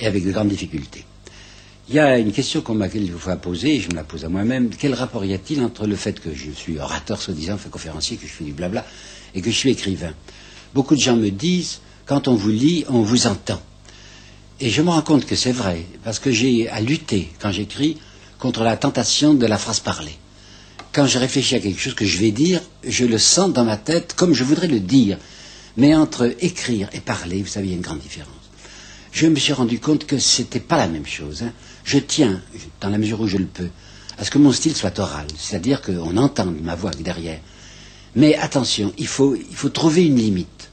Et 0.00 0.06
avec 0.06 0.26
de 0.26 0.32
grandes 0.32 0.48
difficultés. 0.48 1.06
Il 1.88 1.94
y 1.94 2.00
a 2.00 2.18
une 2.18 2.32
question 2.32 2.62
qu'on 2.62 2.74
m'a 2.74 2.88
fois 3.16 3.36
posée, 3.36 3.78
je 3.80 3.88
me 3.88 3.94
la 3.94 4.02
pose 4.02 4.24
à 4.24 4.28
moi-même. 4.28 4.70
Quel 4.76 4.92
rapport 4.92 5.24
y 5.24 5.32
a-t-il 5.32 5.62
entre 5.62 5.86
le 5.86 5.94
fait 5.94 6.18
que 6.18 6.34
je 6.34 6.50
suis 6.50 6.78
orateur, 6.78 7.22
soi-disant, 7.22 7.54
enfin 7.54 7.68
conférencier, 7.68 8.16
que 8.16 8.26
je 8.26 8.32
fais 8.32 8.42
du 8.42 8.52
blabla, 8.52 8.84
et 9.36 9.40
que 9.40 9.52
je 9.52 9.56
suis 9.56 9.70
écrivain? 9.70 10.12
Beaucoup 10.74 10.96
de 10.96 11.00
gens 11.00 11.16
me 11.16 11.30
disent, 11.30 11.78
quand 12.04 12.26
on 12.26 12.34
vous 12.34 12.50
lit, 12.50 12.84
on 12.88 13.02
vous 13.02 13.28
entend. 13.28 13.62
Et 14.58 14.68
je 14.68 14.82
me 14.82 14.90
rends 14.90 15.02
compte 15.02 15.26
que 15.26 15.36
c'est 15.36 15.52
vrai, 15.52 15.86
parce 16.02 16.18
que 16.18 16.32
j'ai 16.32 16.68
à 16.68 16.80
lutter, 16.80 17.30
quand 17.40 17.52
j'écris, 17.52 17.98
contre 18.40 18.64
la 18.64 18.76
tentation 18.76 19.34
de 19.34 19.46
la 19.46 19.56
phrase 19.56 19.78
parlée. 19.78 20.16
Quand 20.92 21.06
je 21.06 21.18
réfléchis 21.18 21.54
à 21.54 21.60
quelque 21.60 21.80
chose 21.80 21.94
que 21.94 22.04
je 22.04 22.18
vais 22.18 22.32
dire, 22.32 22.62
je 22.82 23.04
le 23.04 23.18
sens 23.18 23.52
dans 23.52 23.64
ma 23.64 23.76
tête 23.76 24.14
comme 24.16 24.34
je 24.34 24.42
voudrais 24.42 24.66
le 24.66 24.80
dire. 24.80 25.18
Mais 25.76 25.94
entre 25.94 26.34
écrire 26.40 26.88
et 26.94 27.00
parler, 27.00 27.42
vous 27.42 27.48
savez, 27.48 27.66
il 27.66 27.70
y 27.70 27.74
a 27.74 27.76
une 27.76 27.82
grande 27.82 28.00
différence. 28.00 28.32
Je 29.12 29.26
me 29.26 29.36
suis 29.36 29.52
rendu 29.52 29.78
compte 29.78 30.06
que 30.06 30.18
ce 30.18 30.42
n'était 30.42 30.60
pas 30.60 30.76
la 30.76 30.88
même 30.88 31.06
chose. 31.06 31.42
Hein. 31.42 31.52
Je 31.86 31.98
tiens, 31.98 32.42
dans 32.80 32.90
la 32.90 32.98
mesure 32.98 33.20
où 33.20 33.28
je 33.28 33.36
le 33.38 33.46
peux, 33.46 33.68
à 34.18 34.24
ce 34.24 34.30
que 34.30 34.38
mon 34.38 34.50
style 34.52 34.74
soit 34.74 34.98
oral, 34.98 35.26
c'est-à-dire 35.38 35.80
qu'on 35.80 36.16
entende 36.16 36.60
ma 36.60 36.74
voix 36.74 36.90
derrière. 36.90 37.38
Mais 38.16 38.34
attention, 38.34 38.92
il 38.98 39.06
faut, 39.06 39.36
il 39.36 39.54
faut 39.54 39.68
trouver 39.68 40.04
une 40.04 40.16
limite. 40.16 40.70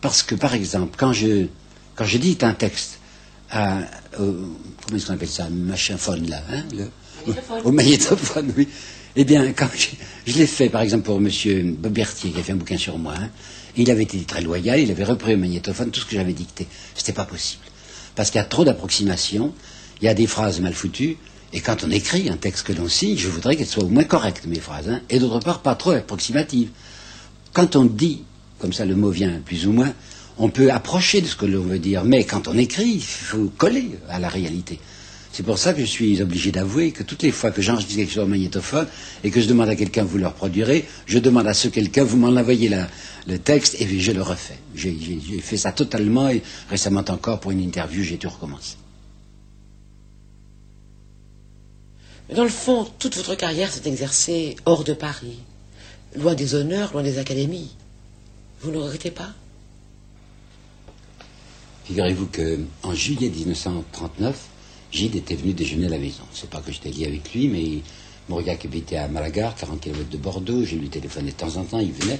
Parce 0.00 0.24
que, 0.24 0.34
par 0.34 0.54
exemple, 0.54 0.96
quand 0.98 1.12
je, 1.12 1.46
quand 1.94 2.04
je 2.04 2.18
dis 2.18 2.36
un 2.42 2.52
texte 2.52 2.98
à, 3.48 3.78
comment 4.16 4.96
est-ce 4.96 5.06
qu'on 5.06 5.14
appelle 5.14 5.28
ça, 5.28 5.48
machin 5.50 5.96
phone 5.96 6.28
là, 6.28 6.42
hein, 6.50 6.64
au 7.64 7.70
magnétophone, 7.70 8.52
oui. 8.56 8.68
Eh 9.14 9.24
bien, 9.24 9.52
quand 9.52 9.68
je, 10.26 10.36
l'ai 10.36 10.46
fait, 10.46 10.68
par 10.68 10.80
exemple, 10.80 11.04
pour 11.04 11.18
M. 11.18 11.76
Berthier, 11.76 12.32
qui 12.32 12.40
a 12.40 12.42
fait 12.42 12.52
un 12.52 12.56
bouquin 12.56 12.76
sur 12.76 12.98
moi, 12.98 13.14
hein, 13.16 13.30
il 13.76 13.90
avait 13.90 14.02
été 14.02 14.18
très 14.24 14.42
loyal, 14.42 14.80
il 14.80 14.90
avait 14.90 15.04
repris 15.04 15.34
au 15.34 15.38
magnétophone 15.38 15.90
tout 15.90 16.00
ce 16.00 16.06
que 16.06 16.16
j'avais 16.16 16.32
dicté. 16.32 16.66
Ce 16.94 17.02
n'était 17.02 17.12
pas 17.12 17.24
possible. 17.24 17.62
Parce 18.16 18.30
qu'il 18.30 18.38
y 18.40 18.42
a 18.42 18.46
trop 18.46 18.64
d'approximations, 18.64 19.54
il 20.00 20.04
y 20.04 20.08
a 20.08 20.14
des 20.14 20.26
phrases 20.26 20.60
mal 20.60 20.74
foutues, 20.74 21.16
et 21.52 21.60
quand 21.60 21.84
on 21.84 21.90
écrit 21.90 22.28
un 22.28 22.36
texte 22.36 22.66
que 22.66 22.72
l'on 22.72 22.88
signe, 22.88 23.16
je 23.16 23.28
voudrais 23.28 23.56
qu'elles 23.56 23.66
soient 23.66 23.84
au 23.84 23.88
moins 23.88 24.04
correctes, 24.04 24.46
mes 24.46 24.60
phrases, 24.60 24.88
hein, 24.88 25.00
et 25.08 25.18
d'autre 25.18 25.40
part, 25.40 25.60
pas 25.60 25.74
trop 25.74 25.92
approximatives. 25.92 26.68
Quand 27.52 27.76
on 27.76 27.84
dit, 27.84 28.22
comme 28.58 28.72
ça 28.72 28.84
le 28.84 28.94
mot 28.96 29.10
vient 29.10 29.40
plus 29.44 29.66
ou 29.66 29.72
moins, 29.72 29.92
on 30.38 30.50
peut 30.50 30.70
approcher 30.70 31.20
de 31.22 31.26
ce 31.26 31.36
que 31.36 31.46
l'on 31.46 31.62
veut 31.62 31.78
dire, 31.78 32.04
mais 32.04 32.24
quand 32.24 32.48
on 32.48 32.58
écrit, 32.58 32.90
il 32.90 33.02
faut 33.02 33.50
coller 33.56 33.92
à 34.08 34.18
la 34.18 34.28
réalité. 34.28 34.78
C'est 35.32 35.42
pour 35.42 35.58
ça 35.58 35.74
que 35.74 35.80
je 35.80 35.86
suis 35.86 36.22
obligé 36.22 36.50
d'avouer 36.50 36.92
que 36.92 37.02
toutes 37.02 37.22
les 37.22 37.30
fois 37.30 37.50
que 37.50 37.60
j'enregistre 37.60 37.96
quelque 37.96 38.12
chose 38.12 38.24
au 38.24 38.26
magnétophone 38.26 38.86
et 39.22 39.30
que 39.30 39.40
je 39.40 39.46
demande 39.46 39.68
à 39.68 39.76
quelqu'un 39.76 40.02
vous 40.02 40.16
le 40.16 40.26
reproduirez, 40.26 40.86
je 41.06 41.18
demande 41.18 41.46
à 41.46 41.52
ce 41.52 41.68
quelqu'un 41.68 42.04
vous 42.04 42.16
m'en 42.16 42.28
envoyez 42.28 42.70
le 43.26 43.38
texte 43.38 43.76
et 43.80 44.00
je 44.00 44.12
le 44.12 44.22
refais. 44.22 44.56
J'ai 44.74 44.96
fait 45.42 45.58
ça 45.58 45.72
totalement 45.72 46.28
et 46.30 46.42
récemment 46.70 47.04
encore 47.08 47.40
pour 47.40 47.50
une 47.50 47.60
interview, 47.60 48.02
j'ai 48.02 48.16
tout 48.16 48.30
recommencé. 48.30 48.76
Mais 52.28 52.34
dans 52.34 52.44
le 52.44 52.50
fond, 52.50 52.88
toute 52.98 53.16
votre 53.16 53.34
carrière 53.34 53.72
s'est 53.72 53.88
exercée 53.88 54.56
hors 54.64 54.84
de 54.84 54.92
Paris, 54.92 55.38
loin 56.16 56.34
des 56.34 56.54
honneurs, 56.54 56.92
loin 56.92 57.02
des 57.02 57.18
académies. 57.18 57.70
Vous 58.60 58.70
ne 58.70 58.78
regrettez 58.78 59.10
pas? 59.10 59.32
Figurez-vous 61.84 62.26
qu'en 62.26 62.94
juillet 62.94 63.28
1939, 63.28 64.36
Gide 64.90 65.14
était 65.14 65.36
venu 65.36 65.52
déjeuner 65.52 65.86
à 65.86 65.90
la 65.90 65.98
maison. 65.98 66.24
C'est 66.32 66.50
pas 66.50 66.60
que 66.60 66.72
j'étais 66.72 66.90
lié 66.90 67.06
avec 67.06 67.32
lui, 67.32 67.46
mais 67.48 67.82
Mauriac 68.28 68.64
habitait 68.64 68.96
à 68.96 69.06
Malagar, 69.06 69.54
40 69.54 69.80
km 69.80 70.08
de 70.08 70.16
Bordeaux. 70.16 70.64
Je 70.64 70.74
lui 70.74 70.88
téléphonais 70.88 71.30
de 71.30 71.36
temps 71.36 71.56
en 71.56 71.64
temps, 71.64 71.78
il 71.78 71.92
venait. 71.92 72.18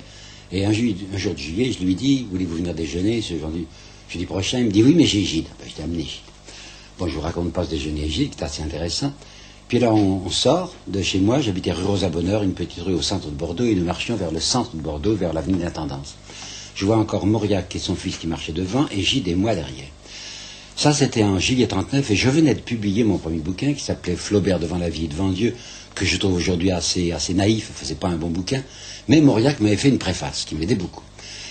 Et 0.52 0.64
un, 0.64 0.72
jour 0.72 1.34
de 1.34 1.38
juillet, 1.38 1.72
je 1.72 1.84
lui 1.84 1.96
dis 1.96 2.28
Voulez-vous 2.30 2.56
venir 2.56 2.74
déjeuner? 2.74 3.20
Ce 3.20 3.34
jeudi, 3.34 3.66
jeudi 4.08 4.26
prochain 4.26 4.60
Il 4.60 4.66
me 4.66 4.70
dit 4.70 4.84
Oui, 4.84 4.94
mais 4.94 5.04
j'ai 5.04 5.24
Gide. 5.24 5.46
Ben, 5.58 5.68
je 5.68 5.74
t'ai 5.74 5.82
amené. 5.82 6.06
Bon, 6.98 7.08
je 7.08 7.14
vous 7.14 7.20
raconte 7.20 7.52
pas 7.52 7.64
ce 7.64 7.70
déjeuner 7.70 8.04
à 8.04 8.08
Gide, 8.08 8.30
qui 8.30 8.38
est 8.38 8.44
assez 8.44 8.62
intéressant. 8.62 9.12
Puis 9.68 9.80
là, 9.80 9.92
on, 9.92 10.30
sort 10.30 10.74
de 10.86 11.02
chez 11.02 11.18
moi. 11.18 11.40
J'habitais 11.40 11.72
rue 11.72 11.84
Rosa 11.84 12.08
Bonheur, 12.08 12.44
une 12.44 12.52
petite 12.52 12.84
rue 12.84 12.94
au 12.94 13.02
centre 13.02 13.26
de 13.26 13.34
Bordeaux, 13.34 13.64
et 13.64 13.74
nous 13.74 13.84
marchions 13.84 14.14
vers 14.14 14.30
le 14.30 14.38
centre 14.38 14.76
de 14.76 14.80
Bordeaux, 14.80 15.16
vers 15.16 15.32
l'avenue 15.32 15.58
d'Intendance. 15.58 16.14
Je 16.76 16.84
vois 16.84 16.98
encore 16.98 17.26
Mauriac 17.26 17.74
et 17.74 17.80
son 17.80 17.96
fils 17.96 18.16
qui 18.16 18.28
marchaient 18.28 18.52
devant, 18.52 18.86
et 18.92 19.02
Gide 19.02 19.26
et 19.26 19.34
moi 19.34 19.56
derrière. 19.56 19.88
Ça, 20.76 20.92
c'était 20.92 21.24
en 21.24 21.40
juillet 21.40 21.66
39, 21.66 22.10
et 22.12 22.14
je 22.14 22.30
venais 22.30 22.54
de 22.54 22.60
publier 22.60 23.02
mon 23.02 23.18
premier 23.18 23.38
bouquin 23.38 23.72
qui 23.72 23.82
s'appelait 23.82 24.14
Flaubert 24.14 24.60
devant 24.60 24.78
la 24.78 24.88
vie 24.88 25.06
et 25.06 25.08
devant 25.08 25.30
Dieu, 25.30 25.56
que 25.96 26.04
je 26.04 26.16
trouve 26.16 26.34
aujourd'hui 26.34 26.70
assez, 26.70 27.10
assez 27.10 27.34
naïf, 27.34 27.70
enfin, 27.72 27.86
c'est 27.86 27.98
pas 27.98 28.08
un 28.08 28.16
bon 28.16 28.28
bouquin, 28.28 28.62
mais 29.08 29.20
Mauriac 29.20 29.58
m'avait 29.58 29.76
fait 29.76 29.88
une 29.88 29.98
préface 29.98 30.44
qui 30.44 30.54
m'aidait 30.54 30.74
beaucoup. 30.76 31.02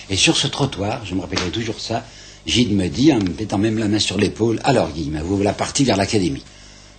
Et 0.08 0.16
sur 0.16 0.36
ce 0.36 0.46
trottoir, 0.46 1.04
je 1.04 1.14
me 1.14 1.20
rappellerai 1.20 1.50
toujours 1.50 1.80
ça, 1.80 2.06
Gide 2.46 2.72
me 2.72 2.88
dit, 2.88 3.12
en 3.12 3.18
me 3.18 3.28
mettant 3.38 3.58
même 3.58 3.78
la 3.78 3.88
main 3.88 3.98
sur 3.98 4.16
l'épaule, 4.16 4.60
alors 4.64 4.90
Guillaume, 4.92 5.20
vous 5.22 5.42
la 5.42 5.52
partie 5.52 5.84
vers 5.84 5.96
l'académie. 5.96 6.44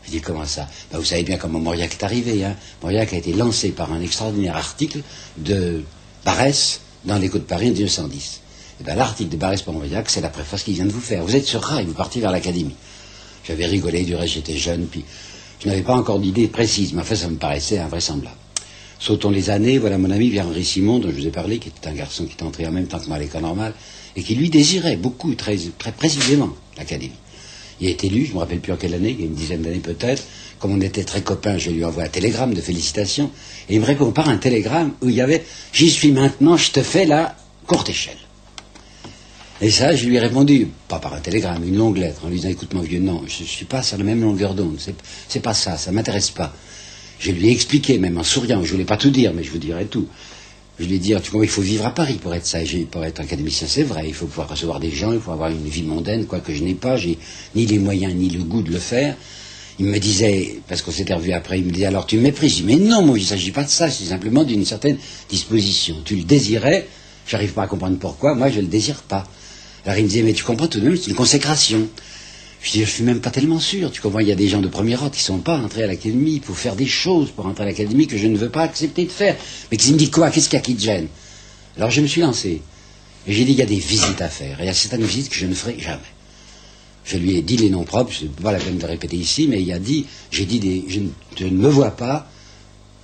Je 0.08 0.14
dis, 0.14 0.22
comment 0.22 0.46
ça 0.46 0.68
ben, 0.92 1.00
Vous 1.00 1.06
savez 1.06 1.24
bien 1.24 1.38
comment 1.38 1.60
Mauriac 1.60 1.92
est 1.92 2.04
arrivé. 2.04 2.44
Hein 2.44 2.56
Mauriac 2.82 3.14
a 3.14 3.18
été 3.18 3.34
lancé 3.34 3.70
par 3.70 3.92
un 3.92 4.02
extraordinaire 4.02 4.56
article 4.56 5.02
de 5.38 5.84
Barès 6.24 6.80
dans 7.06 7.18
l'Écho 7.18 7.38
de 7.38 7.44
Paris 7.44 7.70
en 7.70 7.74
1910. 7.74 8.42
Et 8.80 8.82
eh 8.82 8.84
ben, 8.84 8.96
l'article 8.96 9.32
de 9.32 9.38
Barès 9.38 9.66
Mauriac, 9.68 10.10
c'est 10.10 10.22
la 10.22 10.30
préface 10.30 10.64
qu'il 10.64 10.76
vient 10.76 10.86
de 10.86 10.92
vous 10.92 11.02
faire. 11.02 11.24
Vous 11.24 11.36
êtes 11.36 11.46
sur 11.46 11.62
rail, 11.62 11.86
vous 11.86 11.94
partez 11.94 12.20
vers 12.20 12.32
l'académie. 12.32 12.76
J'avais 13.46 13.66
rigolé, 13.66 14.04
du 14.04 14.16
reste 14.16 14.34
j'étais 14.34 14.58
jeune, 14.58 14.86
puis 14.88 15.04
je 15.60 15.68
n'avais 15.68 15.82
pas 15.82 15.96
encore 15.96 16.20
d'idée 16.20 16.48
précise, 16.48 16.94
mais 16.94 17.02
en 17.02 17.06
fait 17.06 17.16
ça 17.16 17.30
me 17.30 17.38
paraissait 17.38 17.80
invraisemblable. 17.80 18.36
Sautons 19.00 19.30
les 19.30 19.50
années, 19.50 19.78
voilà 19.78 19.98
mon 19.98 20.12
ami 20.12 20.30
Pierre-Henri 20.30 20.66
Simon, 20.66 21.00
dont 21.00 21.10
je 21.10 21.16
vous 21.16 21.28
ai 21.28 21.32
parlé, 21.32 21.60
qui 21.60 21.70
était 21.70 21.88
un 21.88 21.94
garçon 21.94 22.26
qui 22.26 22.34
était 22.34 22.44
entré 22.44 22.68
en 22.68 22.72
même 22.72 22.88
temps 22.88 23.00
que 23.00 23.08
moi 23.08 23.16
à 23.16 23.20
l'école 23.20 23.44
normale, 23.44 23.74
et 24.16 24.24
qui 24.24 24.36
lui 24.36 24.50
désirait 24.50 24.96
beaucoup, 24.96 25.34
très, 25.36 25.58
très 25.78 25.92
précisément, 25.92 26.50
l'académie. 26.78 27.14
Il 27.80 27.90
est 27.90 28.04
élu, 28.04 28.26
je 28.26 28.30
ne 28.30 28.36
me 28.36 28.40
rappelle 28.40 28.60
plus 28.60 28.74
en 28.74 28.78
quelle 28.78 28.94
année, 28.94 29.12
il 29.12 29.20
y 29.20 29.24
a 29.24 29.28
une 29.28 29.36
dizaine 29.36 29.62
d'années 29.62 29.78
peut-être. 29.78 30.24
Comme 30.60 30.72
on 30.72 30.82
était 30.82 31.04
très 31.04 31.22
copains, 31.22 31.58
je 31.58 31.70
lui 31.70 31.86
envoie 31.86 32.04
un 32.04 32.10
télégramme 32.10 32.54
de 32.54 32.62
félicitations. 32.62 33.30
Et 33.70 33.76
il 33.76 33.82
me 33.82 33.86
répond 33.86 34.12
par 34.12 34.30
un 34.30 34.38
télégramme 34.38 34.94
où 35.02 35.10
il 35.10 35.16
y 35.16 35.22
avait 35.22 35.44
J'y 35.74 35.90
suis 35.90 36.12
maintenant, 36.12 36.58
je 36.58 36.72
te 36.72 36.82
fais 36.82 37.06
la 37.06 37.36
courte 37.68 37.90
échelle. 37.90 38.18
Et 39.60 39.72
ça, 39.72 39.96
je 39.96 40.06
lui 40.06 40.16
ai 40.16 40.20
répondu, 40.20 40.68
pas 40.88 41.00
par 41.00 41.14
un 41.14 41.20
télégramme, 41.20 41.64
une 41.68 41.78
longue 41.78 41.98
lettre, 41.98 42.22
en 42.26 42.30
lui 42.30 42.36
disant, 42.36 42.50
écoute 42.50 42.74
mon 42.76 42.82
vieux, 42.82 43.00
non, 43.00 43.24
je 43.28 43.42
ne 43.42 43.48
suis 43.48 43.66
pas 43.66 43.82
sur 43.82 43.98
la 43.98 44.04
même 44.04 44.22
longueur 44.22 44.54
d'onde, 44.54 44.80
c'est 45.28 45.40
pas 45.40 45.56
ça, 45.56 45.78
ça 45.78 45.92
m'intéresse 45.92 46.30
pas. 46.30 46.54
Je 47.20 47.32
lui 47.32 47.48
ai 47.48 47.52
expliqué, 47.52 47.98
même 47.98 48.18
en 48.20 48.24
souriant, 48.24 48.64
je 48.64 48.72
voulais 48.72 48.86
pas 48.86 48.98
tout 48.98 49.10
dire, 49.10 49.34
mais 49.34 49.44
je 49.44 49.50
vous 49.50 49.58
dirai 49.58 49.86
tout. 49.86 50.08
Je 50.80 50.86
lui 50.86 50.96
ai 50.96 51.00
dit, 51.00 51.14
tu 51.24 51.32
comprends, 51.32 51.44
il 51.44 51.50
faut 51.50 51.62
vivre 51.62 51.86
à 51.86 51.90
Paris 51.94 52.20
pour 52.22 52.36
être 52.36 52.46
ça, 52.46 52.60
pour 52.92 53.04
être 53.04 53.20
académicien, 53.20 53.68
c'est 53.68 53.84
vrai, 53.84 54.04
il 54.08 54.14
faut 54.14 54.28
pouvoir 54.28 54.48
recevoir 54.50 54.80
des 54.80 54.92
gens, 54.92 55.12
il 55.12 55.20
faut 55.20 55.32
avoir 55.32 55.50
une 55.50 55.68
vie 55.68 55.82
mondaine, 55.82 56.26
quoi 56.28 56.40
que 56.40 56.54
je 56.54 56.64
n'ai 56.64 56.76
pas, 56.76 56.98
j'ai 56.98 57.18
ni 57.56 57.66
les 57.66 57.80
moyens 57.80 58.14
ni 58.14 58.30
le 58.30 58.44
goût 58.44 58.62
de 58.62 58.72
le 58.72 58.78
faire. 58.78 59.16
Il 59.80 59.88
me 59.88 59.98
disait, 60.00 60.60
parce 60.68 60.82
qu'on 60.82 60.92
s'était 60.92 61.14
revu 61.14 61.32
après, 61.34 61.60
il 61.60 61.66
me 61.66 61.72
disait, 61.72 61.86
alors 61.88 62.06
tu 62.06 62.18
me 62.18 62.24
méprises. 62.24 62.62
mais 62.64 62.76
non, 62.76 63.02
moi, 63.02 63.18
il 63.18 63.22
ne 63.22 63.28
s'agit 63.28 63.52
pas 63.52 63.64
de 63.64 63.70
ça, 63.70 63.90
c'est 63.90 64.06
simplement 64.06 64.44
d'une 64.44 64.66
certaine 64.66 64.98
disposition. 65.30 65.96
Tu 66.06 66.16
le 66.16 66.24
désirais, 66.24 66.88
j'arrive 67.28 67.54
pas 67.54 67.64
à 67.64 67.68
comprendre 67.68 67.98
pourquoi, 67.98 68.36
moi 68.36 68.50
je 68.50 68.58
ne 68.58 68.62
le 68.62 68.68
désire 68.68 69.02
pas. 69.02 69.28
Alors 69.86 69.98
il 69.98 70.04
me 70.04 70.10
disait, 70.10 70.24
mais 70.24 70.34
tu 70.34 70.44
comprends 70.44 70.68
tout 70.68 70.80
de 70.80 70.86
même, 70.86 70.98
c'est 70.98 71.10
une 71.10 71.16
consécration. 71.16 71.88
Je 72.62 72.72
dis, 72.72 72.80
je 72.86 72.90
suis 72.90 73.04
même 73.04 73.22
pas 73.22 73.30
tellement 73.30 73.60
sûr. 73.60 73.92
Tu 73.92 74.02
comprends, 74.02 74.20
il 74.20 74.28
y 74.28 74.32
a 74.32 74.36
des 74.36 74.48
gens 74.48 74.62
de 74.62 74.68
premier 74.68 74.96
ordre 74.96 75.12
qui 75.12 75.22
sont 75.22 75.40
pas 75.40 75.58
entrés 75.58 75.84
à 75.84 75.88
l'académie 75.88 76.40
pour 76.40 76.58
faire 76.58 76.76
des 76.76 76.88
choses 76.88 77.32
pour 77.32 77.46
entrer 77.46 77.64
à 77.64 77.68
l'académie 77.68 78.08
que 78.08 78.18
je 78.18 78.28
ne 78.28 78.38
veux 78.38 78.50
pas 78.50 78.64
accepter 78.64 79.06
de 79.06 79.12
faire. 79.12 79.36
Mais 79.72 79.78
qui 79.78 79.92
me 79.94 79.98
dit 79.98 80.10
quoi? 80.10 80.32
Qu'est-ce 80.32 80.50
qu'il 80.50 80.58
y 80.58 80.62
a 80.62 80.66
qui 80.66 80.76
te 80.76 80.82
gêne? 80.82 81.08
Alors 81.78 81.92
je 81.92 82.02
me 82.02 82.08
suis 82.08 82.22
lancé. 82.22 82.62
Et 83.28 83.34
j'ai 83.34 83.46
dit, 83.46 83.52
il 83.52 83.58
y 83.58 83.62
a 83.62 83.66
des 83.68 83.76
visites 83.80 84.22
à 84.22 84.30
faire. 84.30 84.60
Et 84.60 84.64
il 84.64 84.68
y 84.68 84.70
a 84.70 84.74
certaines 84.74 85.04
visites 85.04 85.30
que 85.30 85.36
je 85.36 85.46
ne 85.46 85.54
ferai 85.54 85.78
jamais. 85.80 86.00
Je 87.04 87.18
lui 87.18 87.36
ai 87.36 87.42
dit 87.42 87.58
les 87.58 87.70
noms 87.70 87.84
propres, 87.84 88.12
je 88.12 88.26
pas 88.26 88.52
la 88.52 88.60
peine 88.60 88.78
de 88.78 88.86
répéter 88.86 89.16
ici, 89.16 89.48
mais 89.48 89.62
il 89.62 89.72
a 89.72 89.80
dit, 89.80 90.06
j'ai 90.30 90.46
dit, 90.46 90.60
des, 90.60 90.84
je, 90.90 91.00
ne, 91.00 91.10
je, 91.38 91.46
ne, 91.46 91.52
me 91.52 91.70
vois 91.70 91.92
pas 91.92 92.30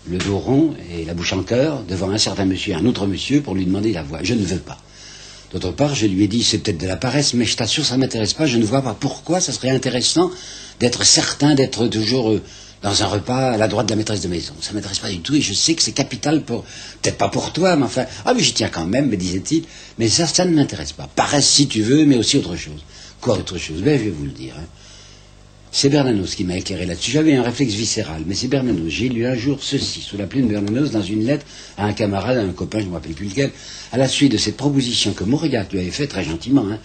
le 0.08 0.18
dos 0.18 0.38
rond 0.38 0.74
et 0.91 1.06
la 1.06 1.14
bouche 1.14 1.32
en 1.32 1.43
cœur 1.43 1.84
devant 1.84 2.10
un 2.10 2.18
certain 2.18 2.43
monsieur 2.43 2.76
un 2.76 2.86
autre 2.86 3.08
monsieur 3.08 3.41
pour 3.41 3.56
lui 3.56 3.66
demander 3.66 3.93
la 3.93 4.04
voix. 4.04 4.20
Je 4.22 4.34
ne 4.34 4.43
veux 4.43 4.60
pas. 4.60 4.78
D'autre 5.54 5.72
part, 5.72 5.93
je 5.93 6.08
lui 6.08 6.24
ai 6.24 6.28
dit, 6.28 6.43
c'est 6.43 6.58
peut-être 6.58 6.80
de 6.80 6.88
la 6.88 6.97
paresse, 6.97 7.36
mais 7.36 7.45
je 7.45 7.56
t'assure, 7.56 7.86
ça 7.86 7.95
ne 7.95 8.01
m'intéresse 8.01 8.34
pas. 8.34 8.47
Je 8.47 8.58
ne 8.58 8.66
vois 8.66 8.82
pas 8.82 8.95
pourquoi 8.99 9.39
ça 9.39 9.51
serait 9.51 9.70
intéressant 9.70 10.32
d'être 10.80 11.06
certain 11.06 11.54
d'être 11.54 11.88
toujours 11.88 12.32
euh, 12.32 12.41
dans 12.82 13.04
un 13.04 13.06
repas 13.06 13.51
à 13.51 13.58
la 13.58 13.68
droite 13.68 13.86
de 13.86 13.91
la 13.91 13.97
maîtresse 13.97 14.22
de 14.22 14.28
maison. 14.28 14.54
Ça 14.62 14.72
ne 14.72 14.76
m'intéresse 14.76 14.99
pas 14.99 15.10
du 15.10 15.20
tout 15.20 15.36
et 15.36 15.41
je 15.41 15.54
sais 15.54 15.76
que 15.76 15.82
c'est 15.82 15.91
capital 15.91 16.41
pour, 16.41 16.64
peut-être 17.01 17.18
pas 17.18 17.30
pour 17.30 17.54
toi, 17.54 17.76
mais 17.76 17.86
enfin, 17.86 18.06
ah 18.26 18.34
oui, 18.36 18.43
j'y 18.43 18.54
tiens 18.54 18.70
quand 18.70 18.86
même, 18.86 19.10
me 19.10 19.16
disait-il, 19.16 19.64
mais 19.99 20.10
ça, 20.10 20.26
ça 20.28 20.43
ne 20.45 20.56
m'intéresse 20.56 20.91
pas. 20.91 21.08
Paresse 21.16 21.47
si 21.47 21.68
tu 21.68 21.82
veux, 21.82 22.06
mais 22.06 22.18
aussi 22.18 22.38
autre 22.38 22.56
chose. 22.56 22.84
Quoi 23.22 23.38
autre 23.38 23.58
chose? 23.58 23.82
Ben, 23.82 23.97
je 23.97 24.06
vais 24.06 24.10
vous 24.10 24.26
le 24.26 24.32
dire. 24.32 24.56
Hein. 24.58 24.66
C'est 25.76 25.89
Bernanos 25.89 26.36
qui 26.36 26.43
m'a 26.43 26.55
éclairé 26.55 26.86
là-dessus. 26.86 27.09
J'avais 27.09 27.34
un 27.34 27.41
réflexe 27.41 27.74
viscéral, 27.74 28.21
mais 28.28 28.36
c'est 28.36 28.47
Bernanos. 28.47 28.89
J'ai 28.89 29.09
lu 29.09 29.26
un 29.26 29.34
jour 29.34 29.57
ceci, 29.59 30.01
sous 30.01 30.17
la 30.17 30.28
plume 30.28 30.47
de 30.47 30.53
Bernanos, 30.53 30.91
dans 30.91 31.01
une 31.01 31.26
lettre 31.26 31.47
à 31.78 31.86
un 31.88 31.93
camarade, 31.93 32.38
à 32.38 32.41
un 32.41 32.51
copain, 32.51 32.78
je 32.78 32.84
ne 32.84 32.89
me 32.89 32.93
rappelle 32.93 33.13
plus 33.13 33.26
lequel, 33.26 33.51
à 33.91 33.97
la 33.97 34.07
suite 34.07 34.32
de 34.32 34.38
cette 34.38 34.55
proposition 34.55 35.13
que 35.13 35.24
Mauriac 35.24 35.74
lui 35.74 35.80
avait 35.80 35.89
faite 35.89 36.11
très 36.11 36.24
gentiment. 36.24 36.63
Hein. 36.69 36.78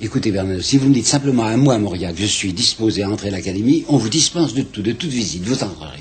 Écoutez, 0.00 0.32
Bernanos, 0.32 0.60
si 0.60 0.76
vous 0.76 0.88
me 0.88 0.94
dites 0.94 1.06
simplement 1.06 1.44
à 1.44 1.56
moi, 1.56 1.78
Mauriac, 1.78 2.16
je 2.18 2.26
suis 2.26 2.52
disposé 2.52 3.04
à 3.04 3.10
entrer 3.10 3.28
à 3.28 3.30
l'académie, 3.30 3.84
on 3.86 3.96
vous 3.96 4.08
dispense 4.08 4.54
de 4.54 4.62
tout, 4.62 4.82
de 4.82 4.90
toute 4.90 5.10
visite, 5.10 5.44
vous 5.44 5.62
entrerez. 5.62 6.00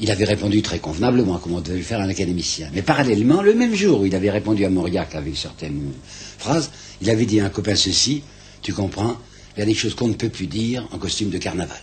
Il 0.00 0.10
avait 0.10 0.24
répondu 0.24 0.62
très 0.62 0.78
convenablement, 0.78 1.36
comme 1.36 1.52
on 1.52 1.60
devait 1.60 1.76
le 1.76 1.84
faire 1.84 2.00
un 2.00 2.08
académicien. 2.08 2.70
Mais 2.72 2.80
parallèlement, 2.80 3.42
le 3.42 3.52
même 3.52 3.74
jour 3.74 4.00
où 4.00 4.06
il 4.06 4.14
avait 4.14 4.30
répondu 4.30 4.64
à 4.64 4.70
Mauriac 4.70 5.14
avec 5.14 5.36
certaines 5.36 5.92
phrases, 6.38 6.70
il 7.02 7.10
avait 7.10 7.26
dit 7.26 7.38
à 7.40 7.44
un 7.44 7.50
copain 7.50 7.74
ceci, 7.74 8.22
tu 8.62 8.72
comprends? 8.72 9.18
Il 9.58 9.62
y 9.62 9.64
a 9.64 9.66
des 9.66 9.74
choses 9.74 9.96
qu'on 9.96 10.06
ne 10.06 10.14
peut 10.14 10.28
plus 10.28 10.46
dire 10.46 10.86
en 10.92 10.98
costume 10.98 11.30
de 11.30 11.38
carnaval. 11.38 11.80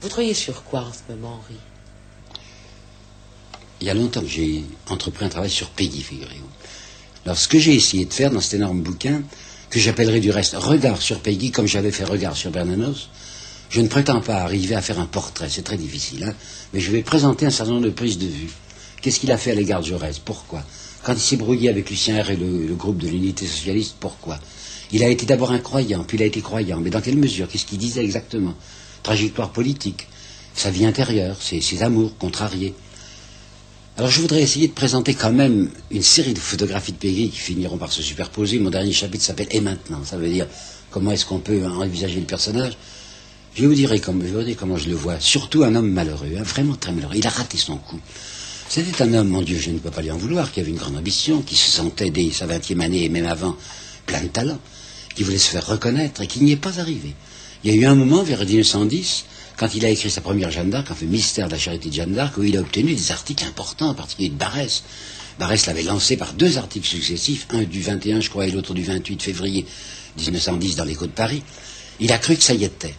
Vous 0.00 0.08
travaillez 0.08 0.32
sur 0.32 0.62
quoi 0.62 0.82
en 0.82 0.92
ce 0.92 1.12
moment, 1.12 1.40
Henri? 1.42 1.56
Il 3.80 3.88
y 3.88 3.90
a 3.90 3.94
longtemps 3.94 4.20
que 4.20 4.28
j'ai 4.28 4.62
entrepris 4.88 5.24
un 5.24 5.28
travail 5.28 5.50
sur 5.50 5.70
Peggy, 5.70 6.02
figurez-vous. 6.02 6.48
Alors, 7.24 7.36
ce 7.36 7.48
que 7.48 7.58
j'ai 7.58 7.74
essayé 7.74 8.04
de 8.04 8.12
faire 8.12 8.30
dans 8.30 8.40
cet 8.40 8.54
énorme 8.54 8.80
bouquin, 8.80 9.22
que 9.70 9.80
j'appellerai 9.80 10.20
du 10.20 10.30
reste 10.30 10.54
Regard 10.54 11.02
sur 11.02 11.18
Peggy, 11.18 11.50
comme 11.50 11.66
j'avais 11.66 11.90
fait 11.90 12.04
Regard 12.04 12.36
sur 12.36 12.52
Bernanos, 12.52 13.08
je 13.70 13.80
ne 13.80 13.88
prétends 13.88 14.20
pas 14.20 14.36
arriver 14.36 14.76
à 14.76 14.82
faire 14.82 15.00
un 15.00 15.06
portrait, 15.06 15.48
c'est 15.48 15.62
très 15.62 15.76
difficile, 15.76 16.22
hein, 16.22 16.34
mais 16.72 16.78
je 16.78 16.92
vais 16.92 17.02
présenter 17.02 17.44
un 17.44 17.50
certain 17.50 17.72
nombre 17.72 17.86
de 17.86 17.90
prises 17.90 18.18
de 18.18 18.26
vue. 18.26 18.50
Qu'est-ce 19.02 19.18
qu'il 19.18 19.32
a 19.32 19.36
fait 19.36 19.50
à 19.50 19.54
l'égard 19.54 19.80
de 19.80 19.86
Jaurès 19.86 20.20
Pourquoi? 20.20 20.62
Quand 21.02 21.14
il 21.14 21.20
s'est 21.20 21.36
brouillé 21.36 21.70
avec 21.70 21.88
Lucien 21.88 22.22
R 22.22 22.30
et 22.30 22.36
le, 22.36 22.74
groupe 22.74 22.98
de 22.98 23.08
l'unité 23.08 23.46
socialiste, 23.46 23.96
pourquoi? 23.98 24.38
Il 24.92 25.02
a 25.02 25.08
été 25.08 25.24
d'abord 25.24 25.50
un 25.50 25.58
croyant, 25.58 26.04
puis 26.04 26.18
il 26.18 26.22
a 26.22 26.26
été 26.26 26.42
croyant. 26.42 26.78
Mais 26.80 26.90
dans 26.90 27.00
quelle 27.00 27.16
mesure? 27.16 27.48
Qu'est-ce 27.48 27.64
qu'il 27.64 27.78
disait 27.78 28.04
exactement? 28.04 28.54
Trajectoire 29.02 29.50
politique, 29.50 30.08
sa 30.54 30.70
vie 30.70 30.84
intérieure, 30.84 31.36
ses, 31.40 31.82
amours 31.82 32.16
contrariés. 32.18 32.74
Alors 33.96 34.10
je 34.10 34.20
voudrais 34.20 34.42
essayer 34.42 34.68
de 34.68 34.72
présenter 34.72 35.14
quand 35.14 35.32
même 35.32 35.70
une 35.90 36.02
série 36.02 36.34
de 36.34 36.38
photographies 36.38 36.92
de 36.92 36.98
Peggy 36.98 37.30
qui 37.30 37.38
finiront 37.38 37.78
par 37.78 37.92
se 37.92 38.02
superposer. 38.02 38.58
Mon 38.58 38.70
dernier 38.70 38.92
chapitre 38.92 39.24
s'appelle 39.24 39.48
Et 39.50 39.60
maintenant 39.60 40.00
Ça 40.04 40.16
veut 40.16 40.28
dire 40.28 40.46
comment 40.90 41.12
est-ce 41.12 41.24
qu'on 41.24 41.38
peut 41.38 41.66
envisager 41.66 42.20
le 42.20 42.26
personnage. 42.26 42.76
Je 43.54 43.66
vous 43.66 43.74
dirai 43.74 44.00
comment, 44.00 44.24
je 44.24 44.32
vous 44.32 44.38
dirai 44.40 44.54
comment 44.54 44.76
je 44.76 44.88
le 44.88 44.94
vois. 44.94 45.18
Surtout 45.18 45.64
un 45.64 45.74
homme 45.74 45.90
malheureux, 45.90 46.32
hein, 46.38 46.42
vraiment 46.42 46.76
très 46.76 46.92
malheureux. 46.92 47.16
Il 47.16 47.26
a 47.26 47.30
raté 47.30 47.56
son 47.58 47.76
coup. 47.76 48.00
C'était 48.72 49.02
un 49.02 49.14
homme, 49.14 49.26
mon 49.26 49.42
Dieu, 49.42 49.58
je 49.58 49.72
ne 49.72 49.80
peux 49.80 49.90
pas 49.90 50.00
lui 50.00 50.12
en 50.12 50.16
vouloir, 50.16 50.52
qui 50.52 50.60
avait 50.60 50.70
une 50.70 50.76
grande 50.76 50.96
ambition, 50.96 51.42
qui 51.42 51.56
se 51.56 51.72
sentait 51.72 52.10
dès 52.10 52.30
sa 52.30 52.46
vingtième 52.46 52.80
année 52.82 53.02
et 53.02 53.08
même 53.08 53.26
avant 53.26 53.56
plein 54.06 54.22
de 54.22 54.28
talent, 54.28 54.60
qui 55.16 55.24
voulait 55.24 55.38
se 55.38 55.50
faire 55.50 55.66
reconnaître 55.66 56.20
et 56.20 56.28
qui 56.28 56.40
n'y 56.40 56.52
est 56.52 56.56
pas 56.56 56.78
arrivé. 56.78 57.16
Il 57.64 57.74
y 57.74 57.74
a 57.74 57.76
eu 57.76 57.84
un 57.84 57.96
moment, 57.96 58.22
vers 58.22 58.46
1910, 58.46 59.24
quand 59.56 59.74
il 59.74 59.84
a 59.84 59.88
écrit 59.88 60.08
sa 60.08 60.20
première 60.20 60.52
Jeanne 60.52 60.70
d'Arc, 60.70 60.88
enfin 60.88 61.04
Mystère 61.06 61.48
de 61.48 61.52
la 61.54 61.58
charité 61.58 61.88
de 61.88 61.94
Jeanne 61.94 62.12
d'Arc, 62.12 62.38
où 62.38 62.44
il 62.44 62.56
a 62.56 62.60
obtenu 62.60 62.94
des 62.94 63.10
articles 63.10 63.44
importants, 63.44 63.88
en 63.88 63.94
particulier 63.94 64.28
de 64.28 64.36
Barès. 64.36 64.84
Barès 65.40 65.66
l'avait 65.66 65.82
lancé 65.82 66.16
par 66.16 66.32
deux 66.34 66.56
articles 66.56 66.86
successifs, 66.86 67.48
un 67.50 67.64
du 67.64 67.80
21, 67.80 68.20
je 68.20 68.30
crois, 68.30 68.46
et 68.46 68.52
l'autre 68.52 68.72
du 68.72 68.84
28 68.84 69.20
février 69.20 69.66
1910 70.16 70.76
dans 70.76 70.84
l'écho 70.84 71.06
de 71.06 71.10
Paris. 71.10 71.42
Il 71.98 72.12
a 72.12 72.18
cru 72.18 72.36
que 72.36 72.42
ça 72.44 72.54
y 72.54 72.62
était. 72.62 72.94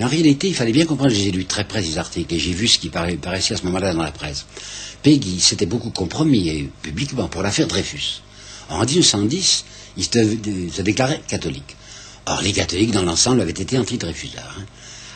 Mais 0.00 0.06
en 0.06 0.08
réalité, 0.08 0.48
il 0.48 0.54
fallait 0.54 0.72
bien 0.72 0.86
comprendre, 0.86 1.12
j'ai 1.12 1.30
lu 1.30 1.44
très 1.44 1.64
près 1.64 1.82
ces 1.82 1.98
articles, 1.98 2.32
et 2.32 2.38
j'ai 2.38 2.52
vu 2.52 2.66
ce 2.68 2.78
qui 2.78 2.88
paraissait 2.88 3.52
à 3.52 3.58
ce 3.58 3.64
moment-là 3.64 3.92
dans 3.92 4.02
la 4.02 4.10
presse. 4.10 4.46
Peggy 5.02 5.38
s'était 5.38 5.66
beaucoup 5.66 5.90
compromis, 5.90 6.48
et 6.48 6.70
publiquement, 6.80 7.28
pour 7.28 7.42
l'affaire 7.42 7.66
Dreyfus. 7.66 8.22
En 8.70 8.82
1910, 8.82 9.66
il 9.98 10.04
se, 10.04 10.80
déclarait 10.80 11.20
catholique. 11.28 11.76
Or, 12.24 12.40
les 12.40 12.52
catholiques, 12.52 12.92
dans 12.92 13.02
l'ensemble, 13.02 13.42
avaient 13.42 13.50
été 13.50 13.76
anti-Dreyfusards. 13.76 14.56
Hein. 14.58 14.64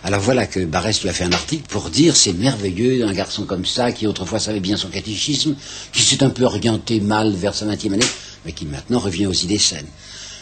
Alors 0.03 0.21
voilà 0.21 0.47
que 0.47 0.61
Barès 0.67 1.01
lui 1.01 1.09
a 1.09 1.15
fait 1.15 1.25
un 1.25 1.33
article 1.33 1.65
pour 1.71 1.89
dire 1.89 2.15
c'est 2.15 2.35
merveilleux, 2.35 3.07
un 3.07 3.15
garçon 3.15 3.47
comme 3.47 3.65
ça, 3.65 3.91
qui 3.91 4.07
autrefois 4.07 4.39
savait 4.39 4.61
bien 4.61 4.77
son 4.77 4.89
catéchisme, 4.89 5.57
qui 5.95 6.03
s'est 6.03 6.23
un 6.23 6.29
peu 6.29 6.45
orienté 6.45 7.01
mal 7.01 7.33
vers 7.33 7.55
sa 7.55 7.65
vingtième 7.65 7.95
année, 7.95 8.05
mais 8.45 8.53
qui 8.53 8.67
maintenant 8.67 8.99
revient 8.99 9.25
aux 9.25 9.33
idées 9.33 9.59
saines. 9.59 9.87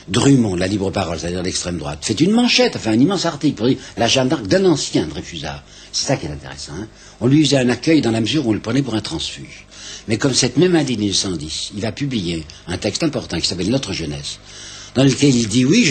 Drummond, 0.09 0.57
la 0.57 0.67
libre 0.67 0.91
parole, 0.91 1.19
c'est-à-dire 1.19 1.43
l'extrême 1.43 1.79
droite, 1.79 1.99
fait 2.03 2.21
une 2.21 2.33
manchette, 2.33 2.77
fait 2.79 2.91
un 2.91 2.99
immense 2.99 3.25
article 3.25 3.55
pour 3.55 3.67
dire 3.69 3.79
la 3.97 4.09
Jeanne 4.09 4.29
d'Arc 4.29 4.47
d'un 4.47 4.65
ancien 4.65 5.07
Dreyfusard. 5.07 5.63
C'est 5.93 6.07
ça 6.07 6.17
qui 6.17 6.27
est 6.27 6.31
intéressant. 6.31 6.73
Hein 6.75 6.89
on 7.21 7.27
lui 7.29 7.45
faisait 7.45 7.59
un 7.59 7.69
accueil 7.69 8.01
dans 8.01 8.11
la 8.11 8.21
mesure 8.21 8.47
où 8.47 8.51
on 8.51 8.55
le 8.55 8.61
prenait 8.61 8.83
pour 8.83 8.95
un 8.95 9.01
transfuge. 9.01 9.67
Mais 10.09 10.19
comme 10.19 10.35
cette 10.35 10.57
même 10.57 10.75
année 10.75 10.97
1910, 10.97 11.71
il 11.77 11.81
va 11.81 11.93
publier 11.93 12.45
un 12.67 12.77
texte 12.79 13.05
important 13.05 13.39
qui 13.39 13.47
s'appelle 13.47 13.71
Notre 13.71 13.93
jeunesse, 13.93 14.39
dans 14.97 15.05
lequel 15.05 15.35
il 15.35 15.47
dit 15.47 15.65
oui, 15.65 15.85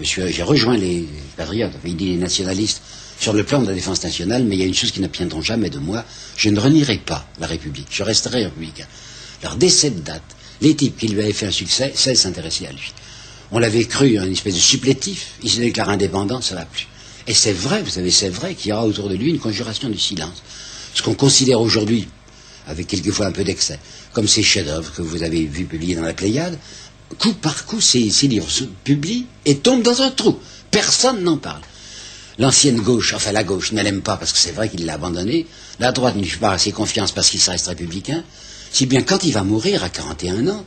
j'ai 0.00 0.42
rejoint 0.42 0.76
les 0.76 1.06
patriotes, 1.36 1.72
il 1.86 1.96
dit 1.96 2.08
les 2.10 2.16
nationalistes 2.16 2.82
sur 3.18 3.32
le 3.32 3.44
plan 3.44 3.62
de 3.62 3.68
la 3.68 3.74
défense 3.74 4.02
nationale, 4.04 4.44
mais 4.44 4.56
il 4.56 4.60
y 4.60 4.64
a 4.64 4.66
une 4.66 4.74
chose 4.74 4.92
qui 4.92 5.00
n'obtiendront 5.00 5.40
jamais 5.40 5.70
de 5.70 5.78
moi, 5.78 6.04
je 6.36 6.50
ne 6.50 6.60
renierai 6.60 6.98
pas 6.98 7.26
la 7.40 7.46
République, 7.46 7.86
je 7.90 8.02
resterai 8.02 8.44
républicain. 8.44 8.84
Alors 9.42 9.56
dès 9.56 9.70
cette 9.70 10.02
date, 10.02 10.22
les 10.60 10.74
types 10.74 10.98
qui 10.98 11.08
lui 11.08 11.22
avaient 11.22 11.32
fait 11.32 11.46
un 11.46 11.50
succès 11.50 11.92
cessent 11.94 12.26
de 12.30 12.40
à 12.40 12.72
lui. 12.72 12.92
On 13.52 13.58
l'avait 13.58 13.84
cru 13.84 14.18
un 14.18 14.30
espèce 14.30 14.54
de 14.54 14.60
supplétif, 14.60 15.32
il 15.42 15.50
se 15.50 15.58
déclare 15.60 15.88
indépendant, 15.88 16.40
ça 16.40 16.54
va 16.54 16.64
plus. 16.64 16.88
Et 17.26 17.34
c'est 17.34 17.52
vrai, 17.52 17.82
vous 17.82 17.90
savez, 17.90 18.10
c'est 18.10 18.28
vrai 18.28 18.54
qu'il 18.54 18.70
y 18.70 18.72
aura 18.72 18.86
autour 18.86 19.08
de 19.08 19.14
lui 19.14 19.30
une 19.30 19.38
conjuration 19.38 19.88
du 19.88 19.98
silence. 19.98 20.42
Ce 20.94 21.02
qu'on 21.02 21.14
considère 21.14 21.60
aujourd'hui, 21.60 22.08
avec 22.66 22.86
quelquefois 22.86 23.26
un 23.26 23.32
peu 23.32 23.44
d'excès, 23.44 23.78
comme 24.12 24.28
ces 24.28 24.42
chefs-d'œuvre 24.42 24.92
que 24.92 25.02
vous 25.02 25.22
avez 25.22 25.44
vus 25.44 25.64
publiés 25.64 25.94
dans 25.94 26.02
la 26.02 26.14
Pléiade, 26.14 26.58
coup 27.18 27.34
par 27.34 27.66
coup, 27.66 27.80
ces, 27.80 28.10
ces 28.10 28.28
livres 28.28 28.50
se 28.50 28.64
publient 28.64 29.26
et 29.44 29.56
tombent 29.58 29.82
dans 29.82 30.02
un 30.02 30.10
trou. 30.10 30.38
Personne 30.70 31.22
n'en 31.22 31.36
parle. 31.36 31.62
L'ancienne 32.38 32.80
gauche, 32.80 33.14
enfin 33.14 33.32
la 33.32 33.44
gauche, 33.44 33.72
ne 33.72 33.82
l'aime 33.82 34.02
pas 34.02 34.16
parce 34.16 34.32
que 34.32 34.38
c'est 34.38 34.52
vrai 34.52 34.68
qu'il 34.68 34.84
l'a 34.84 34.94
abandonné. 34.94 35.46
La 35.80 35.92
droite 35.92 36.16
ne 36.16 36.22
lui 36.22 36.28
fait 36.28 36.38
pas 36.38 36.52
assez 36.52 36.72
confiance 36.72 37.12
parce 37.12 37.30
qu'il 37.30 37.40
reste 37.48 37.66
républicain. 37.68 38.22
Si 38.72 38.86
bien 38.86 39.02
quand 39.02 39.24
il 39.24 39.32
va 39.32 39.42
mourir 39.42 39.82
à 39.84 39.88
41 39.88 40.48
ans, 40.48 40.64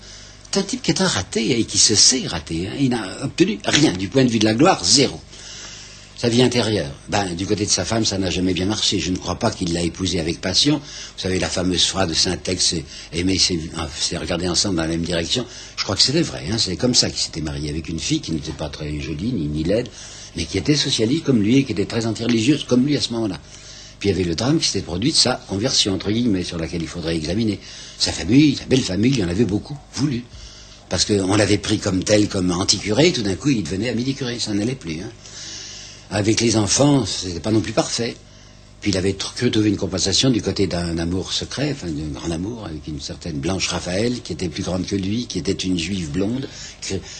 c'est 0.51 0.59
un 0.59 0.63
type 0.63 0.81
qui 0.81 0.91
est 0.91 1.01
un 1.01 1.07
raté 1.07 1.59
et 1.59 1.63
qui 1.63 1.77
se 1.77 1.93
sait 1.93 2.25
raté. 2.25 2.67
Hein. 2.67 2.73
Il 2.79 2.89
n'a 2.89 3.23
obtenu 3.23 3.59
rien 3.65 3.91
du 3.91 4.07
point 4.07 4.23
de 4.23 4.29
vue 4.29 4.39
de 4.39 4.45
la 4.45 4.55
gloire, 4.55 4.83
zéro. 4.83 5.19
Sa 6.17 6.27
vie 6.27 6.41
intérieure, 6.41 6.91
ben, 7.07 7.33
du 7.35 7.45
côté 7.45 7.65
de 7.65 7.69
sa 7.69 7.85
femme, 7.85 8.03
ça 8.03 8.17
n'a 8.17 8.29
jamais 8.29 8.53
bien 8.53 8.65
marché. 8.65 8.99
Je 8.99 9.11
ne 9.11 9.15
crois 9.15 9.35
pas 9.35 9.51
qu'il 9.51 9.71
l'a 9.73 9.83
épousée 9.83 10.19
avec 10.19 10.41
passion. 10.41 10.79
Vous 10.79 11.21
savez, 11.21 11.39
la 11.39 11.47
fameuse 11.47 11.85
phrase 11.85 12.09
de 12.09 12.13
Saint-Ex, 12.13 12.75
aimer, 13.13 13.37
c'est 13.37 14.17
regarder 14.17 14.49
ensemble 14.49 14.77
dans 14.77 14.81
la 14.81 14.89
même 14.89 15.03
direction. 15.03 15.45
Je 15.77 15.83
crois 15.83 15.95
que 15.95 16.01
c'était 16.01 16.23
vrai. 16.23 16.45
Hein. 16.51 16.57
C'est 16.57 16.75
comme 16.75 16.95
ça 16.95 17.09
qu'il 17.09 17.19
s'était 17.19 17.41
marié 17.41 17.69
avec 17.69 17.87
une 17.87 17.99
fille 17.99 18.19
qui 18.19 18.31
n'était 18.31 18.51
pas 18.51 18.69
très 18.69 18.99
jolie 18.99 19.31
ni, 19.31 19.47
ni 19.47 19.63
laide, 19.63 19.87
mais 20.35 20.45
qui 20.45 20.57
était 20.57 20.75
socialiste 20.75 21.23
comme 21.23 21.41
lui 21.41 21.57
et 21.57 21.63
qui 21.63 21.71
était 21.71 21.85
très 21.85 22.05
anti-religieuse 22.05 22.65
comme 22.65 22.85
lui 22.85 22.97
à 22.97 23.01
ce 23.01 23.13
moment-là. 23.13 23.39
Puis 23.99 24.09
il 24.09 24.11
y 24.13 24.15
avait 24.15 24.27
le 24.27 24.35
drame 24.35 24.59
qui 24.59 24.67
s'était 24.67 24.83
produit 24.83 25.11
de 25.11 25.17
sa 25.17 25.35
conversion, 25.47 25.93
entre 25.93 26.11
guillemets, 26.11 26.43
sur 26.43 26.57
laquelle 26.57 26.81
il 26.81 26.87
faudrait 26.87 27.15
examiner. 27.15 27.59
Sa 27.97 28.11
famille, 28.11 28.55
sa 28.55 28.65
belle 28.65 28.81
famille, 28.81 29.11
il 29.11 29.19
y 29.19 29.23
en 29.23 29.29
avait 29.29 29.45
beaucoup, 29.45 29.77
voulu. 29.93 30.23
Parce 30.89 31.05
qu'on 31.05 31.35
l'avait 31.35 31.59
pris 31.59 31.77
comme 31.77 32.03
tel, 32.03 32.27
comme 32.27 32.51
anticuré, 32.51 33.11
tout 33.11 33.21
d'un 33.21 33.35
coup 33.35 33.49
il 33.49 33.63
devenait 33.63 33.89
à 33.89 33.93
midi 33.93 34.15
curé, 34.15 34.39
ça 34.39 34.53
n'allait 34.53 34.75
plus. 34.75 35.01
Hein 35.01 35.11
avec 36.11 36.41
les 36.41 36.57
enfants, 36.57 37.05
ce 37.05 37.27
n'était 37.27 37.39
pas 37.39 37.51
non 37.51 37.61
plus 37.61 37.73
parfait. 37.73 38.15
Puis 38.81 38.91
il 38.91 38.97
avait 38.97 39.13
cru 39.13 39.51
trouver 39.51 39.69
une 39.69 39.77
compensation 39.77 40.29
du 40.29 40.41
côté 40.41 40.65
d'un 40.65 40.97
amour 40.99 41.33
secret, 41.33 41.71
enfin 41.73 41.87
d'un 41.87 42.07
grand 42.17 42.31
amour, 42.31 42.65
avec 42.65 42.87
une 42.87 43.01
certaine 43.01 43.37
Blanche 43.37 43.67
Raphaël, 43.67 44.21
qui 44.21 44.31
était 44.31 44.47
plus 44.47 44.63
grande 44.63 44.85
que 44.85 44.95
lui, 44.95 45.27
qui 45.27 45.37
était 45.37 45.51
une 45.51 45.77
juive 45.77 46.11
blonde, 46.11 46.47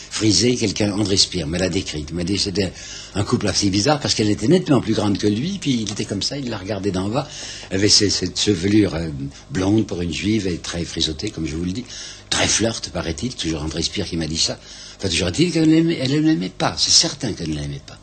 frisée, 0.10 0.56
quelqu'un, 0.56 0.94
André 0.94 1.18
Spire, 1.18 1.48
me 1.48 1.58
l'a 1.58 1.68
décrite. 1.68 2.14
m'a 2.14 2.24
dit 2.24 2.38
c'était 2.38 2.72
un 3.14 3.24
couple 3.24 3.48
assez 3.48 3.70
bizarre 3.70 4.00
parce 4.00 4.14
qu'elle 4.14 4.30
était 4.30 4.48
nettement 4.48 4.80
plus 4.80 4.94
grande 4.94 5.18
que 5.18 5.28
lui, 5.28 5.58
puis 5.60 5.82
il 5.82 5.92
était 5.92 6.06
comme 6.06 6.22
ça, 6.22 6.38
il 6.38 6.50
la 6.50 6.58
regardait 6.58 6.92
d'en 6.92 7.10
bas, 7.10 7.28
avait 7.72 7.90
cette 7.90 8.40
chevelure 8.40 8.96
euh, 8.96 9.10
blonde 9.52 9.86
pour 9.86 10.02
une 10.02 10.14
juive 10.14 10.48
et 10.48 10.60
très 10.60 10.86
frisottée, 10.86 11.30
comme 11.30 11.46
je 11.46 11.58
vous 11.58 11.66
le 11.66 11.74
dis, 11.74 11.86
très 12.30 12.48
flirte, 12.48 12.90
paraît-il, 12.92 13.36
toujours 13.36 13.64
André 13.64 13.84
Spire 13.84 14.06
qui 14.06 14.16
m'a 14.16 14.28
dit 14.28 14.38
ça. 14.38 14.58
Enfin, 14.98 15.10
toujours 15.10 15.32
dit 15.32 15.52
qu'elle 15.52 15.70
ne 15.70 16.20
l'aimait 16.22 16.50
pas, 16.50 16.76
c'est 16.78 16.92
certain 16.92 17.34
qu'elle 17.34 17.50
ne 17.50 17.60
l'aimait 17.60 17.82
pas. 17.86 18.00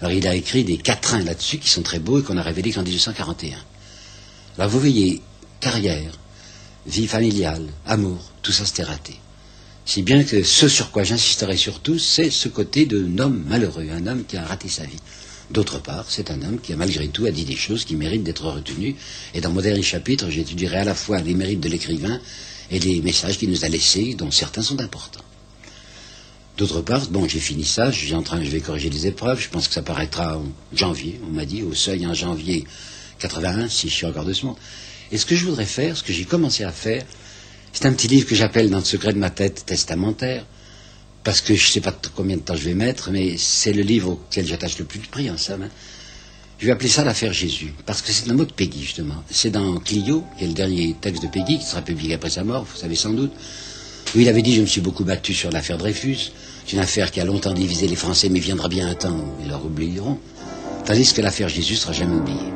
Alors 0.00 0.12
il 0.12 0.26
a 0.26 0.34
écrit 0.34 0.64
des 0.64 0.76
quatrains 0.76 1.24
là-dessus 1.24 1.58
qui 1.58 1.68
sont 1.68 1.82
très 1.82 1.98
beaux 1.98 2.20
et 2.20 2.22
qu'on 2.22 2.36
a 2.36 2.42
révélés 2.42 2.72
qu'en 2.72 2.82
1841. 2.82 3.56
Alors 4.58 4.70
vous 4.70 4.80
voyez, 4.80 5.22
carrière, 5.60 6.12
vie 6.86 7.06
familiale, 7.06 7.66
amour, 7.86 8.18
tout 8.42 8.52
ça 8.52 8.66
c'était 8.66 8.82
raté. 8.82 9.16
Si 9.84 10.02
bien 10.02 10.24
que 10.24 10.42
ce 10.42 10.68
sur 10.68 10.90
quoi 10.90 11.04
j'insisterai 11.04 11.56
surtout, 11.56 11.98
c'est 11.98 12.30
ce 12.30 12.48
côté 12.48 12.86
d'un 12.86 13.18
homme 13.18 13.44
malheureux, 13.48 13.88
un 13.90 14.06
homme 14.06 14.24
qui 14.24 14.36
a 14.36 14.44
raté 14.44 14.68
sa 14.68 14.84
vie. 14.84 14.98
D'autre 15.50 15.80
part, 15.80 16.06
c'est 16.08 16.30
un 16.32 16.42
homme 16.42 16.58
qui 16.60 16.74
malgré 16.74 17.06
tout 17.06 17.24
a 17.26 17.30
dit 17.30 17.44
des 17.44 17.54
choses 17.54 17.84
qui 17.84 17.94
méritent 17.94 18.24
d'être 18.24 18.46
retenues. 18.46 18.96
Et 19.32 19.40
dans 19.40 19.50
mon 19.50 19.60
dernier 19.60 19.82
chapitre, 19.82 20.28
j'étudierai 20.28 20.78
à 20.78 20.84
la 20.84 20.94
fois 20.94 21.20
les 21.20 21.34
mérites 21.34 21.60
de 21.60 21.68
l'écrivain 21.68 22.20
et 22.70 22.80
les 22.80 23.00
messages 23.00 23.38
qu'il 23.38 23.50
nous 23.50 23.64
a 23.64 23.68
laissés, 23.68 24.14
dont 24.14 24.32
certains 24.32 24.62
sont 24.62 24.80
importants. 24.80 25.24
D'autre 26.56 26.80
part, 26.80 27.06
bon, 27.08 27.28
j'ai 27.28 27.38
fini 27.38 27.64
ça, 27.64 27.90
je, 27.90 28.14
en 28.14 28.22
train, 28.22 28.42
je 28.42 28.48
vais 28.48 28.60
corriger 28.60 28.88
les 28.88 29.06
épreuves, 29.06 29.38
je 29.38 29.50
pense 29.50 29.68
que 29.68 29.74
ça 29.74 29.82
paraîtra 29.82 30.38
en 30.38 30.44
janvier, 30.74 31.20
on 31.28 31.34
m'a 31.34 31.44
dit, 31.44 31.62
au 31.62 31.74
seuil 31.74 32.06
en 32.06 32.14
janvier 32.14 32.64
81, 33.18 33.68
si 33.68 33.90
je 33.90 33.94
suis 33.94 34.06
encore 34.06 34.24
de 34.24 34.32
ce 34.32 34.46
monde. 34.46 34.56
Et 35.12 35.18
ce 35.18 35.26
que 35.26 35.36
je 35.36 35.44
voudrais 35.44 35.66
faire, 35.66 35.98
ce 35.98 36.02
que 36.02 36.14
j'ai 36.14 36.24
commencé 36.24 36.64
à 36.64 36.72
faire, 36.72 37.04
c'est 37.74 37.84
un 37.84 37.92
petit 37.92 38.08
livre 38.08 38.26
que 38.26 38.34
j'appelle 38.34 38.70
dans 38.70 38.78
le 38.78 38.84
secret 38.84 39.12
de 39.12 39.18
ma 39.18 39.28
tête 39.28 39.66
testamentaire, 39.66 40.46
parce 41.24 41.42
que 41.42 41.54
je 41.54 41.66
ne 41.66 41.72
sais 41.72 41.80
pas 41.82 41.94
combien 42.14 42.36
de 42.36 42.40
temps 42.42 42.56
je 42.56 42.62
vais 42.62 42.74
mettre, 42.74 43.10
mais 43.10 43.36
c'est 43.36 43.74
le 43.74 43.82
livre 43.82 44.12
auquel 44.12 44.46
j'attache 44.46 44.78
le 44.78 44.86
plus 44.86 45.00
de 45.00 45.06
prix 45.08 45.28
en 45.30 45.36
somme. 45.36 45.64
Hein. 45.64 45.70
Je 46.58 46.66
vais 46.66 46.72
appeler 46.72 46.88
ça 46.88 47.04
l'affaire 47.04 47.34
Jésus, 47.34 47.74
parce 47.84 48.00
que 48.00 48.12
c'est 48.12 48.30
un 48.30 48.34
mot 48.34 48.46
de 48.46 48.52
Peggy, 48.52 48.82
justement. 48.82 49.22
C'est 49.30 49.50
dans 49.50 49.76
Clio, 49.76 50.24
qui 50.38 50.44
est 50.44 50.48
le 50.48 50.54
dernier 50.54 50.96
texte 50.98 51.22
de 51.22 51.28
Peggy, 51.28 51.58
qui 51.58 51.66
sera 51.66 51.82
publié 51.82 52.14
après 52.14 52.30
sa 52.30 52.44
mort, 52.44 52.64
vous 52.64 52.78
savez 52.78 52.96
sans 52.96 53.12
doute, 53.12 53.32
où 54.14 54.20
il 54.20 54.28
avait 54.30 54.40
dit 54.40 54.54
Je 54.54 54.62
me 54.62 54.66
suis 54.66 54.80
beaucoup 54.80 55.04
battu 55.04 55.34
sur 55.34 55.50
l'affaire 55.50 55.76
Dreyfus. 55.76 56.30
C'est 56.66 56.72
une 56.72 56.82
affaire 56.82 57.12
qui 57.12 57.20
a 57.20 57.24
longtemps 57.24 57.52
divisé 57.52 57.86
les 57.86 57.94
Français, 57.94 58.28
mais 58.28 58.40
viendra 58.40 58.66
bien 58.68 58.88
un 58.88 58.94
temps 58.94 59.12
où 59.12 59.40
ils 59.40 59.48
leur 59.48 59.64
oublieront. 59.64 60.18
Tandis 60.84 61.12
que 61.12 61.20
l'affaire 61.20 61.48
Jésus 61.48 61.76
sera 61.76 61.92
jamais 61.92 62.16
oubliée. 62.16 62.52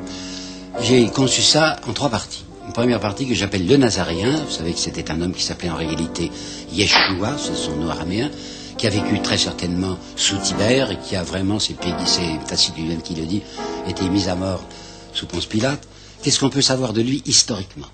J'ai 0.82 1.06
conçu 1.11 1.42
ça 1.42 1.76
en 1.86 1.92
trois 1.92 2.08
parties. 2.08 2.42
Une 2.66 2.72
première 2.72 2.98
partie 2.98 3.28
que 3.28 3.34
j'appelle 3.34 3.68
le 3.68 3.76
Nazaréen. 3.76 4.34
Vous 4.34 4.50
savez 4.50 4.72
que 4.72 4.80
c'était 4.80 5.12
un 5.12 5.20
homme 5.20 5.32
qui 5.32 5.44
s'appelait 5.44 5.70
en 5.70 5.76
réalité 5.76 6.32
Yeshua, 6.72 7.36
c'est 7.38 7.54
son 7.54 7.76
nom 7.76 7.88
araméen, 7.88 8.32
qui 8.76 8.88
a 8.88 8.90
vécu 8.90 9.20
très 9.22 9.38
certainement 9.38 9.96
sous 10.16 10.38
Tibère 10.38 10.90
et 10.90 10.98
qui 10.98 11.14
a 11.14 11.22
vraiment, 11.22 11.61
c'est 11.61 11.76
Tacite 12.48 12.76
lui-même 12.76 13.02
qui 13.02 13.14
le 13.14 13.26
dit, 13.26 13.42
été 13.88 14.08
mis 14.08 14.28
à 14.28 14.34
mort 14.34 14.64
sous 15.12 15.26
Ponce 15.26 15.46
Pilate. 15.46 15.86
Qu'est-ce 16.22 16.40
qu'on 16.40 16.50
peut 16.50 16.62
savoir 16.62 16.92
de 16.92 17.00
lui 17.00 17.22
historiquement? 17.26 17.86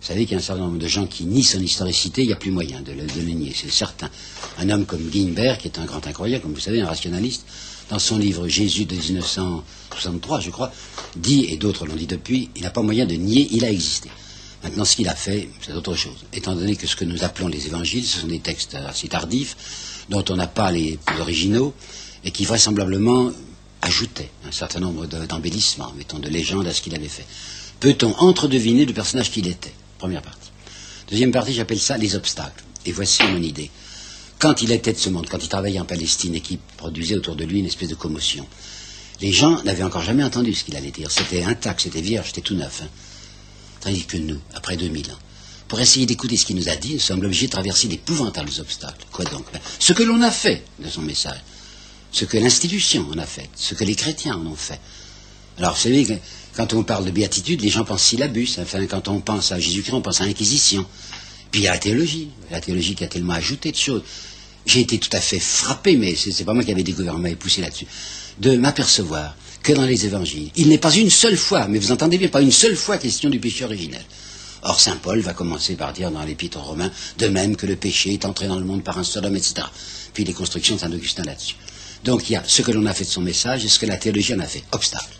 Vous 0.00 0.06
savez 0.06 0.24
qu'il 0.24 0.32
y 0.32 0.34
a 0.36 0.38
un 0.38 0.42
certain 0.42 0.62
nombre 0.62 0.78
de 0.78 0.86
gens 0.86 1.06
qui 1.06 1.24
nient 1.24 1.42
son 1.42 1.60
historicité, 1.60 2.22
il 2.22 2.28
n'y 2.28 2.32
a 2.32 2.36
plus 2.36 2.50
moyen 2.50 2.80
de 2.80 2.92
le, 2.92 3.32
nier, 3.32 3.52
c'est 3.54 3.70
certain. 3.70 4.08
Un 4.58 4.70
homme 4.70 4.86
comme 4.86 5.08
Guimbert, 5.08 5.58
qui 5.58 5.68
est 5.68 5.78
un 5.78 5.84
grand 5.84 6.06
incroyable, 6.06 6.42
comme 6.42 6.54
vous 6.54 6.60
savez, 6.60 6.80
un 6.80 6.86
rationaliste, 6.86 7.44
dans 7.90 7.98
son 7.98 8.18
livre 8.18 8.46
Jésus 8.48 8.84
de 8.84 8.94
1963, 8.94 10.40
je 10.40 10.50
crois, 10.50 10.72
dit, 11.16 11.46
et 11.46 11.56
d'autres 11.56 11.86
l'ont 11.86 11.96
dit 11.96 12.06
depuis, 12.06 12.48
il 12.54 12.62
n'a 12.62 12.70
pas 12.70 12.82
moyen 12.82 13.06
de 13.06 13.14
nier, 13.14 13.48
il 13.50 13.64
a 13.64 13.70
existé. 13.70 14.08
Maintenant, 14.62 14.84
ce 14.84 14.96
qu'il 14.96 15.08
a 15.08 15.14
fait, 15.14 15.48
c'est 15.60 15.72
autre 15.72 15.94
chose. 15.94 16.16
Étant 16.32 16.54
donné 16.54 16.76
que 16.76 16.86
ce 16.86 16.96
que 16.96 17.04
nous 17.04 17.24
appelons 17.24 17.48
les 17.48 17.66
évangiles, 17.66 18.04
ce 18.04 18.20
sont 18.20 18.26
des 18.26 18.40
textes 18.40 18.74
assez 18.74 19.08
tardifs, 19.08 20.04
dont 20.08 20.24
on 20.28 20.36
n'a 20.36 20.46
pas 20.46 20.70
les 20.70 20.98
originaux, 21.20 21.74
et 22.24 22.30
qui 22.30 22.44
vraisemblablement 22.44 23.32
ajoutaient 23.82 24.30
un 24.46 24.52
certain 24.52 24.80
nombre 24.80 25.06
d'embellissements, 25.06 25.92
mettons, 25.96 26.18
de 26.18 26.28
légendes 26.28 26.66
à 26.66 26.72
ce 26.72 26.82
qu'il 26.82 26.94
avait 26.94 27.08
fait. 27.08 27.26
Peut-on 27.80 28.14
entre-deviner 28.18 28.84
le 28.84 28.92
personnage 28.92 29.30
qu'il 29.30 29.46
était? 29.46 29.72
Première 29.98 30.22
partie. 30.22 30.50
Deuxième 31.10 31.32
partie, 31.32 31.52
j'appelle 31.52 31.80
ça 31.80 31.96
les 31.96 32.14
obstacles. 32.14 32.64
Et 32.86 32.92
voici 32.92 33.22
mon 33.24 33.42
idée. 33.42 33.70
Quand 34.38 34.62
il 34.62 34.70
était 34.70 34.92
de 34.92 34.98
ce 34.98 35.10
monde, 35.10 35.28
quand 35.28 35.42
il 35.42 35.48
travaillait 35.48 35.80
en 35.80 35.84
Palestine 35.84 36.34
et 36.34 36.40
qu'il 36.40 36.58
produisait 36.76 37.16
autour 37.16 37.34
de 37.34 37.44
lui 37.44 37.58
une 37.58 37.66
espèce 37.66 37.88
de 37.88 37.94
commotion, 37.96 38.46
les 39.20 39.32
gens 39.32 39.62
n'avaient 39.64 39.82
encore 39.82 40.02
jamais 40.02 40.22
entendu 40.22 40.54
ce 40.54 40.62
qu'il 40.64 40.76
allait 40.76 40.92
dire. 40.92 41.10
C'était 41.10 41.42
intact, 41.42 41.80
c'était 41.80 42.00
vierge, 42.00 42.28
c'était 42.28 42.42
tout 42.42 42.54
neuf. 42.54 42.82
Hein. 42.82 42.88
Tandis 43.80 44.04
que 44.04 44.16
nous, 44.16 44.40
après 44.54 44.76
2000 44.76 45.10
ans, 45.10 45.18
pour 45.66 45.80
essayer 45.80 46.06
d'écouter 46.06 46.36
ce 46.36 46.46
qu'il 46.46 46.56
nous 46.56 46.68
a 46.68 46.76
dit, 46.76 46.94
nous 46.94 47.00
sommes 47.00 47.24
obligés 47.24 47.46
de 47.46 47.52
traverser 47.52 47.88
d'épouvantables 47.88 48.50
obstacles. 48.60 49.06
Quoi 49.10 49.24
donc? 49.26 49.44
Ben, 49.52 49.60
Ce 49.80 49.92
que 49.92 50.04
l'on 50.04 50.22
a 50.22 50.30
fait 50.30 50.64
de 50.78 50.88
son 50.88 51.02
message, 51.02 51.40
ce 52.12 52.24
que 52.24 52.38
l'institution 52.38 53.06
en 53.12 53.18
a 53.18 53.26
fait, 53.26 53.50
ce 53.56 53.74
que 53.74 53.84
les 53.84 53.94
chrétiens 53.94 54.36
en 54.36 54.46
ont 54.46 54.56
fait. 54.56 54.80
Alors, 55.58 55.74
vous 55.74 55.80
savez, 55.80 56.20
quand 56.58 56.74
on 56.74 56.82
parle 56.82 57.04
de 57.04 57.12
béatitude, 57.12 57.60
les 57.60 57.68
gens 57.68 57.84
pensent 57.84 58.02
syllabus. 58.02 58.58
Enfin, 58.58 58.84
quand 58.86 59.06
on 59.06 59.20
pense 59.20 59.52
à 59.52 59.60
Jésus-Christ, 59.60 59.94
on 59.94 60.00
pense 60.00 60.20
à 60.20 60.26
l'inquisition. 60.26 60.84
Puis 61.52 61.60
il 61.60 61.64
y 61.64 61.68
a 61.68 61.70
la 61.70 61.78
théologie. 61.78 62.30
La 62.50 62.60
théologie 62.60 62.96
qui 62.96 63.04
a 63.04 63.06
tellement 63.06 63.34
ajouté 63.34 63.70
de 63.70 63.76
choses. 63.76 64.02
J'ai 64.66 64.80
été 64.80 64.98
tout 64.98 65.16
à 65.16 65.20
fait 65.20 65.38
frappé, 65.38 65.96
mais 65.96 66.16
ce 66.16 66.30
n'est 66.30 66.44
pas 66.44 66.54
moi 66.54 66.64
qui 66.64 66.72
avais 66.72 66.82
découvert, 66.82 67.14
on 67.14 67.18
m'avait 67.18 67.36
poussé 67.36 67.60
là-dessus, 67.60 67.86
de 68.40 68.56
m'apercevoir 68.56 69.36
que 69.62 69.72
dans 69.72 69.84
les 69.84 70.04
évangiles, 70.04 70.50
il 70.56 70.68
n'est 70.68 70.78
pas 70.78 70.92
une 70.92 71.10
seule 71.10 71.36
fois, 71.36 71.68
mais 71.68 71.78
vous 71.78 71.92
entendez 71.92 72.18
bien, 72.18 72.26
pas 72.26 72.42
une 72.42 72.50
seule 72.50 72.74
fois 72.74 72.98
question 72.98 73.30
du 73.30 73.38
péché 73.38 73.64
originel. 73.64 74.04
Or, 74.62 74.80
saint 74.80 74.96
Paul 74.96 75.20
va 75.20 75.34
commencer 75.34 75.76
par 75.76 75.92
dire 75.92 76.10
dans 76.10 76.24
l'épître 76.24 76.58
aux 76.58 76.62
Romains, 76.62 76.90
de 77.18 77.28
même 77.28 77.54
que 77.54 77.66
le 77.66 77.76
péché 77.76 78.14
est 78.14 78.24
entré 78.24 78.48
dans 78.48 78.58
le 78.58 78.64
monde 78.64 78.82
par 78.82 78.98
un 78.98 79.04
seul 79.04 79.24
homme, 79.24 79.36
etc. 79.36 79.68
Puis 80.12 80.24
les 80.24 80.32
constructions 80.32 80.74
de 80.74 80.80
saint 80.80 80.92
Augustin 80.92 81.22
là-dessus. 81.22 81.54
Donc 82.02 82.28
il 82.28 82.32
y 82.32 82.36
a 82.36 82.42
ce 82.44 82.62
que 82.62 82.72
l'on 82.72 82.84
a 82.86 82.94
fait 82.94 83.04
de 83.04 83.10
son 83.10 83.22
message 83.22 83.64
et 83.64 83.68
ce 83.68 83.78
que 83.78 83.86
la 83.86 83.96
théologie 83.96 84.34
en 84.34 84.40
a 84.40 84.46
fait. 84.46 84.64
Obstacle. 84.72 85.18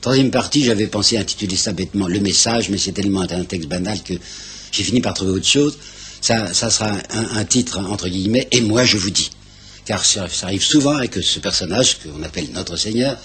Troisième 0.00 0.30
partie, 0.30 0.62
j'avais 0.62 0.86
pensé 0.86 1.16
intituler 1.16 1.56
ça 1.56 1.72
bêtement 1.72 2.06
le 2.06 2.20
message, 2.20 2.70
mais 2.70 2.78
c'est 2.78 2.92
tellement 2.92 3.22
un 3.22 3.44
texte 3.44 3.68
banal 3.68 4.00
que 4.02 4.14
j'ai 4.70 4.84
fini 4.84 5.00
par 5.00 5.14
trouver 5.14 5.32
autre 5.32 5.46
chose. 5.46 5.76
Ça, 6.20 6.52
sera 6.52 6.92
un, 7.10 7.44
titre, 7.44 7.78
entre 7.78 8.08
guillemets, 8.08 8.46
et 8.52 8.60
moi 8.60 8.84
je 8.84 8.96
vous 8.96 9.10
dis. 9.10 9.30
Car 9.86 10.04
ça, 10.04 10.28
arrive 10.42 10.62
souvent 10.62 11.00
et 11.00 11.08
que 11.08 11.20
ce 11.20 11.40
personnage, 11.40 11.98
qu'on 11.98 12.22
appelle 12.22 12.48
notre 12.52 12.76
Seigneur, 12.76 13.16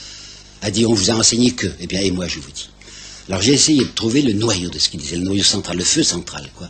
a 0.61 0.71
dit 0.71 0.86
on 0.86 0.93
vous 0.93 1.11
a 1.11 1.13
enseigné 1.13 1.51
que, 1.51 1.67
eh 1.80 1.86
bien, 1.86 2.01
et 2.01 2.11
moi 2.11 2.28
je 2.28 2.39
vous 2.39 2.51
dis. 2.51 2.69
Alors 3.30 3.41
j'ai 3.41 3.53
essayé 3.53 3.84
de 3.84 3.89
trouver 3.89 4.24
le 4.24 4.34
noyau 4.34 4.69
de 4.69 4.80
ce 4.80 4.89
qu'il 4.89 4.99
disait, 4.99 5.17
le 5.17 5.24
noyau 5.24 5.43
central, 5.43 5.78
le 5.78 5.84
feu 5.84 6.03
central, 6.03 6.49
quoi. 6.55 6.69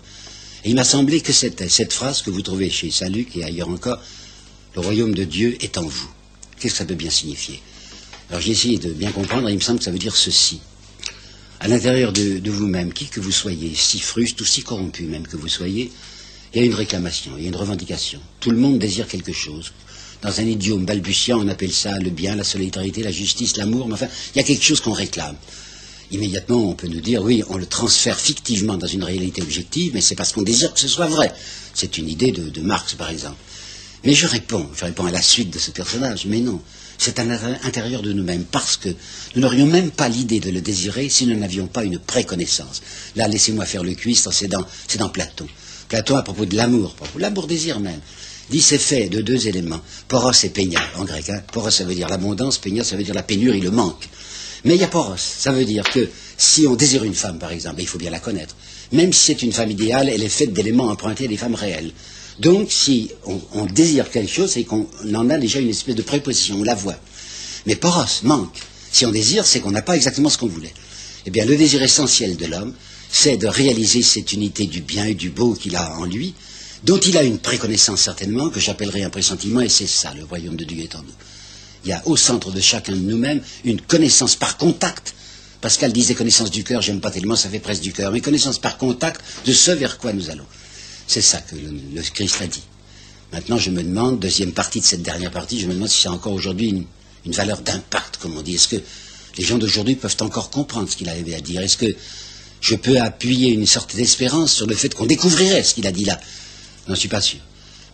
Et 0.65 0.69
il 0.69 0.75
m'a 0.75 0.83
semblé 0.83 1.21
que 1.21 1.31
cette 1.33 1.93
phrase 1.93 2.21
que 2.21 2.29
vous 2.29 2.41
trouvez 2.41 2.69
chez 2.69 2.91
Saint 2.91 3.09
Luc 3.09 3.35
et 3.37 3.43
ailleurs 3.43 3.69
encore, 3.69 3.99
le 4.75 4.81
royaume 4.81 5.13
de 5.13 5.23
Dieu 5.23 5.57
est 5.61 5.77
en 5.77 5.85
vous. 5.85 6.09
Qu'est-ce 6.59 6.73
que 6.73 6.79
ça 6.79 6.85
peut 6.85 6.95
bien 6.95 7.09
signifier? 7.09 7.61
Alors 8.29 8.41
j'ai 8.41 8.51
essayé 8.51 8.77
de 8.77 8.91
bien 8.93 9.11
comprendre, 9.11 9.49
et 9.49 9.51
il 9.51 9.55
me 9.55 9.61
semble 9.61 9.79
que 9.79 9.85
ça 9.85 9.91
veut 9.91 9.99
dire 9.99 10.15
ceci. 10.15 10.59
À 11.59 11.67
l'intérieur 11.67 12.11
de, 12.11 12.49
vous-même, 12.49 12.91
qui 12.91 13.05
que 13.05 13.19
vous 13.19 13.31
soyez, 13.31 13.73
si 13.75 13.99
fruste 13.99 14.41
ou 14.41 14.45
si 14.45 14.63
corrompu 14.63 15.03
même 15.03 15.27
que 15.27 15.37
vous 15.37 15.47
soyez, 15.47 15.91
il 16.53 16.59
y 16.59 16.63
a 16.63 16.65
une 16.65 16.73
réclamation, 16.73 17.31
il 17.37 17.43
y 17.43 17.45
a 17.45 17.49
une 17.49 17.55
revendication. 17.55 18.19
Tout 18.39 18.51
le 18.51 18.57
monde 18.57 18.79
désire 18.79 19.07
quelque 19.07 19.31
chose. 19.31 19.71
Dans 20.21 20.39
un 20.39 20.43
idiome 20.43 20.85
balbutiant, 20.85 21.39
on 21.39 21.47
appelle 21.47 21.71
ça 21.71 21.97
le 21.99 22.09
bien, 22.09 22.35
la 22.35 22.43
solidarité, 22.43 23.01
la 23.01 23.11
justice, 23.11 23.57
l'amour, 23.57 23.87
mais 23.87 23.93
enfin, 23.93 24.07
il 24.33 24.37
y 24.37 24.41
a 24.41 24.43
quelque 24.43 24.63
chose 24.63 24.81
qu'on 24.81 24.93
réclame. 24.93 25.35
Immédiatement, 26.11 26.69
on 26.69 26.73
peut 26.73 26.87
nous 26.87 27.01
dire, 27.01 27.23
oui, 27.23 27.43
on 27.49 27.57
le 27.57 27.65
transfère 27.65 28.19
fictivement 28.19 28.77
dans 28.77 28.87
une 28.87 29.03
réalité 29.03 29.41
objective, 29.41 29.93
mais 29.93 30.01
c'est 30.01 30.15
parce 30.15 30.31
qu'on 30.31 30.43
désire 30.43 30.73
que 30.73 30.79
ce 30.79 30.87
soit 30.87 31.07
vrai. 31.07 31.33
C'est 31.73 31.97
une 31.97 32.09
idée 32.09 32.31
de, 32.31 32.49
de 32.49 32.61
Marx, 32.61 32.93
par 32.93 33.09
exemple. 33.09 33.37
Mais 34.03 34.13
je 34.13 34.27
réponds, 34.27 34.69
je 34.75 34.85
réponds 34.85 35.05
à 35.05 35.11
la 35.11 35.21
suite 35.21 35.49
de 35.49 35.59
ce 35.59 35.71
personnage, 35.71 36.25
mais 36.25 36.39
non 36.39 36.61
c'est 37.03 37.19
à 37.19 37.25
l'intérieur 37.25 38.01
de 38.01 38.13
nous-mêmes, 38.13 38.45
parce 38.45 38.77
que 38.77 38.87
nous 39.35 39.41
n'aurions 39.41 39.65
même 39.65 39.91
pas 39.91 40.07
l'idée 40.07 40.39
de 40.39 40.49
le 40.49 40.61
désirer 40.61 41.09
si 41.09 41.25
nous 41.25 41.37
n'avions 41.37 41.67
pas 41.67 41.83
une 41.83 41.99
préconnaissance. 41.99 42.81
Là, 43.17 43.27
laissez-moi 43.27 43.65
faire 43.65 43.83
le 43.83 43.93
cuistre, 43.93 44.31
c'est 44.31 44.47
dans, 44.47 45.09
Platon. 45.09 45.47
Platon, 45.89 46.15
à 46.15 46.23
propos 46.23 46.45
de 46.45 46.55
l'amour, 46.55 46.95
l'amour-désir 47.19 47.81
même, 47.81 47.99
dit 48.49 48.61
c'est 48.61 48.77
fait 48.77 49.09
de 49.09 49.21
deux 49.21 49.49
éléments, 49.49 49.81
poros 50.07 50.31
et 50.43 50.49
peña, 50.49 50.79
en 50.97 51.03
grec. 51.03 51.29
Hein. 51.29 51.43
Poros, 51.51 51.71
ça 51.71 51.83
veut 51.83 51.93
dire 51.93 52.07
l'abondance, 52.07 52.57
peña, 52.57 52.85
ça 52.85 52.95
veut 52.95 53.03
dire 53.03 53.13
la 53.13 53.23
pénurie, 53.23 53.59
le 53.59 53.71
manque. 53.71 54.07
Mais 54.63 54.75
il 54.75 54.81
y 54.81 54.85
a 54.85 54.87
poros, 54.87 55.17
ça 55.17 55.51
veut 55.51 55.65
dire 55.65 55.83
que 55.83 56.09
si 56.37 56.65
on 56.67 56.75
désire 56.75 57.03
une 57.03 57.15
femme, 57.15 57.37
par 57.37 57.51
exemple, 57.51 57.81
il 57.81 57.87
faut 57.87 57.97
bien 57.97 58.11
la 58.11 58.19
connaître. 58.19 58.55
Même 58.93 59.11
si 59.11 59.25
c'est 59.25 59.41
une 59.43 59.51
femme 59.51 59.71
idéale, 59.71 60.07
elle 60.07 60.23
est 60.23 60.29
faite 60.29 60.53
d'éléments 60.53 60.87
empruntés 60.87 61.27
des 61.27 61.37
femmes 61.37 61.55
réelles. 61.55 61.91
Donc, 62.39 62.71
si 62.71 63.11
on, 63.25 63.65
désire 63.65 64.09
quelque 64.09 64.31
chose, 64.31 64.51
c'est 64.51 64.63
qu'on 64.63 64.87
en 65.13 65.29
a 65.29 65.37
déjà 65.37 65.59
une 65.59 65.69
espèce 65.69 65.95
de 65.95 66.01
préposition, 66.01 66.57
on 66.59 66.63
la 66.63 66.75
voit. 66.75 66.97
Mais 67.65 67.75
poros, 67.75 68.23
manque. 68.23 68.57
Si 68.91 69.05
on 69.05 69.11
désire, 69.11 69.45
c'est 69.45 69.59
qu'on 69.59 69.71
n'a 69.71 69.81
pas 69.81 69.95
exactement 69.95 70.29
ce 70.29 70.37
qu'on 70.37 70.47
voulait. 70.47 70.73
Eh 71.25 71.31
bien, 71.31 71.45
le 71.45 71.55
désir 71.55 71.81
essentiel 71.81 72.35
de 72.35 72.45
l'homme, 72.45 72.73
c'est 73.11 73.37
de 73.37 73.47
réaliser 73.47 74.01
cette 74.01 74.33
unité 74.33 74.65
du 74.65 74.81
bien 74.81 75.05
et 75.05 75.13
du 75.13 75.29
beau 75.29 75.53
qu'il 75.53 75.75
a 75.75 75.95
en 75.97 76.05
lui, 76.05 76.33
dont 76.83 76.99
il 76.99 77.17
a 77.17 77.23
une 77.23 77.37
préconnaissance 77.37 78.01
certainement, 78.01 78.49
que 78.49 78.59
j'appellerai 78.59 79.03
un 79.03 79.09
pressentiment, 79.09 79.61
et 79.61 79.69
c'est 79.69 79.87
ça, 79.87 80.13
le 80.13 80.25
royaume 80.25 80.55
de 80.55 80.65
Dieu 80.65 80.83
est 80.83 80.95
en 80.95 81.01
nous. 81.01 81.13
Il 81.85 81.89
y 81.89 81.93
a 81.93 82.01
au 82.05 82.17
centre 82.17 82.51
de 82.51 82.59
chacun 82.59 82.93
de 82.93 82.99
nous-mêmes 82.99 83.41
une 83.63 83.79
connaissance 83.79 84.35
par 84.35 84.57
contact 84.57 85.13
Pascal 85.63 85.93
disait 85.93 86.13
connaissance 86.13 86.51
du 86.51 86.65
cœur, 86.65 86.81
j'aime 86.81 86.99
pas 86.99 87.09
tellement, 87.09 87.37
ça 87.37 87.47
fait 87.47 87.59
presque 87.59 87.81
du 87.81 87.93
cœur, 87.93 88.11
mais 88.11 88.19
connaissance 88.19 88.59
par 88.59 88.77
contact 88.77 89.21
de 89.45 89.53
ce 89.53 89.71
vers 89.71 89.97
quoi 89.97 90.11
nous 90.11 90.29
allons. 90.29 90.43
C'est 91.07 91.21
ça 91.21 91.41
que 91.41 91.55
le, 91.55 92.01
Christ 92.13 92.41
a 92.41 92.47
dit. 92.47 92.63
Maintenant, 93.31 93.57
je 93.57 93.71
me 93.71 93.81
demande, 93.83 94.19
deuxième 94.19 94.51
partie 94.51 94.79
de 94.79 94.85
cette 94.85 95.01
dernière 95.01 95.31
partie, 95.31 95.59
je 95.59 95.67
me 95.67 95.73
demande 95.73 95.89
si 95.89 96.01
c'est 96.01 96.07
encore 96.07 96.33
aujourd'hui 96.33 96.85
une, 97.25 97.31
valeur 97.31 97.61
d'impact, 97.61 98.17
comme 98.17 98.37
on 98.37 98.41
dit. 98.41 98.55
Est-ce 98.55 98.67
que 98.67 98.81
les 99.37 99.43
gens 99.43 99.57
d'aujourd'hui 99.57 99.95
peuvent 99.95 100.17
encore 100.19 100.49
comprendre 100.49 100.89
ce 100.89 100.95
qu'il 100.95 101.09
avait 101.09 101.33
à 101.33 101.41
dire? 101.41 101.61
Est-ce 101.61 101.77
que 101.77 101.95
je 102.61 102.75
peux 102.75 102.99
appuyer 102.99 103.51
une 103.51 103.65
sorte 103.65 103.95
d'espérance 103.95 104.53
sur 104.53 104.67
le 104.67 104.75
fait 104.75 104.93
qu'on 104.93 105.05
découvrirait 105.05 105.63
ce 105.63 105.73
qu'il 105.73 105.87
a 105.87 105.91
dit 105.91 106.05
là? 106.05 106.19
J'en 106.87 106.95
suis 106.95 107.09
pas 107.09 107.21
sûr. 107.21 107.39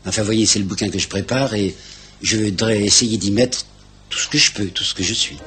Enfin, 0.05 0.23
voyez, 0.23 0.45
c'est 0.45 0.59
le 0.59 0.65
bouquin 0.65 0.89
que 0.89 0.99
je 0.99 1.07
prépare 1.07 1.53
et 1.53 1.75
je 2.21 2.37
voudrais 2.37 2.83
essayer 2.83 3.17
d'y 3.17 3.31
mettre 3.31 3.65
tout 4.09 4.19
ce 4.19 4.27
que 4.27 4.37
je 4.37 4.51
peux, 4.51 4.67
tout 4.67 4.83
ce 4.83 4.93
que 4.93 5.03
je 5.03 5.13
suis. 5.13 5.37